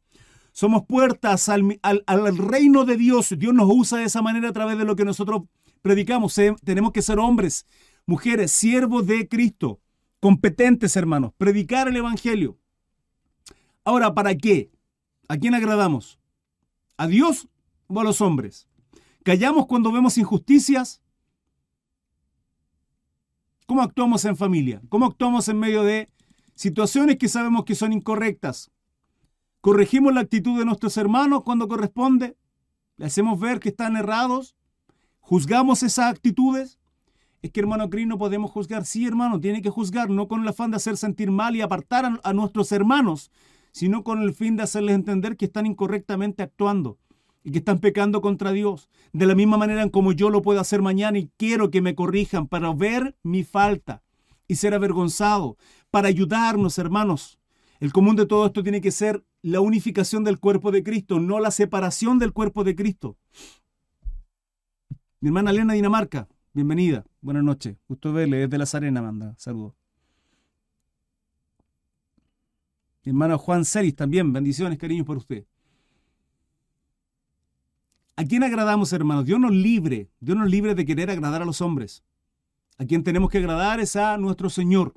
Somos 0.51 0.85
puertas 0.85 1.49
al, 1.49 1.79
reino 2.39 2.85
de 2.85 2.97
Dios. 2.97 3.33
Dios 3.39 3.55
nos 3.55 3.69
usa 3.73 3.99
de 3.99 4.07
esa 4.07 4.21
manera 4.21 4.49
a 4.49 4.53
través 4.53 4.77
de 4.77 4.85
lo 4.85 4.97
que 4.97 5.05
nosotros 5.05 5.43
predicamos. 5.81 6.35
Tenemos 6.65 6.91
que 6.91 7.03
ser 7.03 7.21
hombres, 7.21 7.67
mujeres, 8.05 8.51
siervos 8.51 9.07
de 9.07 9.29
Cristo, 9.29 9.79
competentes, 10.19 10.97
hermanos. 10.97 11.31
Predicar 11.39 11.87
el 11.87 11.95
Evangelio. 11.95 12.59
Ahora, 13.85 14.13
¿para 14.13 14.35
qué? 14.35 14.73
¿A 15.29 15.37
quién 15.37 15.55
agradamos? 15.55 16.19
¿A 16.97 17.07
Dios 17.07 17.47
o 17.87 18.01
a 18.01 18.03
los 18.03 18.21
hombres? 18.21 18.67
¿Callamos 19.23 19.67
cuando 19.67 19.93
vemos 19.93 20.19
injusticias? 20.19 21.01
¿Cómo 23.67 23.83
actuamos 23.83 24.25
en 24.25 24.37
familia? 24.37 24.83
¿Cómo 24.89 25.07
actuamos 25.07 25.49
en 25.49 25.61
medio 25.61 25.85
de 25.85 26.11
situaciones 26.57 27.19
que 27.19 27.29
sabemos 27.29 27.65
que 27.65 27.77
son 27.77 27.93
incorrectas. 27.93 28.73
Corregimos 29.61 30.13
la 30.15 30.23
actitud 30.23 30.59
de 30.59 30.65
nuestros 30.65 30.97
hermanos 30.97 31.45
cuando 31.45 31.69
corresponde. 31.69 32.37
Le 32.97 33.07
hacemos 33.07 33.39
ver 33.39 33.61
que 33.61 33.69
están 33.69 33.97
errados. 33.97 34.57
Juzgamos 35.21 35.83
esas 35.83 36.11
actitudes. 36.11 36.79
Es 37.43 37.51
que 37.53 37.61
hermano 37.61 37.91
Cris 37.91 38.07
no 38.07 38.19
podemos 38.19 38.51
juzgar. 38.51 38.87
Sí, 38.87 39.07
hermano, 39.07 39.39
tiene 39.39 39.63
que 39.63 39.71
juzgar, 39.71 40.09
no 40.09 40.29
con 40.29 40.43
el 40.43 40.49
afán 40.49 40.71
de 40.71 40.79
hacer 40.79 40.97
sentir 40.97 41.31
mal 41.31 41.55
y 41.55 41.61
apartar 41.61 42.21
a, 42.23 42.33
nuestros 42.33 42.73
hermanos, 42.73 43.31
sino 43.71 44.03
con 44.03 44.23
el 44.23 44.33
fin 44.33 44.57
de 44.57 44.63
hacerles 44.63 44.95
entender 44.95 45.37
que 45.37 45.45
están 45.45 45.67
incorrectamente 45.67 46.43
actuando 46.43 46.99
y 47.45 47.53
que 47.53 47.59
están 47.59 47.81
pecando 47.81 48.23
contra 48.23 48.53
Dios. 48.53 48.89
De 49.13 49.27
la 49.27 49.35
misma 49.35 49.59
manera 49.59 49.83
en 49.83 49.91
como 49.91 50.13
yo 50.13 50.31
lo 50.31 50.43
puedo 50.43 50.61
hacer 50.61 50.81
mañana 50.81 51.19
y 51.19 51.31
quiero 51.37 51.71
que 51.71 51.83
me 51.83 51.95
corrijan 51.95 52.49
para 52.49 52.73
ver 52.73 53.17
mi 53.23 53.45
falta 53.45 54.03
y 54.49 54.57
ser 54.57 54.75
avergonzado, 54.75 55.57
para 55.91 56.09
ayudarnos, 56.09 56.79
hermanos. 56.79 57.39
El 57.81 57.93
común 57.93 58.17
de 58.17 58.27
todo 58.27 58.47
esto 58.47 58.63
tiene 58.63 58.81
que 58.81 58.91
ser 58.91 59.25
la 59.43 59.61
unificación 59.61 60.25
del 60.25 60.39
cuerpo 60.39 60.71
de 60.73 60.83
Cristo, 60.83 61.21
no 61.21 61.41
la 61.41 61.51
separación 61.51 62.19
del 62.19 62.33
cuerpo 62.33 62.65
de 62.65 62.75
Cristo. 62.75 63.17
Mi 65.21 65.29
hermana 65.29 65.51
Elena 65.51 65.75
Dinamarca, 65.75 66.29
bienvenida, 66.53 67.05
buenas 67.21 67.45
noches. 67.45 67.77
Gusto 67.89 68.13
verle, 68.13 68.39
desde 68.39 68.59
La 68.59 68.67
Serena, 68.67 69.03
manda, 69.03 69.35
saludos. 69.39 69.75
Mi 73.05 73.11
hermano 73.11 73.39
Juan 73.39 73.65
Ceris 73.65 73.95
también, 73.95 74.33
bendiciones, 74.33 74.79
cariños 74.79 75.07
por 75.07 75.17
usted. 75.17 75.47
¿A 78.17 78.25
quién 78.25 78.43
agradamos, 78.43 78.93
hermanos? 78.93 79.27
Dios 79.27 79.39
nos 79.39 79.53
libre, 79.53 80.09
Dios 80.21 80.37
nos 80.37 80.51
libre 80.51 80.75
de 80.75 80.87
querer 80.87 81.11
agradar 81.11 81.43
a 81.43 81.45
los 81.45 81.61
hombres. 81.61 82.03
A 82.79 82.85
quien 82.85 83.03
tenemos 83.03 83.31
que 83.31 83.39
agradar 83.39 83.81
es 83.81 83.97
a 83.97 84.19
nuestro 84.19 84.51
Señor, 84.51 84.95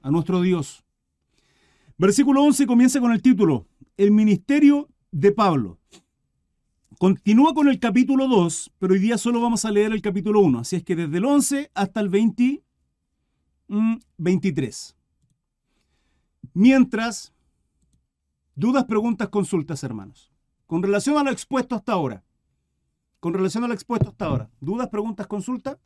a 0.00 0.10
nuestro 0.10 0.40
Dios. 0.40 0.84
Versículo 1.96 2.42
11 2.42 2.66
comienza 2.66 3.00
con 3.00 3.12
el 3.12 3.20
título, 3.20 3.66
El 3.96 4.12
ministerio 4.12 4.88
de 5.10 5.32
Pablo. 5.32 5.78
Continúa 6.98 7.54
con 7.54 7.68
el 7.68 7.80
capítulo 7.80 8.28
2, 8.28 8.72
pero 8.78 8.94
hoy 8.94 9.00
día 9.00 9.18
solo 9.18 9.40
vamos 9.40 9.64
a 9.64 9.70
leer 9.70 9.92
el 9.92 10.02
capítulo 10.02 10.40
1, 10.40 10.60
así 10.60 10.76
es 10.76 10.84
que 10.84 10.96
desde 10.96 11.18
el 11.18 11.24
11 11.24 11.70
hasta 11.74 12.00
el 12.00 12.08
20, 12.08 12.62
23. 14.16 14.96
Mm, 14.96 16.50
Mientras, 16.54 17.32
dudas, 18.54 18.84
preguntas, 18.84 19.28
consultas, 19.28 19.82
hermanos. 19.82 20.32
Con 20.66 20.82
relación 20.82 21.16
a 21.18 21.24
lo 21.24 21.30
expuesto 21.30 21.74
hasta 21.74 21.92
ahora. 21.92 22.24
Con 23.20 23.34
relación 23.34 23.64
a 23.64 23.68
lo 23.68 23.74
expuesto 23.74 24.08
hasta 24.10 24.26
ahora. 24.26 24.50
¿Dudas, 24.60 24.88
preguntas, 24.88 25.26
consultas? 25.26 25.78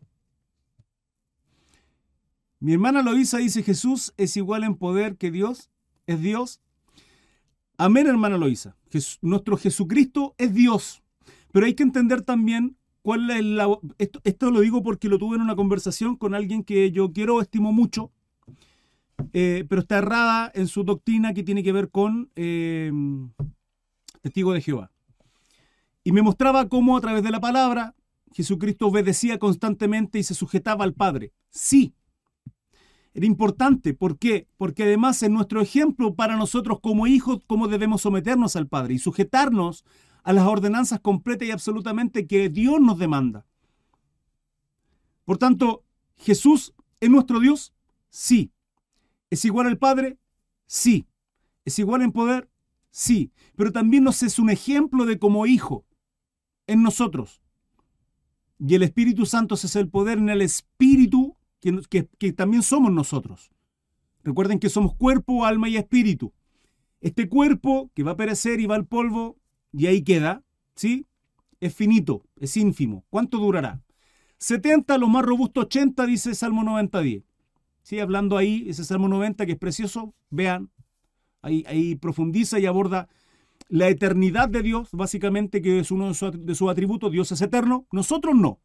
Mi 2.62 2.74
hermana 2.74 3.02
Loisa 3.02 3.38
dice, 3.38 3.64
Jesús 3.64 4.14
es 4.16 4.36
igual 4.36 4.62
en 4.62 4.76
poder 4.76 5.16
que 5.16 5.32
Dios, 5.32 5.68
es 6.06 6.20
Dios. 6.20 6.60
Amén, 7.76 8.06
hermana 8.06 8.38
Loisa. 8.38 8.76
nuestro 9.20 9.56
Jesucristo 9.56 10.36
es 10.38 10.54
Dios. 10.54 11.02
Pero 11.50 11.66
hay 11.66 11.74
que 11.74 11.82
entender 11.82 12.22
también 12.22 12.76
cuál 13.02 13.28
es 13.30 13.44
la... 13.44 13.66
Esto, 13.98 14.20
esto, 14.22 14.52
lo 14.52 14.60
digo 14.60 14.80
porque 14.84 15.08
lo 15.08 15.18
tuve 15.18 15.34
en 15.34 15.42
una 15.42 15.56
conversación 15.56 16.14
con 16.14 16.36
alguien 16.36 16.62
que 16.62 16.92
yo 16.92 17.12
quiero, 17.12 17.40
estimo 17.40 17.72
mucho, 17.72 18.12
eh, 19.32 19.66
pero 19.68 19.80
está 19.80 19.98
errada 19.98 20.52
en 20.54 20.68
su 20.68 20.84
doctrina 20.84 21.34
que 21.34 21.42
tiene 21.42 21.64
que 21.64 21.72
ver 21.72 21.90
con 21.90 22.30
eh, 22.36 22.92
testigo 24.20 24.52
de 24.52 24.60
Jehová. 24.60 24.92
Y 26.04 26.12
me 26.12 26.22
mostraba 26.22 26.68
cómo 26.68 26.96
a 26.96 27.00
través 27.00 27.24
de 27.24 27.32
la 27.32 27.40
palabra 27.40 27.96
Jesucristo 28.32 28.86
obedecía 28.86 29.40
constantemente 29.40 30.20
y 30.20 30.22
se 30.22 30.34
sujetaba 30.34 30.84
al 30.84 30.94
Padre. 30.94 31.32
Sí, 31.50 31.92
Era 33.14 33.26
importante. 33.26 33.94
¿Por 33.94 34.18
qué? 34.18 34.48
Porque 34.56 34.84
además 34.84 35.22
es 35.22 35.30
nuestro 35.30 35.60
ejemplo 35.60 36.14
para 36.14 36.36
nosotros 36.36 36.80
como 36.80 37.06
hijos 37.06 37.40
cómo 37.46 37.68
debemos 37.68 38.02
someternos 38.02 38.56
al 38.56 38.68
Padre 38.68 38.94
y 38.94 38.98
sujetarnos 38.98 39.84
a 40.22 40.32
las 40.32 40.46
ordenanzas 40.46 41.00
completas 41.00 41.48
y 41.48 41.50
absolutamente 41.50 42.26
que 42.26 42.48
Dios 42.48 42.80
nos 42.80 42.98
demanda. 42.98 43.44
Por 45.24 45.38
tanto, 45.38 45.84
Jesús 46.16 46.74
es 47.00 47.10
nuestro 47.10 47.40
Dios, 47.40 47.72
sí. 48.08 48.52
¿Es 49.30 49.44
igual 49.44 49.66
al 49.66 49.78
Padre? 49.78 50.18
Sí. 50.66 51.06
¿Es 51.64 51.78
igual 51.78 52.02
en 52.02 52.12
poder? 52.12 52.48
Sí. 52.90 53.32
Pero 53.56 53.72
también 53.72 54.04
nos 54.04 54.22
es 54.22 54.38
un 54.38 54.50
ejemplo 54.50 55.04
de 55.04 55.18
como 55.18 55.46
hijo 55.46 55.84
en 56.66 56.82
nosotros. 56.82 57.42
Y 58.58 58.74
el 58.74 58.82
Espíritu 58.82 59.26
Santo 59.26 59.56
es 59.56 59.76
el 59.76 59.88
poder 59.88 60.18
en 60.18 60.28
el 60.28 60.40
Espíritu 60.40 61.31
que, 61.62 62.32
también 62.32 62.62
somos 62.62 62.92
nosotros. 62.92 63.50
Recuerden 64.24 64.58
que 64.58 64.68
somos 64.68 64.94
cuerpo, 64.94 65.44
alma 65.44 65.68
y 65.68 65.76
espíritu. 65.76 66.32
Este 67.00 67.28
cuerpo 67.28 67.90
que 67.94 68.02
va 68.02 68.12
a 68.12 68.16
perecer 68.16 68.60
y 68.60 68.66
va 68.66 68.76
al 68.76 68.86
polvo 68.86 69.36
y 69.72 69.86
ahí 69.86 70.02
queda, 70.02 70.42
¿sí? 70.74 71.06
Es 71.60 71.74
finito, 71.74 72.24
es 72.36 72.56
ínfimo. 72.56 73.04
¿Cuánto 73.10 73.38
durará? 73.38 73.80
70, 74.38 74.98
lo 74.98 75.08
más 75.08 75.24
robusto 75.24 75.60
80, 75.60 76.06
dice 76.06 76.34
Salmo 76.34 76.64
90, 76.64 77.00
10. 77.00 77.24
Sí, 77.82 78.00
hablando 78.00 78.36
ahí, 78.36 78.64
ese 78.68 78.84
Salmo 78.84 79.08
90 79.08 79.46
que 79.46 79.52
es 79.52 79.58
precioso, 79.58 80.14
vean, 80.30 80.70
ahí, 81.42 81.64
ahí 81.66 81.94
profundiza 81.96 82.58
y 82.58 82.66
aborda 82.66 83.08
la 83.68 83.88
eternidad 83.88 84.48
de 84.48 84.62
Dios, 84.62 84.90
básicamente, 84.92 85.62
que 85.62 85.78
es 85.78 85.90
uno 85.90 86.08
de 86.08 86.54
sus 86.54 86.70
atributos, 86.70 87.10
Dios 87.10 87.32
es 87.32 87.40
eterno, 87.40 87.86
nosotros 87.90 88.34
no. 88.34 88.60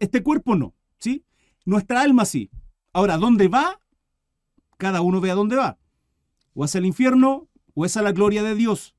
Este 0.00 0.22
cuerpo 0.22 0.54
no, 0.54 0.74
¿sí? 0.98 1.24
Nuestra 1.64 2.02
alma 2.02 2.24
sí. 2.24 2.50
Ahora, 2.92 3.16
¿dónde 3.16 3.48
va? 3.48 3.80
Cada 4.78 5.00
uno 5.00 5.20
ve 5.20 5.30
a 5.30 5.34
dónde 5.34 5.56
va. 5.56 5.78
O 6.54 6.64
hacia 6.64 6.78
el 6.78 6.86
infierno 6.86 7.48
o 7.74 7.86
es 7.86 7.96
a 7.96 8.02
la 8.02 8.12
gloria 8.12 8.42
de 8.42 8.54
Dios. 8.54 8.94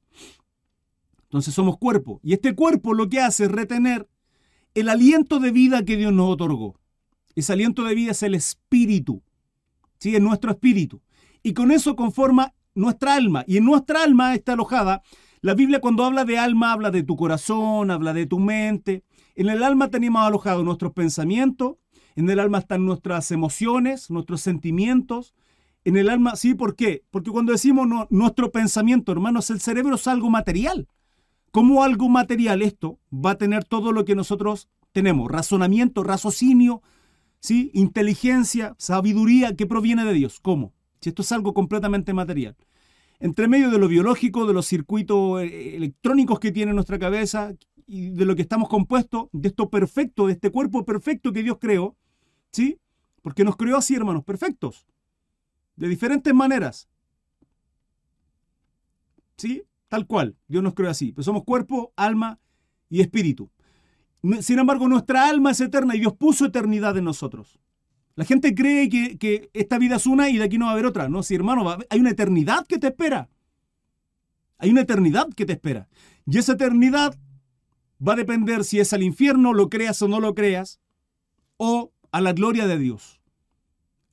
Entonces 1.23 1.53
somos 1.53 1.77
cuerpo. 1.77 2.19
Y 2.23 2.33
este 2.33 2.55
cuerpo 2.55 2.93
lo 2.93 3.09
que 3.09 3.19
hace 3.19 3.45
es 3.45 3.51
retener 3.51 4.07
el 4.73 4.89
aliento 4.89 5.39
de 5.39 5.51
vida 5.51 5.83
que 5.83 5.97
Dios 5.97 6.13
nos 6.13 6.29
otorgó. 6.29 6.79
Ese 7.35 7.53
aliento 7.53 7.83
de 7.83 7.95
vida 7.95 8.11
es 8.11 8.23
el 8.23 8.35
espíritu. 8.35 9.23
¿sí? 9.99 10.15
Es 10.15 10.21
nuestro 10.21 10.51
espíritu. 10.51 11.01
Y 11.41 11.53
con 11.53 11.71
eso 11.71 11.95
conforma 11.95 12.53
nuestra 12.75 13.15
alma. 13.15 13.43
Y 13.47 13.57
en 13.57 13.65
nuestra 13.65 14.03
alma 14.03 14.33
está 14.33 14.53
alojada. 14.53 15.01
La 15.41 15.53
Biblia 15.55 15.81
cuando 15.81 16.05
habla 16.05 16.23
de 16.23 16.37
alma 16.37 16.71
habla 16.71 16.89
de 16.89 17.03
tu 17.03 17.15
corazón, 17.15 17.91
habla 17.91 18.13
de 18.13 18.25
tu 18.25 18.39
mente. 18.39 19.03
En 19.35 19.49
el 19.49 19.63
alma 19.63 19.89
tenemos 19.89 20.25
alojados 20.25 20.63
nuestros 20.63 20.93
pensamientos. 20.93 21.75
En 22.15 22.29
el 22.29 22.39
alma 22.39 22.59
están 22.59 22.85
nuestras 22.85 23.31
emociones, 23.31 24.09
nuestros 24.09 24.41
sentimientos. 24.41 25.33
En 25.83 25.97
el 25.97 26.09
alma, 26.09 26.35
sí, 26.35 26.53
¿por 26.53 26.75
qué? 26.75 27.03
Porque 27.11 27.31
cuando 27.31 27.51
decimos 27.51 27.87
nuestro 28.09 28.51
pensamiento, 28.51 29.11
hermanos, 29.11 29.49
el 29.49 29.59
cerebro 29.59 29.95
es 29.95 30.07
algo 30.07 30.29
material. 30.29 30.87
¿Cómo 31.51 31.83
algo 31.83 32.09
material 32.09 32.61
esto 32.61 32.99
va 33.13 33.31
a 33.31 33.37
tener 33.37 33.63
todo 33.63 33.91
lo 33.91 34.05
que 34.05 34.15
nosotros 34.15 34.69
tenemos? 34.91 35.29
Razonamiento, 35.29 36.03
raciocinio, 36.03 36.81
¿sí? 37.39 37.69
inteligencia, 37.73 38.75
sabiduría 38.77 39.55
que 39.55 39.67
proviene 39.67 40.05
de 40.05 40.13
Dios. 40.13 40.39
¿Cómo? 40.39 40.73
Si 41.01 41.09
esto 41.09 41.21
es 41.21 41.31
algo 41.31 41.53
completamente 41.53 42.13
material. 42.13 42.55
Entre 43.19 43.47
medio 43.47 43.69
de 43.69 43.77
lo 43.77 43.87
biológico, 43.87 44.45
de 44.45 44.53
los 44.53 44.65
circuitos 44.65 45.41
eh, 45.41 45.75
electrónicos 45.75 46.39
que 46.39 46.51
tiene 46.51 46.73
nuestra 46.73 46.97
cabeza 46.97 47.53
y 47.85 48.09
de 48.09 48.25
lo 48.25 48.35
que 48.35 48.41
estamos 48.41 48.69
compuestos, 48.69 49.27
de 49.31 49.49
esto 49.49 49.69
perfecto, 49.69 50.27
de 50.27 50.33
este 50.33 50.49
cuerpo 50.49 50.85
perfecto 50.85 51.31
que 51.33 51.43
Dios 51.43 51.57
creó, 51.59 51.95
¿sí? 52.53 52.79
Porque 53.21 53.43
nos 53.43 53.57
creó 53.57 53.77
así, 53.77 53.95
hermanos, 53.95 54.23
perfectos, 54.23 54.85
de 55.75 55.89
diferentes 55.89 56.33
maneras. 56.33 56.87
¿Sí? 59.35 59.63
Tal 59.89 60.07
cual, 60.07 60.37
Dios 60.47 60.63
nos 60.63 60.73
creó 60.73 60.89
así. 60.89 61.11
Pues 61.11 61.25
somos 61.25 61.43
cuerpo, 61.43 61.91
alma 61.95 62.39
y 62.89 63.01
espíritu. 63.01 63.51
Sin 64.41 64.59
embargo, 64.59 64.87
nuestra 64.87 65.27
alma 65.27 65.51
es 65.51 65.59
eterna 65.59 65.95
y 65.95 65.99
Dios 65.99 66.13
puso 66.13 66.45
eternidad 66.45 66.97
en 66.97 67.03
nosotros. 67.03 67.59
La 68.15 68.25
gente 68.25 68.53
cree 68.53 68.89
que, 68.89 69.49
esta 69.53 69.77
vida 69.79 69.97
es 69.97 70.05
una 70.05 70.29
y 70.29 70.37
de 70.37 70.45
aquí 70.45 70.57
no 70.57 70.65
va 70.65 70.71
a 70.71 70.73
haber 70.73 70.85
otra. 70.85 71.09
No, 71.09 71.23
sí, 71.23 71.35
hermano, 71.35 71.77
hay 71.89 71.99
una 71.99 72.11
eternidad 72.11 72.65
que 72.67 72.77
te 72.77 72.87
espera. 72.87 73.29
Hay 74.59 74.69
una 74.69 74.81
eternidad 74.81 75.27
que 75.35 75.45
te 75.45 75.53
espera. 75.53 75.89
Y 76.25 76.37
esa 76.37 76.53
eternidad 76.53 77.17
va 78.05 78.13
a 78.13 78.17
depender 78.17 78.63
si 78.63 78.79
es 78.79 78.93
al 78.93 79.03
infierno, 79.03 79.53
lo 79.53 79.69
creas 79.69 80.01
o 80.01 80.07
no 80.07 80.19
lo 80.19 80.35
creas, 80.35 80.79
o 81.57 81.92
a 82.13 82.21
la 82.21 82.31
gloria 82.31 82.67
de 82.67 82.77
Dios. 82.77 83.19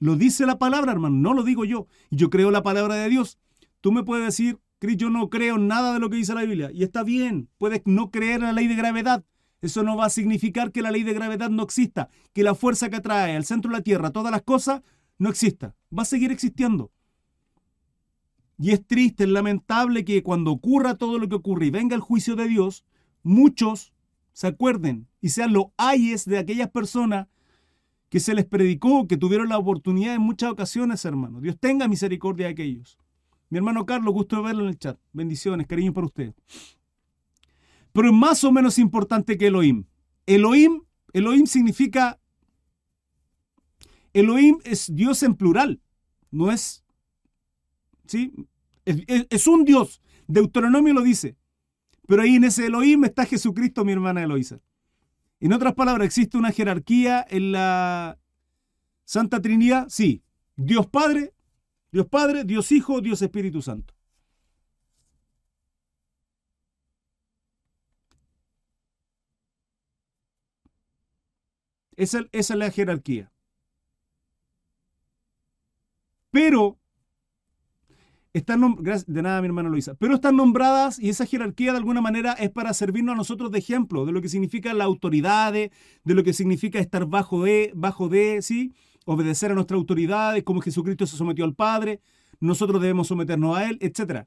Lo 0.00 0.16
dice 0.16 0.46
la 0.46 0.58
palabra, 0.58 0.90
hermano, 0.90 1.16
no 1.16 1.34
lo 1.34 1.42
digo 1.44 1.66
yo. 1.66 1.86
Yo 2.10 2.30
creo 2.30 2.50
la 2.50 2.62
palabra 2.62 2.94
de 2.94 3.10
Dios. 3.10 3.38
Tú 3.82 3.92
me 3.92 4.02
puedes 4.02 4.24
decir, 4.24 4.58
Cris, 4.78 4.96
yo 4.96 5.10
no 5.10 5.28
creo 5.28 5.58
nada 5.58 5.92
de 5.92 6.00
lo 6.00 6.08
que 6.08 6.16
dice 6.16 6.34
la 6.34 6.42
Biblia. 6.42 6.70
Y 6.72 6.82
está 6.82 7.04
bien, 7.04 7.50
puedes 7.58 7.82
no 7.84 8.10
creer 8.10 8.40
la 8.40 8.54
ley 8.54 8.66
de 8.66 8.74
gravedad. 8.74 9.22
Eso 9.60 9.82
no 9.82 9.98
va 9.98 10.06
a 10.06 10.10
significar 10.10 10.72
que 10.72 10.80
la 10.80 10.90
ley 10.90 11.02
de 11.02 11.12
gravedad 11.12 11.50
no 11.50 11.62
exista, 11.62 12.08
que 12.32 12.42
la 12.42 12.54
fuerza 12.54 12.88
que 12.88 12.96
atrae 12.96 13.36
al 13.36 13.44
centro 13.44 13.70
de 13.70 13.76
la 13.76 13.84
Tierra 13.84 14.10
todas 14.10 14.32
las 14.32 14.42
cosas 14.42 14.80
no 15.18 15.28
exista. 15.28 15.76
Va 15.96 16.02
a 16.02 16.06
seguir 16.06 16.32
existiendo. 16.32 16.90
Y 18.58 18.70
es 18.70 18.86
triste, 18.86 19.24
es 19.24 19.30
lamentable 19.30 20.06
que 20.06 20.22
cuando 20.22 20.52
ocurra 20.52 20.94
todo 20.94 21.18
lo 21.18 21.28
que 21.28 21.36
ocurre 21.36 21.66
y 21.66 21.70
venga 21.70 21.94
el 21.94 22.00
juicio 22.00 22.34
de 22.34 22.48
Dios, 22.48 22.86
muchos 23.22 23.92
se 24.32 24.46
acuerden 24.46 25.06
y 25.20 25.28
sean 25.28 25.52
los 25.52 25.66
ayes 25.76 26.24
de 26.24 26.38
aquellas 26.38 26.70
personas 26.70 27.28
que 28.10 28.20
se 28.20 28.34
les 28.34 28.44
predicó, 28.44 29.06
que 29.06 29.16
tuvieron 29.16 29.48
la 29.48 29.56
oportunidad 29.56 30.14
en 30.14 30.20
muchas 30.20 30.50
ocasiones, 30.50 31.04
hermano. 31.04 31.40
Dios 31.40 31.56
tenga 31.58 31.88
misericordia 31.88 32.46
de 32.46 32.52
aquellos. 32.52 32.98
Mi 33.48 33.58
hermano 33.58 33.86
Carlos, 33.86 34.12
gusto 34.12 34.36
de 34.36 34.42
verlo 34.42 34.64
en 34.64 34.68
el 34.68 34.78
chat. 34.78 34.98
Bendiciones, 35.12 35.66
cariño 35.68 35.94
para 35.94 36.06
usted. 36.06 36.34
Pero 37.92 38.08
es 38.08 38.14
más 38.14 38.42
o 38.44 38.52
menos 38.52 38.78
importante 38.78 39.38
que 39.38 39.46
Elohim. 39.46 39.84
Elohim, 40.26 40.82
Elohim 41.12 41.46
significa. 41.46 42.20
Elohim 44.12 44.58
es 44.64 44.94
Dios 44.94 45.22
en 45.22 45.34
plural. 45.34 45.80
No 46.32 46.50
es. 46.50 46.84
¿Sí? 48.06 48.32
Es, 48.84 49.46
un 49.46 49.64
Dios. 49.64 50.02
Deuteronomio 50.26 50.94
lo 50.94 51.02
dice. 51.02 51.36
Pero 52.08 52.22
ahí 52.22 52.36
en 52.36 52.44
ese 52.44 52.66
Elohim 52.66 53.04
está 53.04 53.24
Jesucristo, 53.24 53.84
mi 53.84 53.92
hermana 53.92 54.22
Eloísa. 54.22 54.60
En 55.40 55.52
otras 55.54 55.74
palabras, 55.74 56.06
¿existe 56.06 56.36
una 56.36 56.52
jerarquía 56.52 57.26
en 57.28 57.52
la 57.52 58.18
Santa 59.04 59.40
Trinidad? 59.40 59.88
Sí. 59.88 60.22
Dios 60.56 60.86
Padre, 60.86 61.32
Dios 61.90 62.06
Padre, 62.06 62.44
Dios 62.44 62.70
Hijo, 62.72 63.00
Dios 63.00 63.22
Espíritu 63.22 63.62
Santo. 63.62 63.94
Esa, 71.96 72.20
es 72.32 72.50
la 72.50 72.70
jerarquía. 72.70 73.30
Pero 76.30 76.79
están 78.32 78.76
de 78.82 79.22
nada 79.22 79.40
mi 79.40 79.46
hermana 79.46 79.68
Luisa, 79.68 79.94
pero 79.94 80.14
están 80.14 80.36
nombradas 80.36 80.98
y 80.98 81.08
esa 81.08 81.26
jerarquía 81.26 81.72
de 81.72 81.78
alguna 81.78 82.00
manera 82.00 82.32
es 82.34 82.50
para 82.50 82.72
servirnos 82.74 83.14
a 83.14 83.16
nosotros 83.16 83.50
de 83.50 83.58
ejemplo 83.58 84.06
de 84.06 84.12
lo 84.12 84.22
que 84.22 84.28
significa 84.28 84.72
la 84.72 84.84
autoridad, 84.84 85.52
de, 85.52 85.72
lo 86.04 86.22
que 86.22 86.32
significa 86.32 86.78
estar 86.78 87.06
bajo 87.06 87.42
de, 87.42 87.72
bajo 87.74 88.08
de, 88.08 88.40
¿sí? 88.42 88.72
obedecer 89.04 89.50
a 89.50 89.54
nuestras 89.54 89.78
autoridades, 89.78 90.44
como 90.44 90.60
Jesucristo 90.60 91.06
se 91.06 91.16
sometió 91.16 91.44
al 91.44 91.54
Padre, 91.54 92.00
nosotros 92.38 92.80
debemos 92.80 93.08
someternos 93.08 93.56
a 93.56 93.68
Él, 93.68 93.78
etc. 93.80 94.26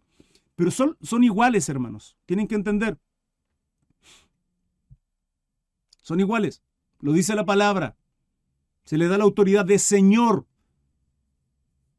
Pero 0.55 0.71
son, 0.71 0.97
son 1.01 1.23
iguales, 1.23 1.69
hermanos. 1.69 2.17
Tienen 2.25 2.47
que 2.47 2.55
entender. 2.55 2.97
Son 6.01 6.19
iguales. 6.19 6.61
Lo 6.99 7.13
dice 7.13 7.33
la 7.35 7.45
palabra. 7.45 7.95
Se 8.83 8.97
le 8.97 9.07
da 9.07 9.17
la 9.17 9.23
autoridad 9.23 9.65
de 9.65 9.79
Señor. 9.79 10.45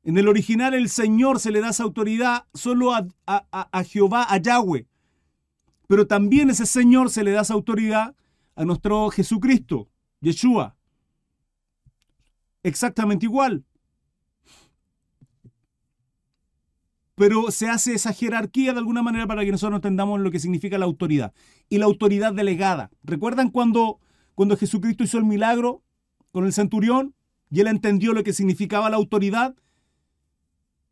En 0.04 0.18
el 0.18 0.28
original, 0.28 0.74
el 0.74 0.88
Señor 0.88 1.40
se 1.40 1.50
le 1.50 1.60
da 1.60 1.70
esa 1.70 1.82
autoridad 1.82 2.46
solo 2.54 2.94
a, 2.94 3.06
a 3.26 3.84
Jehová, 3.84 4.26
a 4.28 4.36
Yahweh. 4.36 4.86
Pero 5.88 6.06
también 6.06 6.50
ese 6.50 6.66
Señor 6.66 7.10
se 7.10 7.24
le 7.24 7.32
da 7.32 7.42
esa 7.42 7.54
autoridad 7.54 8.14
a 8.54 8.64
nuestro 8.64 9.10
Jesucristo, 9.10 9.88
Yeshua 10.20 10.76
exactamente 12.64 13.26
igual. 13.26 13.64
Pero 17.14 17.52
se 17.52 17.68
hace 17.68 17.94
esa 17.94 18.12
jerarquía 18.12 18.72
de 18.72 18.80
alguna 18.80 19.02
manera 19.02 19.28
para 19.28 19.44
que 19.44 19.52
nosotros 19.52 19.78
entendamos 19.78 20.18
lo 20.18 20.32
que 20.32 20.40
significa 20.40 20.78
la 20.78 20.86
autoridad. 20.86 21.32
Y 21.68 21.78
la 21.78 21.84
autoridad 21.84 22.32
delegada. 22.32 22.90
¿Recuerdan 23.04 23.50
cuando, 23.50 24.00
cuando 24.34 24.56
Jesucristo 24.56 25.04
hizo 25.04 25.18
el 25.18 25.24
milagro 25.24 25.84
con 26.32 26.44
el 26.44 26.52
centurión 26.52 27.14
y 27.50 27.60
él 27.60 27.68
entendió 27.68 28.12
lo 28.14 28.24
que 28.24 28.32
significaba 28.32 28.90
la 28.90 28.96
autoridad? 28.96 29.54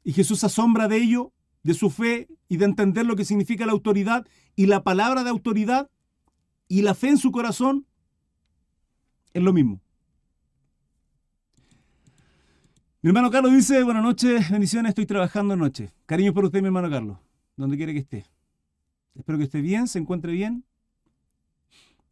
Y 0.04 0.12
Jesús 0.12 0.42
asombra 0.44 0.88
de 0.88 0.96
ello, 0.96 1.32
de 1.62 1.74
su 1.74 1.90
fe 1.90 2.28
y 2.48 2.56
de 2.56 2.64
entender 2.64 3.06
lo 3.06 3.16
que 3.16 3.24
significa 3.24 3.66
la 3.66 3.72
autoridad 3.72 4.26
y 4.56 4.66
la 4.66 4.82
palabra 4.82 5.24
de 5.24 5.30
autoridad 5.30 5.90
y 6.68 6.82
la 6.82 6.94
fe 6.94 7.08
en 7.08 7.18
su 7.18 7.30
corazón 7.30 7.86
es 9.32 9.42
lo 9.42 9.52
mismo. 9.52 9.80
Mi 13.00 13.08
hermano 13.08 13.30
Carlos 13.30 13.52
dice, 13.52 13.82
buenas 13.82 14.02
noches, 14.02 14.48
bendiciones, 14.50 14.90
estoy 14.90 15.06
trabajando 15.06 15.54
anoche. 15.54 15.92
Cariño 16.06 16.32
por 16.32 16.44
usted, 16.44 16.60
mi 16.60 16.66
hermano 16.66 16.88
Carlos, 16.88 17.18
donde 17.56 17.76
quiera 17.76 17.92
que 17.92 17.98
esté. 17.98 18.26
Espero 19.14 19.38
que 19.38 19.44
esté 19.44 19.60
bien, 19.60 19.88
se 19.88 19.98
encuentre 19.98 20.32
bien. 20.32 20.64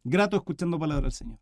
Grato 0.03 0.35
escuchando 0.35 0.77
palabra 0.77 1.03
del 1.03 1.11
Señor. 1.13 1.39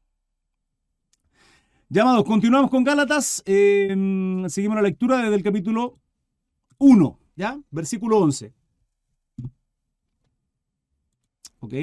Llamados, 1.89 2.23
continuamos 2.25 2.69
con 2.69 2.83
Gálatas. 2.83 3.41
Eh, 3.45 4.45
seguimos 4.47 4.75
la 4.75 4.83
lectura 4.83 5.17
desde 5.17 5.35
el 5.35 5.41
capítulo 5.41 5.97
1, 6.79 7.19
¿ya? 7.35 7.61
Versículo 7.69 8.17
11. 8.19 8.53
Ok. 11.59 11.73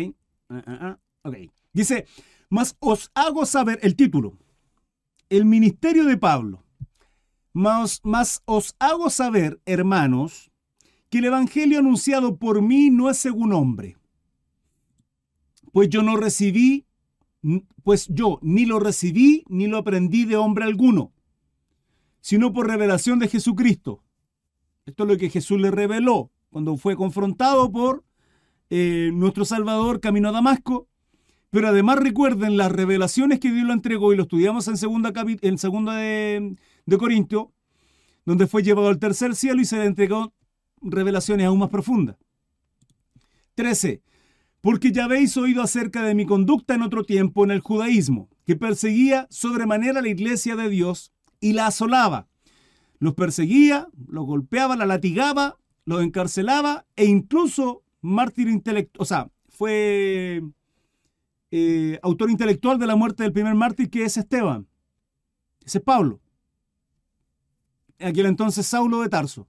Ah, 0.48 0.62
ah, 0.66 0.78
ah. 0.80 0.98
Ok. 1.22 1.36
Dice, 1.72 2.06
mas 2.50 2.76
os 2.80 3.10
hago 3.14 3.46
saber 3.46 3.78
el 3.82 3.94
título. 3.94 4.38
El 5.28 5.44
ministerio 5.44 6.04
de 6.04 6.16
Pablo. 6.16 6.64
Mas, 7.52 8.00
mas 8.02 8.42
os 8.44 8.74
hago 8.78 9.08
saber, 9.10 9.60
hermanos, 9.64 10.50
que 11.08 11.18
el 11.18 11.26
evangelio 11.26 11.78
anunciado 11.78 12.36
por 12.36 12.60
mí 12.60 12.90
no 12.90 13.08
es 13.08 13.18
según 13.18 13.52
hombre. 13.52 13.96
Pues 15.72 15.88
yo 15.88 16.02
no 16.02 16.16
recibí 16.16 16.86
pues 17.82 18.08
yo 18.08 18.38
ni 18.42 18.66
lo 18.66 18.78
recibí 18.78 19.44
ni 19.48 19.66
lo 19.66 19.78
aprendí 19.78 20.24
de 20.24 20.36
hombre 20.36 20.64
alguno, 20.64 21.12
sino 22.20 22.52
por 22.52 22.66
revelación 22.66 23.18
de 23.18 23.28
Jesucristo. 23.28 24.02
Esto 24.86 25.02
es 25.02 25.08
lo 25.08 25.16
que 25.18 25.30
Jesús 25.30 25.60
le 25.60 25.70
reveló 25.70 26.30
cuando 26.50 26.76
fue 26.76 26.96
confrontado 26.96 27.70
por 27.70 28.04
eh, 28.70 29.10
nuestro 29.12 29.44
Salvador 29.44 30.00
camino 30.00 30.28
a 30.28 30.32
Damasco. 30.32 30.88
Pero 31.50 31.68
además 31.68 31.98
recuerden 31.98 32.56
las 32.56 32.72
revelaciones 32.72 33.40
que 33.40 33.52
Dios 33.52 33.66
lo 33.66 33.72
entregó 33.72 34.12
y 34.12 34.16
lo 34.16 34.22
estudiamos 34.22 34.66
en 34.68 34.76
segunda, 34.76 35.12
en 35.42 35.58
segunda 35.58 35.96
de, 35.96 36.56
de 36.86 36.98
Corintio, 36.98 37.52
donde 38.24 38.46
fue 38.46 38.62
llevado 38.62 38.88
al 38.88 38.98
tercer 38.98 39.34
cielo 39.34 39.60
y 39.60 39.64
se 39.64 39.76
le 39.76 39.84
entregó 39.84 40.32
revelaciones 40.80 41.46
aún 41.46 41.58
más 41.58 41.70
profundas. 41.70 42.16
13 43.54 44.02
porque 44.66 44.90
ya 44.90 45.04
habéis 45.04 45.36
oído 45.36 45.62
acerca 45.62 46.02
de 46.02 46.16
mi 46.16 46.26
conducta 46.26 46.74
en 46.74 46.82
otro 46.82 47.04
tiempo 47.04 47.44
en 47.44 47.52
el 47.52 47.60
judaísmo, 47.60 48.28
que 48.44 48.56
perseguía 48.56 49.28
sobremanera 49.30 50.02
la 50.02 50.08
iglesia 50.08 50.56
de 50.56 50.68
Dios 50.68 51.12
y 51.38 51.52
la 51.52 51.68
asolaba. 51.68 52.26
Los 52.98 53.14
perseguía, 53.14 53.88
los 54.08 54.26
golpeaba, 54.26 54.76
la 54.76 54.86
latigaba, 54.86 55.58
los 55.84 56.02
encarcelaba 56.02 56.86
e 56.96 57.04
incluso 57.04 57.82
mártir 58.00 58.48
intelectual, 58.48 59.02
o 59.02 59.04
sea, 59.04 59.30
fue 59.48 60.42
eh, 61.50 61.98
autor 62.02 62.30
intelectual 62.30 62.78
de 62.78 62.86
la 62.86 62.96
muerte 62.96 63.22
del 63.22 63.32
primer 63.32 63.54
mártir 63.54 63.88
que 63.88 64.04
es 64.04 64.16
Esteban. 64.16 64.66
Ese 65.64 65.78
es 65.78 65.84
Pablo. 65.84 66.20
Aquel 67.98 68.26
entonces 68.26 68.66
Saulo 68.66 69.00
de 69.00 69.08
Tarso. 69.08 69.48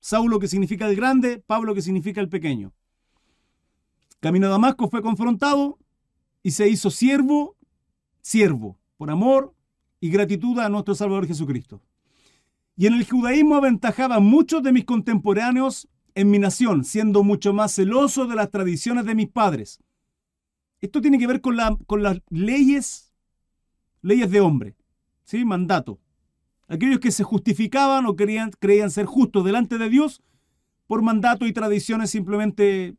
Saulo 0.00 0.38
que 0.38 0.48
significa 0.48 0.88
el 0.88 0.96
grande, 0.96 1.38
Pablo 1.38 1.74
que 1.74 1.82
significa 1.82 2.20
el 2.20 2.28
pequeño. 2.28 2.72
Camino 4.18 4.46
a 4.46 4.50
Damasco 4.50 4.88
fue 4.88 5.02
confrontado 5.02 5.78
y 6.42 6.50
se 6.50 6.68
hizo 6.68 6.90
siervo, 6.90 7.56
siervo, 8.20 8.78
por 8.96 9.10
amor 9.10 9.54
y 10.00 10.10
gratitud 10.10 10.58
a 10.58 10.68
nuestro 10.68 10.94
Salvador 10.94 11.26
Jesucristo. 11.26 11.80
Y 12.80 12.86
en 12.86 12.94
el 12.94 13.06
judaísmo 13.06 13.56
aventajaba 13.56 14.14
a 14.14 14.20
muchos 14.20 14.62
de 14.62 14.72
mis 14.72 14.86
contemporáneos 14.86 15.86
en 16.14 16.30
mi 16.30 16.38
nación, 16.38 16.82
siendo 16.82 17.22
mucho 17.22 17.52
más 17.52 17.74
celoso 17.74 18.26
de 18.26 18.34
las 18.34 18.50
tradiciones 18.50 19.04
de 19.04 19.14
mis 19.14 19.28
padres. 19.28 19.80
Esto 20.80 21.02
tiene 21.02 21.18
que 21.18 21.26
ver 21.26 21.42
con, 21.42 21.58
con 21.86 22.02
las 22.02 22.22
leyes, 22.30 23.12
leyes 24.00 24.30
de 24.30 24.40
hombre, 24.40 24.76
¿sí? 25.24 25.44
Mandato. 25.44 26.00
Aquellos 26.68 27.00
que 27.00 27.10
se 27.10 27.22
justificaban 27.22 28.06
o 28.06 28.16
creían, 28.16 28.50
creían 28.58 28.90
ser 28.90 29.04
justos 29.04 29.44
delante 29.44 29.76
de 29.76 29.90
Dios 29.90 30.22
por 30.86 31.02
mandato 31.02 31.46
y 31.46 31.52
tradiciones 31.52 32.10
simplemente 32.10 32.96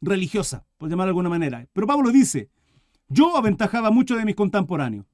religiosa, 0.00 0.64
por 0.78 0.88
llamar 0.88 1.06
de 1.06 1.10
alguna 1.10 1.30
manera. 1.30 1.66
Pero 1.72 1.88
Pablo 1.88 2.12
dice, 2.12 2.48
yo 3.08 3.36
aventajaba 3.36 3.90
mucho 3.90 4.14
de 4.14 4.24
mis 4.24 4.36
contemporáneos. 4.36 5.04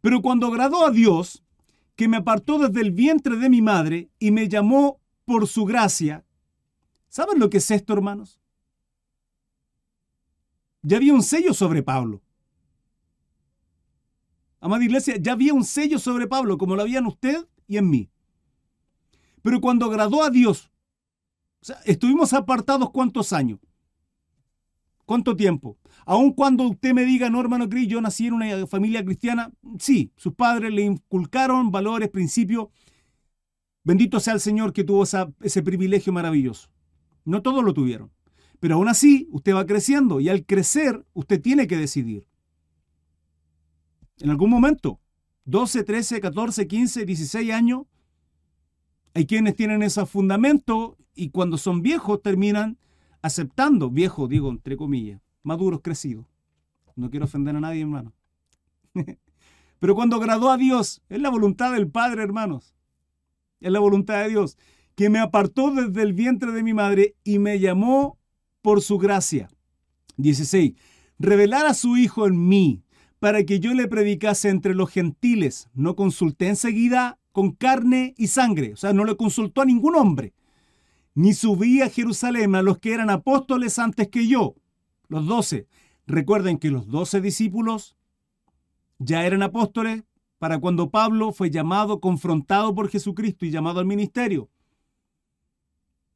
Pero 0.00 0.22
cuando 0.22 0.46
agradó 0.46 0.86
a 0.86 0.92
Dios, 0.92 1.42
que 2.00 2.08
me 2.08 2.16
apartó 2.16 2.58
desde 2.58 2.80
el 2.80 2.92
vientre 2.92 3.36
de 3.36 3.50
mi 3.50 3.60
madre 3.60 4.08
y 4.18 4.30
me 4.30 4.48
llamó 4.48 5.02
por 5.26 5.46
su 5.46 5.66
gracia, 5.66 6.24
¿saben 7.10 7.38
lo 7.38 7.50
que 7.50 7.58
es 7.58 7.70
esto, 7.70 7.92
hermanos? 7.92 8.40
Ya 10.80 10.96
había 10.96 11.12
un 11.12 11.22
sello 11.22 11.52
sobre 11.52 11.82
Pablo. 11.82 12.22
Amada 14.60 14.82
iglesia, 14.82 15.16
ya 15.20 15.32
había 15.32 15.52
un 15.52 15.62
sello 15.62 15.98
sobre 15.98 16.26
Pablo, 16.26 16.56
como 16.56 16.74
lo 16.74 16.80
había 16.80 17.00
en 17.00 17.06
usted 17.06 17.46
y 17.66 17.76
en 17.76 17.90
mí. 17.90 18.08
Pero 19.42 19.60
cuando 19.60 19.84
agradó 19.84 20.22
a 20.22 20.30
Dios 20.30 20.70
o 21.60 21.66
sea, 21.66 21.80
estuvimos 21.84 22.32
apartados 22.32 22.92
cuántos 22.92 23.34
años. 23.34 23.60
¿Cuánto 25.10 25.34
tiempo? 25.34 25.76
Aun 26.06 26.34
cuando 26.34 26.68
usted 26.68 26.94
me 26.94 27.04
diga, 27.04 27.28
no, 27.30 27.40
hermano 27.40 27.68
Cris, 27.68 27.88
yo 27.88 28.00
nací 28.00 28.28
en 28.28 28.34
una 28.34 28.64
familia 28.68 29.04
cristiana, 29.04 29.50
sí, 29.80 30.12
sus 30.14 30.34
padres 30.34 30.72
le 30.72 30.82
inculcaron 30.82 31.72
valores, 31.72 32.10
principios. 32.10 32.68
Bendito 33.82 34.20
sea 34.20 34.34
el 34.34 34.40
Señor 34.40 34.72
que 34.72 34.84
tuvo 34.84 35.02
ese 35.02 35.62
privilegio 35.64 36.12
maravilloso. 36.12 36.68
No 37.24 37.42
todos 37.42 37.64
lo 37.64 37.74
tuvieron. 37.74 38.12
Pero 38.60 38.76
aún 38.76 38.86
así, 38.86 39.26
usted 39.32 39.52
va 39.52 39.66
creciendo 39.66 40.20
y 40.20 40.28
al 40.28 40.46
crecer, 40.46 41.04
usted 41.12 41.42
tiene 41.42 41.66
que 41.66 41.76
decidir. 41.76 42.28
En 44.18 44.30
algún 44.30 44.50
momento, 44.50 45.00
12, 45.46 45.82
13, 45.82 46.20
14, 46.20 46.68
15, 46.68 47.04
16 47.04 47.52
años, 47.52 47.82
hay 49.14 49.26
quienes 49.26 49.56
tienen 49.56 49.82
ese 49.82 50.06
fundamento 50.06 50.96
y 51.16 51.30
cuando 51.30 51.58
son 51.58 51.82
viejos 51.82 52.22
terminan 52.22 52.78
aceptando, 53.22 53.90
viejo 53.90 54.28
digo 54.28 54.50
entre 54.50 54.76
comillas, 54.76 55.20
maduros, 55.42 55.80
crecidos. 55.82 56.26
No 56.96 57.10
quiero 57.10 57.26
ofender 57.26 57.56
a 57.56 57.60
nadie, 57.60 57.82
hermano. 57.82 58.12
Pero 59.78 59.94
cuando 59.94 60.16
agradó 60.16 60.50
a 60.50 60.58
Dios, 60.58 61.02
es 61.08 61.20
la 61.20 61.30
voluntad 61.30 61.72
del 61.72 61.88
Padre, 61.88 62.22
hermanos. 62.22 62.74
Es 63.60 63.72
la 63.72 63.80
voluntad 63.80 64.22
de 64.22 64.28
Dios, 64.28 64.58
que 64.94 65.08
me 65.08 65.18
apartó 65.18 65.70
desde 65.70 66.02
el 66.02 66.12
vientre 66.12 66.52
de 66.52 66.62
mi 66.62 66.74
madre 66.74 67.14
y 67.24 67.38
me 67.38 67.58
llamó 67.58 68.18
por 68.60 68.82
su 68.82 68.98
gracia. 68.98 69.48
16. 70.18 70.74
Revelar 71.18 71.66
a 71.66 71.74
su 71.74 71.96
Hijo 71.96 72.26
en 72.26 72.48
mí, 72.48 72.82
para 73.18 73.44
que 73.44 73.60
yo 73.60 73.72
le 73.74 73.86
predicase 73.86 74.48
entre 74.48 74.74
los 74.74 74.90
gentiles. 74.90 75.68
No 75.74 75.94
consulté 75.94 76.48
enseguida 76.48 77.18
con 77.32 77.52
carne 77.52 78.14
y 78.16 78.26
sangre, 78.26 78.72
o 78.72 78.76
sea, 78.76 78.92
no 78.92 79.04
le 79.04 79.16
consultó 79.16 79.62
a 79.62 79.64
ningún 79.64 79.94
hombre, 79.94 80.32
ni 81.14 81.34
subí 81.34 81.82
a 81.82 81.90
Jerusalén 81.90 82.54
a 82.54 82.62
los 82.62 82.78
que 82.78 82.92
eran 82.92 83.10
apóstoles 83.10 83.78
antes 83.78 84.08
que 84.08 84.26
yo, 84.26 84.54
los 85.08 85.26
doce. 85.26 85.66
Recuerden 86.06 86.58
que 86.58 86.70
los 86.70 86.88
doce 86.88 87.20
discípulos 87.20 87.96
ya 88.98 89.24
eran 89.24 89.42
apóstoles 89.42 90.04
para 90.38 90.58
cuando 90.58 90.90
Pablo 90.90 91.32
fue 91.32 91.50
llamado, 91.50 92.00
confrontado 92.00 92.74
por 92.74 92.88
Jesucristo 92.88 93.44
y 93.44 93.50
llamado 93.50 93.80
al 93.80 93.86
ministerio. 93.86 94.48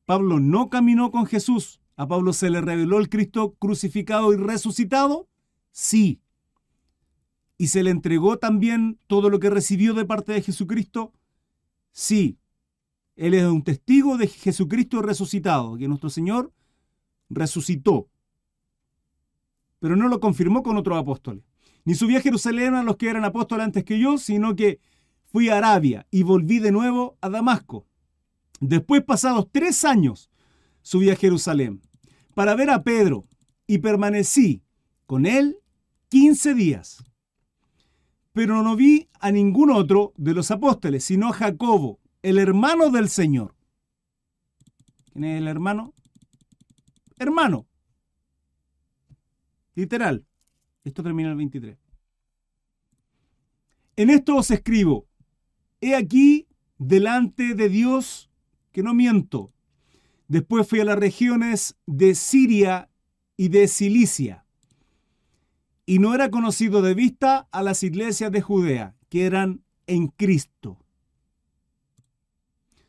Pablo 0.05 0.41
no 0.41 0.71
caminó 0.71 1.11
con 1.11 1.27
Jesús. 1.27 1.81
¿A 1.97 2.09
Pablo 2.09 2.33
se 2.33 2.51
le 2.51 2.61
reveló 2.61 2.99
el 2.99 3.09
Cristo 3.09 3.55
crucificado 3.55 4.33
y 4.33 4.37
resucitado? 4.37 5.29
Sí 5.71 6.21
y 7.57 7.69
se 7.69 7.83
le 7.83 7.91
entregó 7.91 8.39
también 8.39 8.99
todo 9.07 9.31
lo 9.31 9.39
que 9.39 9.51
recibió 9.51 9.95
de 9.95 10.05
parte 10.05 10.33
de 10.33 10.43
Jesucristo? 10.43 11.13
Sí, 11.93 12.39
él 13.17 13.35
es 13.35 13.45
un 13.45 13.63
testigo 13.63 14.17
de 14.17 14.27
Jesucristo 14.27 15.03
resucitado, 15.03 15.77
que 15.77 15.89
nuestro 15.89 16.11
Señor 16.11 16.53
resucitó, 17.29 18.09
pero 19.79 19.97
no 19.97 20.09
lo 20.09 20.21
confirmó 20.21 20.63
con 20.63 20.77
otros 20.77 20.99
apóstoles. 20.99 21.45
Ni 21.85 21.95
subí 21.95 22.17
a 22.17 22.21
Jerusalén 22.21 22.75
a 22.75 22.83
los 22.83 22.97
que 22.97 23.11
eran 23.11 23.25
apóstoles 23.25 23.65
antes 23.65 23.85
que 23.85 23.99
yo, 23.99 24.19
sino 24.19 24.57
que 24.57 24.81
fui 25.27 25.49
a 25.49 25.59
Arabia 25.59 26.07
y 26.11 26.23
volví 26.23 26.59
de 26.59 26.73
nuevo 26.73 27.19
a 27.21 27.29
Damasco. 27.29 27.87
Después, 28.61 29.03
pasados 29.05 29.49
tres 29.53 29.85
años, 29.85 30.31
subí 30.83 31.11
a 31.11 31.17
Jerusalén 31.17 31.83
para 32.35 32.55
ver 32.55 32.71
a 32.71 32.83
Pedro 32.83 33.27
y 33.67 33.79
permanecí 33.79 34.63
con 35.07 35.27
él 35.27 35.59
quince 36.09 36.55
días 36.55 37.05
pero 38.35 38.65
no 38.65 38.75
vi 38.75 39.09
a 39.21 39.31
ningún 39.31 39.71
otro 39.71 40.13
de 40.17 40.35
los 40.35 40.51
apóstoles, 40.51 41.05
sino 41.05 41.29
a 41.29 41.33
Jacobo, 41.33 42.01
el 42.25 42.39
hermano 42.39 42.89
del 42.89 43.11
Señor. 43.11 43.55
¿Quién 45.13 45.25
es 45.25 45.39
el 45.39 45.47
hermano? 45.47 45.93
Hermano. 47.19 47.67
Literal. 49.75 50.25
Esto 50.85 51.03
termina 51.03 51.31
el 51.31 51.37
23. 51.37 51.77
En 53.97 54.09
esto 54.09 54.37
os 54.37 54.51
escribo, 54.51 55.07
he 55.83 55.95
aquí 55.95 56.49
delante 56.79 57.55
de 57.55 57.69
Dios 57.69 58.31
que 58.73 58.83
no 58.83 58.95
miento. 58.95 59.53
Después 60.27 60.67
fui 60.67 60.81
a 60.81 60.87
las 60.87 60.99
regiones 60.99 61.77
de 61.85 62.15
Siria 62.15 62.89
y 63.37 63.51
de 63.51 63.69
Cilicia 63.69 64.47
y 65.85 65.99
no 65.99 66.15
era 66.15 66.31
conocido 66.31 66.81
de 66.81 66.95
vista 66.95 67.49
a 67.53 67.63
las 67.63 67.83
iglesias 67.83 68.33
de 68.33 68.41
Judea, 68.41 68.97
que 69.11 69.27
eran 69.27 69.63
en 69.87 70.09
Cristo. 70.09 70.84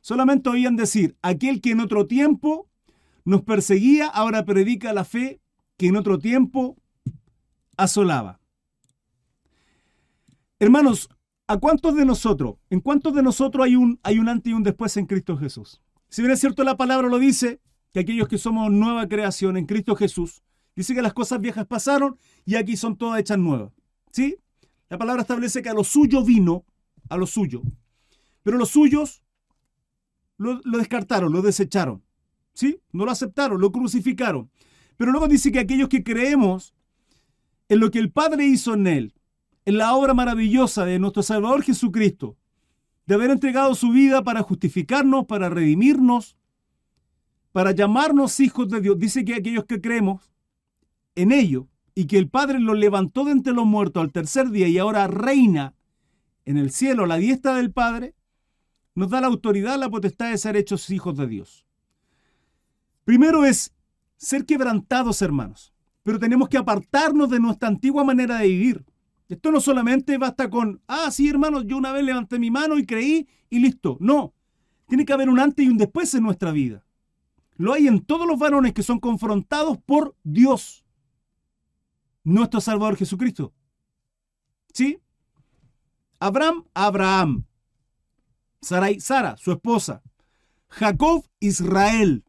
Solamente 0.06 0.52
oían 0.52 0.76
decir, 0.76 1.18
aquel 1.24 1.62
que 1.62 1.72
en 1.72 1.80
otro 1.80 2.06
tiempo 2.06 2.70
nos 3.24 3.42
perseguía, 3.42 4.06
ahora 4.06 4.46
predica 4.46 4.94
la 4.94 5.04
fe 5.04 5.42
que 5.78 5.88
en 5.88 5.96
otro 5.96 6.20
tiempo 6.20 6.78
asolaba. 7.76 8.40
Hermanos, 10.60 11.10
¿a 11.48 11.58
cuántos 11.58 11.96
de 11.96 12.06
nosotros, 12.06 12.58
en 12.70 12.82
cuántos 12.82 13.16
de 13.16 13.24
nosotros 13.24 13.66
hay 13.66 13.78
un, 13.78 14.00
hay 14.04 14.20
un 14.20 14.30
antes 14.30 14.52
y 14.52 14.54
un 14.54 14.62
después 14.62 14.96
en 14.98 15.08
Cristo 15.08 15.38
Jesús? 15.38 15.82
Si 16.08 16.22
bien 16.22 16.34
es 16.34 16.40
cierto 16.40 16.64
la 16.64 16.78
palabra 16.78 17.08
lo 17.08 17.18
dice, 17.18 17.60
que 17.92 18.02
aquellos 18.02 18.28
que 18.28 18.38
somos 18.38 18.72
nueva 18.72 19.08
creación 19.08 19.58
en 19.58 19.66
Cristo 19.66 19.96
Jesús, 19.96 20.44
dice 20.76 20.94
que 20.94 21.02
las 21.02 21.16
cosas 21.16 21.42
viejas 21.42 21.66
pasaron 21.66 22.20
y 22.46 22.58
aquí 22.58 22.78
son 22.78 22.96
todas 22.96 23.20
hechas 23.20 23.40
nuevas. 23.40 23.74
¿Sí? 24.12 24.38
La 24.88 25.00
palabra 25.00 25.24
establece 25.24 25.64
que 25.64 25.70
a 25.70 25.74
lo 25.74 25.84
suyo 25.84 26.24
vino, 26.24 26.64
a 27.10 27.18
lo 27.18 27.26
suyo, 27.26 27.64
pero 28.44 28.60
los 28.60 28.70
suyos 28.70 29.25
lo, 30.38 30.60
descartaron, 30.78 31.32
lo 31.32 31.42
desecharon. 31.42 32.04
¿Sí? 32.54 32.80
No 32.92 33.06
lo 33.06 33.12
aceptaron, 33.12 33.60
lo 33.60 33.72
crucificaron. 33.72 34.50
Pero 34.98 35.12
luego 35.12 35.28
dice 35.28 35.52
que 35.52 35.60
aquellos 35.60 35.90
que 35.90 36.04
creemos 36.04 36.74
en 37.68 37.80
lo 37.80 37.92
que 37.92 38.00
el 38.00 38.12
Padre 38.12 38.46
hizo 38.46 38.74
en 38.74 38.88
él, 38.88 39.14
en 39.66 39.78
la 39.78 39.94
obra 39.94 40.14
maravillosa 40.14 40.86
de 40.86 41.00
nuestro 41.00 41.24
Salvador 41.24 41.64
Jesucristo, 41.64 42.38
de 43.06 43.16
haber 43.16 43.32
entregado 43.32 43.76
su 43.76 43.92
vida 43.92 44.24
para 44.24 44.42
justificarnos, 44.42 45.26
para 45.26 45.50
redimirnos, 45.50 46.38
para 47.52 47.72
llamarnos 47.72 48.40
hijos 48.40 48.70
de 48.70 48.82
Dios. 48.82 48.98
Dice 48.98 49.26
que 49.26 49.36
aquellos 49.36 49.66
que 49.66 49.82
creemos 49.82 50.32
en 51.16 51.32
ello 51.32 51.68
y 51.94 52.06
que 52.06 52.18
el 52.18 52.30
Padre 52.30 52.60
lo 52.60 52.74
levantó 52.74 53.26
de 53.26 53.32
entre 53.32 53.54
los 53.54 53.66
muertos 53.66 54.02
al 54.02 54.12
tercer 54.12 54.50
día 54.50 54.68
y 54.68 54.78
ahora 54.78 55.08
reina 55.08 55.76
en 56.46 56.58
el 56.58 56.72
cielo 56.72 57.04
a 57.04 57.08
la 57.08 57.18
diestra 57.18 57.56
del 57.56 57.72
Padre, 57.72 58.15
nos 58.96 59.10
da 59.10 59.22
la 59.22 59.28
autoridad, 59.28 59.78
la 59.78 59.90
potestad 59.90 60.32
de 60.32 60.38
ser 60.38 60.56
hechos 60.56 60.90
hijos 60.90 61.16
de 61.18 61.28
Dios. 61.28 61.66
Primero 63.04 63.46
es 63.46 63.74
ser 64.18 64.46
quebrantados, 64.46 65.22
hermanos, 65.22 65.74
pero 66.02 66.18
tenemos 66.18 66.50
que 66.50 66.58
apartarnos 66.58 67.30
de 67.30 67.40
nuestra 67.40 67.68
antigua 67.68 68.04
manera 68.04 68.40
de 68.40 68.48
vivir. 68.48 68.86
Esto 69.28 69.52
no 69.52 69.60
solamente 69.60 70.18
basta 70.18 70.50
con, 70.50 70.82
ah, 70.88 71.12
sí, 71.12 71.28
hermanos, 71.28 71.66
yo 71.68 71.78
una 71.78 71.92
vez 71.92 72.04
levanté 72.04 72.40
mi 72.40 72.50
mano 72.50 72.78
y 72.78 72.86
creí 72.86 73.28
y 73.50 73.60
listo. 73.60 73.98
No, 74.00 74.34
tiene 74.88 75.06
que 75.06 75.14
haber 75.14 75.30
un 75.30 75.40
antes 75.40 75.66
y 75.66 75.70
un 75.70 75.78
después 75.78 76.14
en 76.14 76.24
nuestra 76.24 76.52
vida. 76.52 76.86
Lo 77.58 77.74
hay 77.74 77.88
en 77.88 78.02
todos 78.02 78.28
los 78.28 78.38
varones 78.38 78.74
que 78.74 78.84
son 78.84 79.00
confrontados 79.00 79.78
por 79.78 80.16
Dios, 80.24 80.86
nuestro 82.24 82.62
Salvador 82.62 82.98
Jesucristo. 82.98 83.54
¿Sí? 84.74 85.00
Abraham, 86.20 86.66
Abraham. 86.74 87.46
Sarai, 88.66 89.00
Sara, 89.00 89.38
su 89.38 89.52
esposa. 89.52 90.02
Jacob, 90.70 91.24
Israel. 91.40 92.26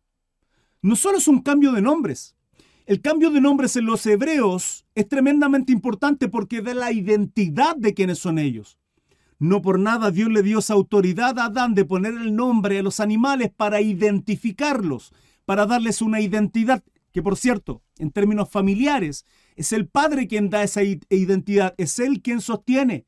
No 0.82 0.94
solo 0.94 1.18
es 1.18 1.26
un 1.28 1.40
cambio 1.40 1.72
de 1.72 1.82
nombres, 1.82 2.36
el 2.86 3.00
cambio 3.00 3.30
de 3.30 3.40
nombres 3.40 3.74
en 3.74 3.84
los 3.84 4.06
hebreos 4.06 4.86
es 4.94 5.08
tremendamente 5.08 5.72
importante 5.72 6.28
porque 6.28 6.62
da 6.62 6.72
la 6.72 6.92
identidad 6.92 7.74
de 7.74 7.94
quienes 7.94 8.20
son 8.20 8.38
ellos. 8.38 8.78
No 9.40 9.60
por 9.60 9.80
nada 9.80 10.12
Dios 10.12 10.28
le 10.28 10.44
dio 10.44 10.60
esa 10.60 10.74
autoridad 10.74 11.36
a 11.40 11.46
Adán 11.46 11.74
de 11.74 11.84
poner 11.84 12.14
el 12.14 12.36
nombre 12.36 12.78
a 12.78 12.82
los 12.84 13.00
animales 13.00 13.50
para 13.50 13.80
identificarlos, 13.80 15.12
para 15.44 15.66
darles 15.66 16.00
una 16.00 16.20
identidad, 16.20 16.84
que 17.12 17.22
por 17.22 17.36
cierto, 17.36 17.82
en 17.98 18.12
términos 18.12 18.48
familiares, 18.50 19.26
es 19.56 19.72
el 19.72 19.88
padre 19.88 20.28
quien 20.28 20.48
da 20.48 20.62
esa 20.62 20.82
identidad, 20.84 21.74
es 21.78 21.98
él 21.98 22.22
quien 22.22 22.40
sostiene. 22.40 23.04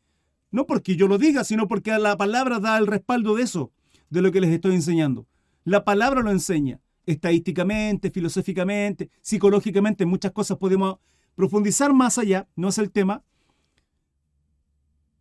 No 0.50 0.66
porque 0.66 0.96
yo 0.96 1.08
lo 1.08 1.18
diga, 1.18 1.44
sino 1.44 1.68
porque 1.68 1.96
la 1.98 2.16
palabra 2.16 2.58
da 2.58 2.78
el 2.78 2.86
respaldo 2.86 3.36
de 3.36 3.42
eso, 3.42 3.72
de 4.10 4.22
lo 4.22 4.32
que 4.32 4.40
les 4.40 4.50
estoy 4.50 4.74
enseñando. 4.74 5.26
La 5.64 5.84
palabra 5.84 6.22
lo 6.22 6.30
enseña 6.30 6.80
estadísticamente, 7.06 8.10
filosóficamente, 8.10 9.10
psicológicamente, 9.22 10.06
muchas 10.06 10.32
cosas 10.32 10.58
podemos 10.58 10.98
profundizar 11.34 11.92
más 11.92 12.18
allá, 12.18 12.48
no 12.56 12.68
es 12.68 12.78
el 12.78 12.90
tema, 12.90 13.22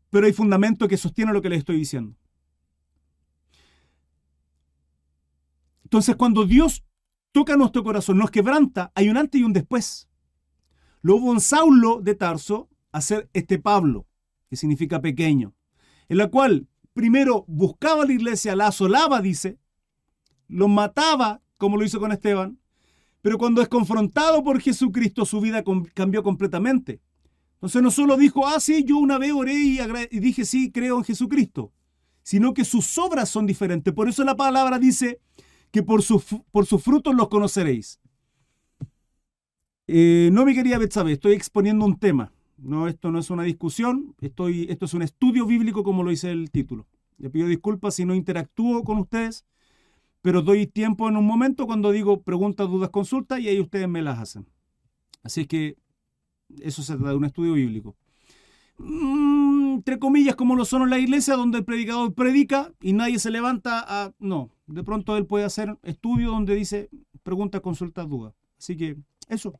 pero 0.09 0.25
hay 0.25 0.33
fundamento 0.33 0.87
que 0.87 0.97
sostiene 0.97 1.33
lo 1.33 1.41
que 1.41 1.49
les 1.49 1.59
estoy 1.59 1.77
diciendo. 1.77 2.17
Entonces, 5.83 6.15
cuando 6.15 6.45
Dios 6.45 6.83
toca 7.31 7.55
nuestro 7.55 7.83
corazón, 7.83 8.17
nos 8.17 8.31
quebranta, 8.31 8.91
hay 8.95 9.09
un 9.09 9.17
antes 9.17 9.39
y 9.39 9.43
un 9.43 9.53
después. 9.53 10.09
Lo 11.01 11.17
hubo 11.17 11.31
un 11.31 11.39
Saulo 11.39 12.01
de 12.01 12.15
Tarso 12.15 12.67
a 12.91 12.99
ser 12.99 13.29
este 13.33 13.59
Pablo, 13.59 14.06
que 14.49 14.55
significa 14.55 15.01
pequeño, 15.01 15.53
en 16.09 16.17
la 16.17 16.29
cual 16.29 16.67
primero 16.93 17.45
buscaba 17.47 18.05
la 18.05 18.13
iglesia, 18.13 18.55
la 18.55 18.67
asolaba, 18.67 19.21
dice, 19.21 19.57
lo 20.47 20.67
mataba 20.67 21.41
como 21.57 21.77
lo 21.77 21.83
hizo 21.83 21.99
con 21.99 22.11
Esteban, 22.11 22.59
pero 23.21 23.37
cuando 23.37 23.61
es 23.61 23.67
confrontado 23.67 24.43
por 24.43 24.61
Jesucristo, 24.61 25.25
su 25.25 25.41
vida 25.41 25.63
cambió 25.93 26.23
completamente. 26.23 27.01
Entonces 27.55 27.81
no 27.81 27.91
solo 27.91 28.15
dijo, 28.17 28.45
ah, 28.45 28.59
sí, 28.59 28.83
yo 28.83 28.97
una 28.97 29.17
vez 29.17 29.31
oré 29.33 29.53
y, 29.53 29.79
y 30.11 30.19
dije, 30.19 30.45
sí, 30.45 30.71
creo 30.71 30.97
en 30.99 31.03
Jesucristo, 31.03 31.73
sino 32.21 32.53
que 32.53 32.63
sus 32.63 32.97
obras 32.97 33.29
son 33.29 33.47
diferentes. 33.47 33.93
Por 33.93 34.07
eso 34.07 34.23
la 34.23 34.35
palabra 34.35 34.77
dice 34.77 35.19
que 35.71 35.81
por, 35.81 36.03
por 36.51 36.65
sus 36.65 36.83
frutos 36.83 37.15
los 37.15 37.29
conoceréis. 37.29 37.99
Eh, 39.87 40.29
no, 40.31 40.45
mi 40.45 40.53
querida 40.53 40.77
Betsabe, 40.77 41.13
estoy 41.13 41.33
exponiendo 41.33 41.85
un 41.85 41.97
tema. 41.97 42.31
No, 42.57 42.87
esto 42.87 43.11
no 43.11 43.19
es 43.19 43.29
una 43.29 43.43
discusión, 43.43 44.15
estoy, 44.19 44.67
esto 44.69 44.85
es 44.85 44.93
un 44.93 45.03
estudio 45.03 45.45
bíblico 45.45 45.83
como 45.83 46.03
lo 46.03 46.09
dice 46.09 46.31
el 46.31 46.49
título. 46.49 46.87
Le 47.17 47.29
pido 47.29 47.47
disculpas 47.47 47.95
si 47.95 48.05
no 48.05 48.15
interactúo 48.15 48.83
con 48.83 48.97
ustedes 48.97 49.45
pero 50.27 50.41
doy 50.41 50.67
tiempo 50.67 51.07
en 51.07 51.15
un 51.15 51.25
momento 51.25 51.65
cuando 51.67 51.91
digo 51.91 52.21
preguntas, 52.21 52.67
dudas, 52.67 52.89
consultas 52.89 53.39
y 53.39 53.47
ahí 53.47 53.61
ustedes 53.61 53.87
me 53.87 54.01
las 54.01 54.19
hacen. 54.19 54.45
Así 55.23 55.45
que 55.45 55.77
eso 56.59 56.83
se 56.83 56.95
trata 56.95 57.11
de 57.11 57.15
un 57.15 57.23
estudio 57.23 57.53
bíblico. 57.53 57.95
Mm, 58.77 59.75
entre 59.75 59.99
comillas, 59.99 60.35
como 60.35 60.55
lo 60.55 60.65
son 60.65 60.81
en 60.81 60.89
la 60.89 60.99
iglesia, 60.99 61.35
donde 61.35 61.59
el 61.59 61.63
predicador 61.63 62.13
predica 62.13 62.73
y 62.81 62.91
nadie 62.91 63.19
se 63.19 63.31
levanta 63.31 63.85
a... 63.87 64.11
No, 64.19 64.51
de 64.65 64.83
pronto 64.83 65.15
él 65.15 65.25
puede 65.25 65.45
hacer 65.45 65.77
estudio 65.83 66.31
donde 66.31 66.55
dice 66.55 66.89
preguntas, 67.23 67.61
consultas, 67.61 68.09
dudas. 68.09 68.33
Así 68.59 68.75
que 68.75 68.97
eso, 69.29 69.57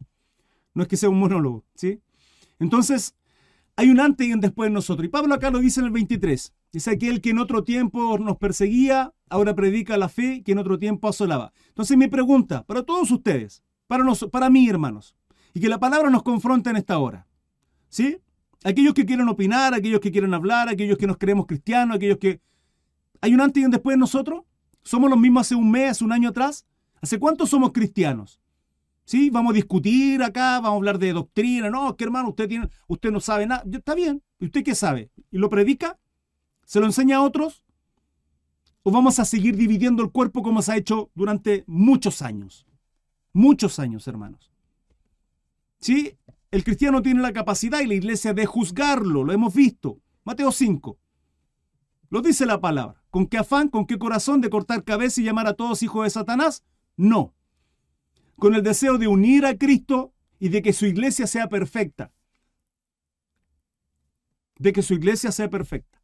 no 0.73 0.83
es 0.83 0.89
que 0.89 0.97
sea 0.97 1.09
un 1.09 1.19
monólogo, 1.19 1.63
¿sí? 1.75 2.01
Entonces, 2.59 3.15
hay 3.75 3.89
un 3.89 3.99
antes 3.99 4.27
y 4.27 4.33
un 4.33 4.39
después 4.39 4.69
de 4.69 4.73
nosotros. 4.73 5.05
Y 5.05 5.09
Pablo 5.09 5.35
acá 5.35 5.51
lo 5.51 5.59
dice 5.59 5.79
en 5.79 5.85
el 5.85 5.91
23. 5.91 6.53
Dice 6.73 6.91
aquel 6.91 7.21
que 7.21 7.29
en 7.29 7.37
otro 7.37 7.63
tiempo 7.63 8.17
nos 8.17 8.37
perseguía, 8.37 9.13
ahora 9.29 9.55
predica 9.55 9.97
la 9.97 10.09
fe 10.09 10.41
que 10.43 10.51
en 10.51 10.57
otro 10.57 10.79
tiempo 10.79 11.07
asolaba. 11.07 11.53
Entonces 11.69 11.95
mi 11.95 12.07
pregunta 12.07 12.63
para 12.63 12.83
todos 12.83 13.11
ustedes, 13.11 13.63
para, 13.85 14.03
para 14.31 14.49
mí 14.49 14.67
hermanos, 14.67 15.15
y 15.53 15.59
que 15.59 15.69
la 15.69 15.79
palabra 15.79 16.09
nos 16.09 16.23
confronte 16.23 16.69
en 16.69 16.77
esta 16.77 16.97
hora. 16.97 17.27
¿Sí? 17.89 18.17
Aquellos 18.63 18.93
que 18.93 19.05
quieren 19.05 19.29
opinar, 19.29 19.73
aquellos 19.73 19.99
que 19.99 20.11
quieren 20.11 20.33
hablar, 20.33 20.69
aquellos 20.69 20.97
que 20.97 21.07
nos 21.07 21.17
creemos 21.17 21.45
cristianos, 21.45 21.97
aquellos 21.97 22.17
que... 22.17 22.41
¿Hay 23.21 23.33
un 23.33 23.41
antes 23.41 23.61
y 23.61 23.65
un 23.65 23.71
después 23.71 23.95
de 23.95 23.99
nosotros? 23.99 24.43
¿Somos 24.83 25.09
los 25.09 25.19
mismos 25.19 25.41
hace 25.41 25.55
un 25.55 25.69
mes, 25.69 25.91
hace 25.91 26.03
un 26.03 26.11
año 26.11 26.29
atrás? 26.29 26.65
¿Hace 27.01 27.19
cuánto 27.19 27.45
somos 27.45 27.71
cristianos? 27.71 28.41
¿Sí? 29.07 29.29
Vamos 29.29 29.51
a 29.51 29.55
discutir 29.55 30.21
acá, 30.21 30.59
vamos 30.59 30.73
a 30.73 30.75
hablar 30.75 30.99
de 30.99 31.13
doctrina. 31.13 31.69
No, 31.69 31.95
que 31.95 32.03
hermano, 32.03 32.27
usted, 32.27 32.49
tiene, 32.49 32.67
usted 32.87 33.09
no 33.09 33.21
sabe 33.21 33.47
nada. 33.47 33.63
Está 33.71 33.95
bien. 33.95 34.21
¿Y 34.37 34.47
usted 34.47 34.65
qué 34.65 34.75
sabe? 34.75 35.09
¿Y 35.31 35.37
lo 35.37 35.47
predica? 35.47 35.97
¿Se 36.65 36.81
lo 36.81 36.85
enseña 36.85 37.15
a 37.15 37.21
otros? 37.21 37.63
¿O 38.83 38.91
vamos 38.91 39.17
a 39.19 39.23
seguir 39.23 39.55
dividiendo 39.55 40.03
el 40.03 40.11
cuerpo 40.11 40.43
como 40.43 40.61
se 40.61 40.73
ha 40.73 40.75
hecho 40.75 41.09
durante 41.15 41.63
muchos 41.67 42.21
años? 42.21 42.67
Muchos 43.31 43.79
años, 43.79 44.05
hermanos. 44.09 44.51
¿Sí? 45.79 46.17
El 46.51 46.65
cristiano 46.65 47.01
tiene 47.01 47.21
la 47.21 47.31
capacidad 47.31 47.79
y 47.79 47.87
la 47.87 47.93
iglesia 47.93 48.33
de 48.33 48.45
juzgarlo, 48.45 49.23
lo 49.23 49.31
hemos 49.31 49.53
visto. 49.53 50.01
Mateo 50.25 50.51
5. 50.51 50.97
Lo 52.09 52.21
dice 52.21 52.45
la 52.45 52.59
palabra. 52.59 53.01
¿Con 53.09 53.25
qué 53.27 53.37
afán, 53.37 53.69
con 53.69 53.85
qué 53.85 53.97
corazón 53.97 54.41
de 54.41 54.49
cortar 54.49 54.83
cabeza 54.83 55.21
y 55.21 55.23
llamar 55.23 55.47
a 55.47 55.53
todos 55.53 55.81
hijos 55.81 56.03
de 56.03 56.09
Satanás? 56.09 56.65
No. 56.97 57.36
Con 58.37 58.55
el 58.55 58.63
deseo 58.63 58.97
de 58.97 59.07
unir 59.07 59.45
a 59.45 59.57
Cristo 59.57 60.13
y 60.39 60.49
de 60.49 60.61
que 60.61 60.73
su 60.73 60.85
iglesia 60.85 61.27
sea 61.27 61.47
perfecta. 61.47 62.11
De 64.57 64.73
que 64.73 64.81
su 64.81 64.93
iglesia 64.93 65.31
sea 65.31 65.49
perfecta. 65.49 66.01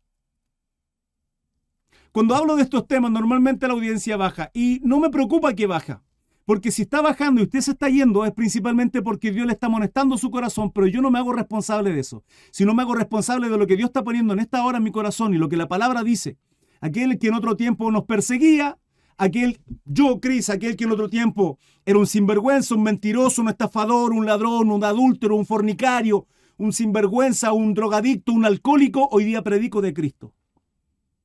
Cuando 2.11 2.35
hablo 2.35 2.55
de 2.55 2.63
estos 2.63 2.87
temas, 2.87 3.11
normalmente 3.11 3.67
la 3.67 3.73
audiencia 3.73 4.17
baja 4.17 4.51
y 4.53 4.79
no 4.83 4.99
me 4.99 5.09
preocupa 5.09 5.53
que 5.53 5.65
baja. 5.65 6.03
Porque 6.45 6.71
si 6.71 6.81
está 6.83 7.01
bajando 7.01 7.41
y 7.41 7.45
usted 7.45 7.61
se 7.61 7.71
está 7.71 7.89
yendo 7.89 8.25
es 8.25 8.33
principalmente 8.33 9.01
porque 9.01 9.31
Dios 9.31 9.47
le 9.47 9.53
está 9.53 9.67
amonestando 9.67 10.17
su 10.17 10.29
corazón, 10.29 10.71
pero 10.71 10.87
yo 10.87 11.01
no 11.01 11.09
me 11.09 11.19
hago 11.19 11.33
responsable 11.33 11.91
de 11.91 12.01
eso. 12.01 12.23
Si 12.51 12.65
no 12.65 12.73
me 12.73 12.83
hago 12.83 12.95
responsable 12.95 13.49
de 13.49 13.57
lo 13.57 13.65
que 13.65 13.77
Dios 13.77 13.87
está 13.89 14.03
poniendo 14.03 14.33
en 14.33 14.39
esta 14.39 14.63
hora 14.63 14.77
en 14.77 14.83
mi 14.83 14.91
corazón 14.91 15.33
y 15.33 15.37
lo 15.37 15.49
que 15.49 15.57
la 15.57 15.67
palabra 15.67 16.03
dice. 16.03 16.37
Aquel 16.81 17.17
que 17.17 17.29
en 17.29 17.35
otro 17.35 17.55
tiempo 17.55 17.89
nos 17.91 18.03
perseguía, 18.03 18.77
aquel 19.17 19.59
yo, 19.85 20.19
Cris, 20.19 20.49
aquel 20.49 20.75
que 20.75 20.83
en 20.85 20.91
otro 20.91 21.09
tiempo 21.09 21.57
era 21.85 21.99
un 21.99 22.07
sinvergüenza, 22.07 22.75
un 22.75 22.83
mentiroso, 22.83 23.41
un 23.41 23.49
estafador, 23.49 24.13
un 24.13 24.25
ladrón, 24.25 24.71
un 24.71 24.83
adúltero, 24.83 25.35
un 25.35 25.45
fornicario, 25.45 26.27
un 26.57 26.73
sinvergüenza, 26.73 27.53
un 27.53 27.73
drogadicto, 27.73 28.31
un 28.31 28.45
alcohólico, 28.45 29.07
hoy 29.11 29.25
día 29.25 29.41
predico 29.41 29.81
de 29.81 29.93
Cristo. 29.93 30.33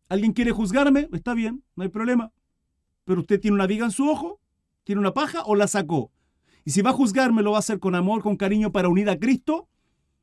¿Alguien 0.08 0.32
quiere 0.32 0.52
juzgarme? 0.52 1.08
Está 1.12 1.34
bien, 1.34 1.62
no 1.76 1.82
hay 1.82 1.88
problema. 1.90 2.32
pero 3.04 3.20
usted 3.20 3.40
tiene 3.40 3.54
una 3.54 3.66
viga 3.66 3.86
en 3.86 3.90
su 3.90 4.06
ojo, 4.08 4.38
tiene 4.84 5.00
una 5.00 5.14
paja 5.14 5.42
o 5.44 5.54
la 5.54 5.66
sacó. 5.66 6.12
Y 6.64 6.72
si 6.72 6.82
va 6.82 6.90
a 6.90 6.92
juzgarme, 6.92 7.42
lo 7.42 7.52
va 7.52 7.56
a 7.56 7.60
hacer 7.60 7.78
con 7.78 7.94
amor, 7.94 8.22
con 8.22 8.36
cariño 8.36 8.72
para 8.72 8.88
unir 8.88 9.08
a 9.08 9.18
Cristo, 9.18 9.68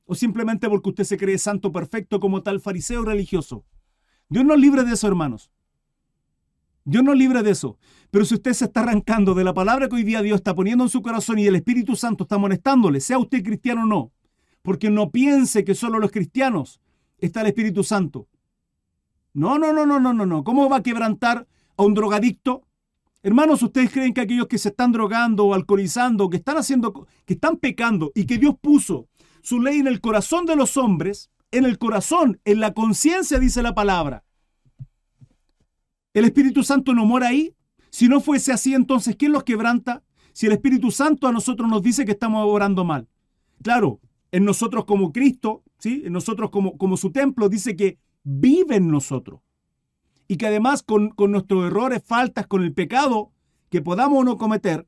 o 0.05 0.13
simplemente 0.13 0.69
porque 0.69 0.89
usted 0.89 1.03
se 1.03 1.17
cree 1.17 1.39
santo 1.39 1.71
perfecto 1.71 2.19
como 2.19 2.43
tal 2.43 2.59
fariseo 2.59 3.03
religioso. 3.03 3.65
Dios 4.29 4.45
nos 4.45 4.59
libre 4.59 4.83
de 4.83 4.93
eso, 4.93 5.07
hermanos. 5.07 5.51
Dios 6.85 7.03
nos 7.03 7.17
libre 7.17 7.41
de 7.41 7.51
eso. 7.51 7.77
Pero 8.11 8.25
si 8.25 8.35
usted 8.35 8.53
se 8.53 8.65
está 8.65 8.81
arrancando 8.81 9.33
de 9.33 9.43
la 9.43 9.53
palabra 9.53 9.89
que 9.89 9.95
hoy 9.95 10.03
día 10.03 10.21
Dios 10.21 10.37
está 10.37 10.55
poniendo 10.55 10.83
en 10.83 10.89
su 10.89 11.01
corazón 11.01 11.39
y 11.39 11.47
el 11.47 11.55
Espíritu 11.55 11.95
Santo 11.95 12.23
está 12.23 12.37
molestándole, 12.37 13.01
sea 13.01 13.17
usted 13.17 13.43
cristiano 13.43 13.83
o 13.83 13.85
no, 13.85 14.11
porque 14.61 14.89
no 14.89 15.09
piense 15.09 15.65
que 15.65 15.75
solo 15.75 15.99
los 15.99 16.11
cristianos 16.11 16.79
está 17.17 17.41
el 17.41 17.47
Espíritu 17.47 17.83
Santo. 17.83 18.27
No, 19.33 19.57
no, 19.57 19.73
no, 19.73 19.85
no, 19.85 19.99
no, 19.99 20.13
no, 20.13 20.25
no. 20.25 20.43
¿Cómo 20.43 20.69
va 20.69 20.77
a 20.77 20.83
quebrantar 20.83 21.47
a 21.75 21.83
un 21.83 21.93
drogadicto? 21.93 22.67
Hermanos, 23.23 23.63
¿ustedes 23.63 23.91
creen 23.91 24.13
que 24.13 24.21
aquellos 24.21 24.47
que 24.47 24.59
se 24.59 24.69
están 24.69 24.91
drogando 24.91 25.45
o 25.45 25.53
alcoholizando, 25.55 26.29
que 26.29 26.37
están 26.37 26.57
haciendo, 26.57 27.07
que 27.25 27.33
están 27.33 27.57
pecando 27.57 28.11
y 28.13 28.27
que 28.27 28.37
Dios 28.37 28.55
puso 28.61 29.07
su 29.41 29.59
ley 29.59 29.79
en 29.79 29.87
el 29.87 29.99
corazón 29.99 30.45
de 30.45 30.55
los 30.55 30.77
hombres, 30.77 31.31
en 31.49 31.65
el 31.65 31.79
corazón, 31.79 32.39
en 32.45 32.59
la 32.59 32.73
conciencia, 32.75 33.39
dice 33.39 33.63
la 33.63 33.73
palabra? 33.73 34.24
¿El 36.15 36.23
Espíritu 36.23 36.63
Santo 36.63 36.93
no 36.93 37.05
mora 37.05 37.27
ahí? 37.27 37.53
Si 37.89 38.07
no 38.07 38.21
fuese 38.21 38.53
así, 38.53 38.73
entonces, 38.73 39.17
¿quién 39.17 39.33
los 39.33 39.43
quebranta? 39.43 40.01
Si 40.31 40.45
el 40.45 40.53
Espíritu 40.53 40.89
Santo 40.89 41.27
a 41.27 41.33
nosotros 41.33 41.69
nos 41.69 41.83
dice 41.83 42.05
que 42.05 42.13
estamos 42.13 42.41
orando 42.47 42.85
mal. 42.85 43.09
Claro, 43.61 43.99
en 44.31 44.45
nosotros 44.45 44.85
como 44.85 45.11
Cristo, 45.11 45.61
¿sí? 45.77 46.03
en 46.05 46.13
nosotros 46.13 46.51
como, 46.51 46.77
como 46.77 46.95
su 46.95 47.11
templo, 47.11 47.49
dice 47.49 47.75
que 47.75 47.99
vive 48.23 48.77
en 48.77 48.87
nosotros. 48.87 49.41
Y 50.29 50.37
que 50.37 50.47
además 50.47 50.83
con, 50.83 51.09
con 51.09 51.31
nuestros 51.31 51.65
errores, 51.65 52.01
faltas, 52.01 52.47
con 52.47 52.63
el 52.63 52.73
pecado 52.73 53.33
que 53.69 53.81
podamos 53.81 54.19
o 54.19 54.23
no 54.23 54.37
cometer, 54.37 54.87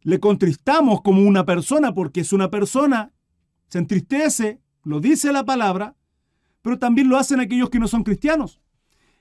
le 0.00 0.18
contristamos 0.18 1.02
como 1.02 1.22
una 1.22 1.44
persona, 1.44 1.94
porque 1.94 2.22
es 2.22 2.32
una 2.32 2.50
persona, 2.50 3.12
se 3.68 3.78
entristece, 3.78 4.60
lo 4.82 4.98
dice 4.98 5.32
la 5.32 5.44
palabra, 5.44 5.94
pero 6.62 6.80
también 6.80 7.08
lo 7.08 7.16
hacen 7.16 7.38
aquellos 7.38 7.70
que 7.70 7.78
no 7.78 7.86
son 7.86 8.02
cristianos. 8.02 8.60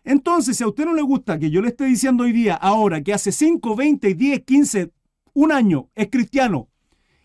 Entonces, 0.03 0.57
si 0.57 0.63
a 0.63 0.67
usted 0.67 0.85
no 0.85 0.93
le 0.93 1.01
gusta 1.01 1.37
que 1.37 1.51
yo 1.51 1.61
le 1.61 1.69
esté 1.69 1.85
diciendo 1.85 2.23
hoy 2.23 2.31
día, 2.31 2.55
ahora, 2.55 3.01
que 3.01 3.13
hace 3.13 3.31
5, 3.31 3.75
20, 3.75 4.15
10, 4.15 4.43
15, 4.43 4.91
un 5.33 5.51
año 5.51 5.89
es 5.95 6.09
cristiano, 6.09 6.69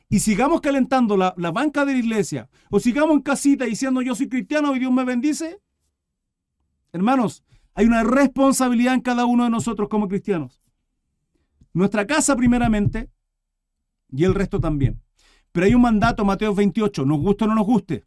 y 0.09 0.21
sigamos 0.21 0.61
calentando 0.61 1.17
la, 1.17 1.35
la, 1.37 1.51
banca 1.51 1.85
de 1.85 1.93
la 1.93 1.99
iglesia, 1.99 2.49
o 2.71 2.79
sigamos 2.79 3.17
en 3.17 3.23
casita 3.23 3.65
diciendo 3.65 4.03
yo 4.03 4.15
soy 4.15 4.29
cristiano 4.29 4.77
y 4.77 4.79
Dios 4.79 4.93
me 4.93 5.05
bendice, 5.05 5.61
hermanos, 6.93 7.43
hay 7.75 7.87
una 7.87 8.05
responsabilidad 8.05 8.95
en 8.95 9.01
cada 9.01 9.27
uno 9.27 9.45
de 9.45 9.51
nosotros 9.51 9.89
como 9.89 10.09
cristianos. 10.09 10.63
Nuestra 11.73 12.07
casa 12.07 12.37
primeramente 12.37 13.11
y 14.11 14.25
el 14.25 14.35
resto 14.35 14.61
también. 14.61 15.03
Pero 15.53 15.67
hay 15.67 15.75
un 15.75 15.83
mandato, 15.83 16.25
Mateo 16.25 16.55
28, 16.55 17.05
nos 17.05 17.21
guste 17.21 17.45
o 17.45 17.49
no 17.49 17.55
nos 17.55 17.67
guste. 17.67 18.05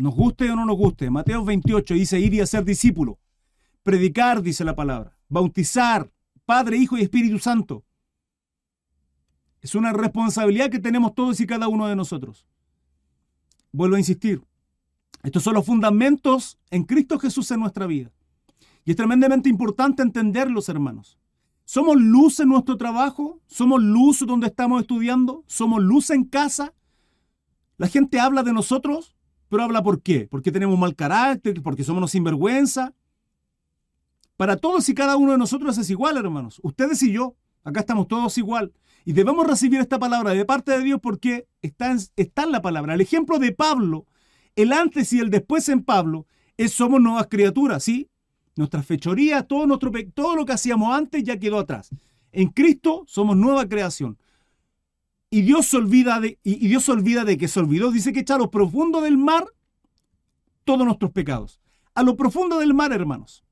Nos 0.00 0.14
guste 0.14 0.50
o 0.50 0.56
no 0.56 0.64
nos 0.64 0.78
guste. 0.78 1.10
Mateo 1.10 1.44
28 1.44 1.92
dice 1.92 2.18
ir 2.18 2.32
y 2.32 2.40
hacer 2.40 2.64
discípulo. 2.64 3.18
Predicar, 3.82 4.40
dice 4.40 4.64
la 4.64 4.74
palabra. 4.74 5.14
Bautizar, 5.28 6.10
Padre, 6.46 6.78
Hijo 6.78 6.96
y 6.96 7.02
Espíritu 7.02 7.38
Santo. 7.38 7.84
Es 9.60 9.74
una 9.74 9.92
responsabilidad 9.92 10.70
que 10.70 10.78
tenemos 10.78 11.14
todos 11.14 11.38
y 11.40 11.46
cada 11.46 11.68
uno 11.68 11.86
de 11.86 11.96
nosotros. 11.96 12.46
Vuelvo 13.72 13.96
a 13.96 13.98
insistir. 13.98 14.42
Estos 15.22 15.42
son 15.42 15.52
los 15.52 15.66
fundamentos 15.66 16.58
en 16.70 16.84
Cristo 16.84 17.18
Jesús 17.18 17.50
en 17.50 17.60
nuestra 17.60 17.86
vida. 17.86 18.10
Y 18.86 18.92
es 18.92 18.96
tremendamente 18.96 19.50
importante 19.50 20.00
entenderlos, 20.00 20.70
hermanos. 20.70 21.18
¿Somos 21.66 22.00
luz 22.00 22.40
en 22.40 22.48
nuestro 22.48 22.78
trabajo? 22.78 23.38
¿Somos 23.48 23.82
luz 23.82 24.24
donde 24.26 24.46
estamos 24.46 24.80
estudiando? 24.80 25.44
¿Somos 25.46 25.82
luz 25.82 26.08
en 26.08 26.24
casa? 26.24 26.72
La 27.76 27.86
gente 27.86 28.18
habla 28.18 28.42
de 28.42 28.54
nosotros 28.54 29.14
pero 29.50 29.64
habla 29.64 29.82
por 29.82 30.00
qué. 30.00 30.26
Porque 30.30 30.50
tenemos 30.50 30.78
mal 30.78 30.96
carácter, 30.96 31.60
porque 31.62 31.84
somos 31.84 31.98
unos 31.98 32.12
sinvergüenza. 32.12 32.94
Para 34.38 34.56
todos 34.56 34.88
y 34.88 34.94
cada 34.94 35.16
uno 35.18 35.32
de 35.32 35.38
nosotros 35.38 35.76
es 35.76 35.90
igual, 35.90 36.16
hermanos. 36.16 36.60
Ustedes 36.62 37.02
y 37.02 37.12
yo, 37.12 37.36
acá 37.62 37.80
estamos 37.80 38.08
todos 38.08 38.38
igual. 38.38 38.72
Y 39.04 39.12
debemos 39.12 39.46
recibir 39.46 39.80
esta 39.80 39.98
palabra 39.98 40.30
de 40.30 40.44
parte 40.46 40.72
de 40.72 40.82
Dios 40.82 41.00
porque 41.02 41.46
está 41.60 41.90
en, 41.90 41.98
está 42.16 42.44
en 42.44 42.52
la 42.52 42.62
palabra. 42.62 42.94
El 42.94 43.00
ejemplo 43.00 43.38
de 43.38 43.52
Pablo, 43.52 44.06
el 44.56 44.72
antes 44.72 45.12
y 45.12 45.18
el 45.18 45.30
después 45.30 45.68
en 45.68 45.82
Pablo, 45.82 46.26
es 46.56 46.72
somos 46.72 47.00
nuevas 47.00 47.26
criaturas, 47.26 47.82
¿sí? 47.82 48.08
Nuestras 48.56 48.86
fechorías, 48.86 49.46
todo, 49.48 49.66
nuestro, 49.66 49.90
todo 50.14 50.36
lo 50.36 50.46
que 50.46 50.52
hacíamos 50.52 50.96
antes 50.96 51.24
ya 51.24 51.38
quedó 51.38 51.58
atrás. 51.58 51.90
En 52.32 52.48
Cristo 52.48 53.04
somos 53.06 53.36
nueva 53.36 53.68
creación. 53.68 54.16
Y 55.30 55.42
Dios 55.42 55.66
se 55.66 55.76
olvida 55.76 56.18
de, 56.18 56.38
y 56.42 56.66
Dios 56.66 56.88
olvida 56.88 57.24
de 57.24 57.38
que 57.38 57.46
se 57.46 57.60
olvidó. 57.60 57.92
Dice 57.92 58.12
que 58.12 58.20
echa 58.20 58.34
a 58.34 58.38
lo 58.38 58.50
profundo 58.50 59.00
del 59.00 59.16
mar 59.16 59.46
todos 60.64 60.84
nuestros 60.84 61.12
pecados. 61.12 61.60
A 61.94 62.02
lo 62.02 62.16
profundo 62.16 62.58
del 62.58 62.74
mar, 62.74 62.92
hermanos. 62.92 63.44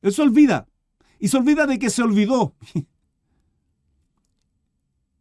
Él 0.00 0.12
se 0.12 0.22
olvida. 0.22 0.66
Y 1.18 1.28
se 1.28 1.36
olvida 1.36 1.66
de 1.66 1.78
que 1.78 1.90
se 1.90 2.02
olvidó. 2.02 2.54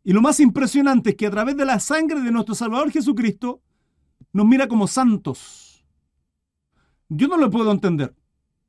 Y 0.03 0.13
lo 0.13 0.21
más 0.21 0.39
impresionante 0.39 1.11
es 1.11 1.15
que 1.15 1.27
a 1.27 1.31
través 1.31 1.55
de 1.55 1.63
la 1.63 1.79
sangre 1.79 2.21
de 2.21 2.31
nuestro 2.31 2.55
Salvador 2.55 2.89
Jesucristo 2.91 3.61
nos 4.33 4.47
mira 4.47 4.67
como 4.67 4.87
santos. 4.87 5.85
Yo 7.07 7.27
no 7.27 7.37
lo 7.37 7.51
puedo 7.51 7.71
entender, 7.71 8.15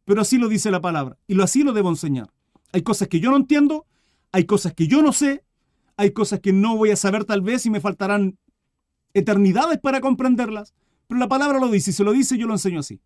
pero 0.05 0.21
así 0.21 0.37
lo 0.37 0.49
dice 0.49 0.71
la 0.71 0.83
palabra 0.83 1.17
y 1.27 1.41
así 1.41 1.63
lo 1.63 1.73
debo 1.73 1.89
enseñar. 1.89 2.31
Hay 2.73 2.83
cosas 2.83 3.09
que 3.09 3.21
yo 3.21 3.31
no 3.31 3.37
entiendo, 3.37 3.87
hay 4.31 4.45
cosas 4.45 4.75
que 4.75 4.89
yo 4.89 5.01
no 5.01 5.13
sé, 5.13 5.45
hay 5.97 6.13
cosas 6.13 6.41
que 6.41 6.53
no 6.53 6.77
voy 6.77 6.91
a 6.91 6.97
saber 6.97 7.25
tal 7.25 7.43
vez 7.43 7.67
y 7.67 7.71
me 7.71 7.81
faltarán 7.81 8.39
eternidades 9.15 9.79
para 9.79 10.01
comprenderlas, 10.01 10.75
pero 11.07 11.21
la 11.21 11.29
palabra 11.29 11.59
lo 11.59 11.69
dice 11.69 11.91
y 11.91 11.95
se 11.95 12.05
lo 12.05 12.13
dice 12.13 12.39
yo 12.39 12.47
lo 12.47 12.55
enseño 12.55 12.81
así. 12.81 13.01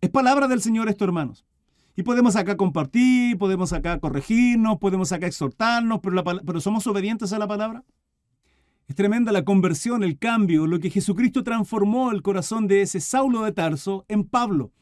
Es 0.00 0.10
palabra 0.10 0.48
del 0.48 0.62
Señor 0.62 0.88
esto, 0.88 1.04
hermanos. 1.04 1.44
Y 1.94 2.02
podemos 2.02 2.36
acá 2.36 2.56
compartir, 2.56 3.36
podemos 3.36 3.72
acá 3.72 3.98
corregirnos, 3.98 4.78
podemos 4.78 5.12
acá 5.12 5.26
exhortarnos, 5.26 6.00
pero, 6.00 6.24
pero 6.24 6.60
somos 6.60 6.86
obedientes 6.86 7.32
a 7.32 7.38
la 7.38 7.46
palabra. 7.46 7.84
Es 8.88 8.96
tremenda 8.96 9.32
la 9.32 9.44
conversión, 9.44 10.02
el 10.02 10.18
cambio, 10.18 10.66
lo 10.66 10.80
que 10.80 10.90
Jesucristo 10.90 11.44
transformó 11.44 12.10
el 12.12 12.22
corazón 12.22 12.66
de 12.66 12.82
ese 12.82 13.00
Saulo 13.00 13.42
de 13.42 13.52
Tarso 13.52 14.04
en 14.08 14.24
Pablo 14.24 14.72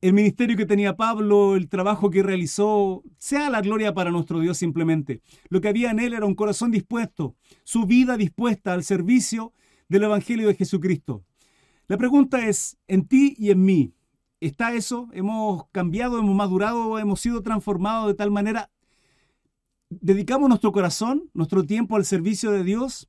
el 0.00 0.12
ministerio 0.12 0.56
que 0.56 0.66
tenía 0.66 0.96
Pablo, 0.96 1.56
el 1.56 1.68
trabajo 1.68 2.10
que 2.10 2.22
realizó, 2.22 3.02
sea 3.18 3.50
la 3.50 3.60
gloria 3.60 3.94
para 3.94 4.10
nuestro 4.10 4.40
Dios 4.40 4.58
simplemente. 4.58 5.22
Lo 5.48 5.60
que 5.60 5.68
había 5.68 5.90
en 5.90 5.98
él 5.98 6.12
era 6.14 6.26
un 6.26 6.34
corazón 6.34 6.70
dispuesto, 6.70 7.34
su 7.64 7.86
vida 7.86 8.16
dispuesta 8.16 8.72
al 8.72 8.84
servicio 8.84 9.52
del 9.88 10.04
Evangelio 10.04 10.48
de 10.48 10.54
Jesucristo. 10.54 11.24
La 11.88 11.96
pregunta 11.96 12.46
es, 12.46 12.76
en 12.88 13.06
ti 13.06 13.34
y 13.38 13.50
en 13.50 13.64
mí, 13.64 13.92
¿está 14.40 14.74
eso? 14.74 15.08
¿Hemos 15.12 15.66
cambiado, 15.70 16.18
hemos 16.18 16.34
madurado, 16.34 16.98
hemos 16.98 17.20
sido 17.20 17.42
transformados 17.42 18.08
de 18.08 18.14
tal 18.14 18.30
manera? 18.30 18.70
¿Dedicamos 19.88 20.48
nuestro 20.48 20.72
corazón, 20.72 21.30
nuestro 21.32 21.64
tiempo 21.64 21.96
al 21.96 22.04
servicio 22.04 22.50
de 22.50 22.64
Dios? 22.64 23.08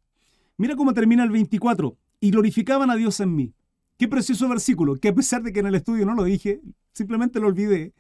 Mira 0.58 0.76
cómo 0.76 0.94
termina 0.94 1.24
el 1.24 1.32
24. 1.32 1.98
Y 2.20 2.32
glorificaban 2.32 2.90
a 2.90 2.96
Dios 2.96 3.20
en 3.20 3.36
mí. 3.36 3.54
Qué 3.98 4.08
precioso 4.08 4.48
versículo, 4.48 4.95
que 4.95 5.10
a 5.10 5.16
pesar 5.16 5.41
de 5.41 5.52
que 5.52 5.60
en 5.60 5.66
el 5.66 5.76
estudio 5.76 6.06
no 6.06 6.14
lo 6.14 6.24
dije, 6.24 6.62
simplemente 6.93 7.39
lo 7.39 7.48
olvidé. 7.48 7.93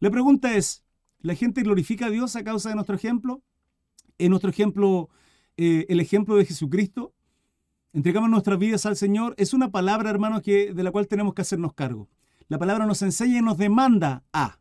La 0.00 0.10
pregunta 0.10 0.54
es, 0.56 0.84
¿la 1.20 1.34
gente 1.34 1.62
glorifica 1.62 2.06
a 2.06 2.10
Dios 2.10 2.34
a 2.34 2.42
causa 2.42 2.70
de 2.70 2.74
nuestro 2.74 2.96
ejemplo? 2.96 3.42
¿Es 4.18 4.28
nuestro 4.28 4.50
ejemplo 4.50 5.08
eh, 5.56 5.86
el 5.88 6.00
ejemplo 6.00 6.34
de 6.36 6.44
Jesucristo? 6.44 7.14
¿Entregamos 7.92 8.28
nuestras 8.30 8.58
vidas 8.58 8.84
al 8.86 8.96
Señor? 8.96 9.34
Es 9.38 9.54
una 9.54 9.70
palabra, 9.70 10.10
hermanos, 10.10 10.42
que, 10.42 10.74
de 10.74 10.82
la 10.82 10.90
cual 10.90 11.06
tenemos 11.06 11.34
que 11.34 11.42
hacernos 11.42 11.72
cargo. 11.72 12.08
La 12.48 12.58
palabra 12.58 12.86
nos 12.86 13.00
enseña 13.02 13.38
y 13.38 13.42
nos 13.42 13.56
demanda 13.56 14.24
a. 14.32 14.58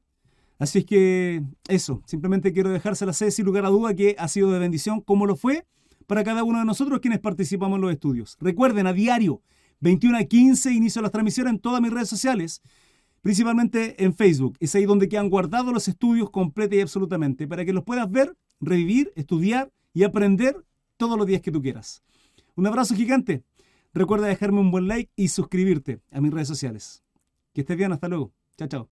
Así 0.60 0.80
es 0.80 0.86
que 0.86 1.44
eso, 1.68 2.04
simplemente 2.06 2.54
quiero 2.54 2.70
dejársela 2.70 3.12
sé 3.12 3.32
sin 3.32 3.46
lugar 3.46 3.66
a 3.66 3.70
duda 3.70 3.96
que 3.96 4.16
ha 4.20 4.28
sido 4.28 4.52
de 4.52 4.60
bendición, 4.60 5.02
como 5.02 5.26
lo 5.26 5.36
fue 5.36 5.66
para 6.06 6.24
cada 6.24 6.44
uno 6.44 6.60
de 6.60 6.66
nosotros 6.66 7.00
quienes 7.00 7.20
participamos 7.20 7.78
en 7.78 7.82
los 7.82 7.92
estudios. 7.92 8.38
Recuerden, 8.40 8.86
a 8.86 8.94
diario, 8.94 9.42
21 9.84 10.18
a 10.18 10.24
15 10.24 10.72
inicio 10.72 11.02
las 11.02 11.12
transmisiones 11.12 11.52
en 11.52 11.60
todas 11.60 11.82
mis 11.82 11.92
redes 11.92 12.08
sociales, 12.08 12.62
principalmente 13.22 14.02
en 14.02 14.16
Facebook. 14.16 14.56
Es 14.62 14.74
ahí 14.76 14.86
donde 14.86 15.10
quedan 15.10 15.30
guardados 15.30 15.74
los 15.74 15.90
estudios 15.90 16.30
completos 16.30 16.78
y 16.78 16.82
absolutamente, 16.82 17.48
para 17.48 17.66
que 17.66 17.74
los 17.74 17.84
puedas 17.84 18.10
ver, 18.10 18.34
revivir, 18.62 19.12
estudiar 19.18 19.74
y 19.94 20.04
aprender 20.04 20.56
todos 20.96 21.18
los 21.18 21.28
días 21.28 21.42
que 21.42 21.52
tú 21.52 21.62
quieras. 21.62 22.02
Un 22.56 22.66
abrazo 22.66 22.96
gigante. 22.96 23.44
Recuerda 23.94 24.28
dejarme 24.28 24.62
un 24.62 24.72
buen 24.72 24.88
like 24.88 25.12
y 25.18 25.28
suscribirte 25.28 26.00
a 26.12 26.22
mis 26.22 26.32
redes 26.32 26.48
sociales. 26.48 27.04
Que 27.54 27.62
estés 27.62 27.76
bien, 27.76 27.92
hasta 27.92 28.08
luego. 28.08 28.32
Chao, 28.58 28.70
chao. 28.70 28.93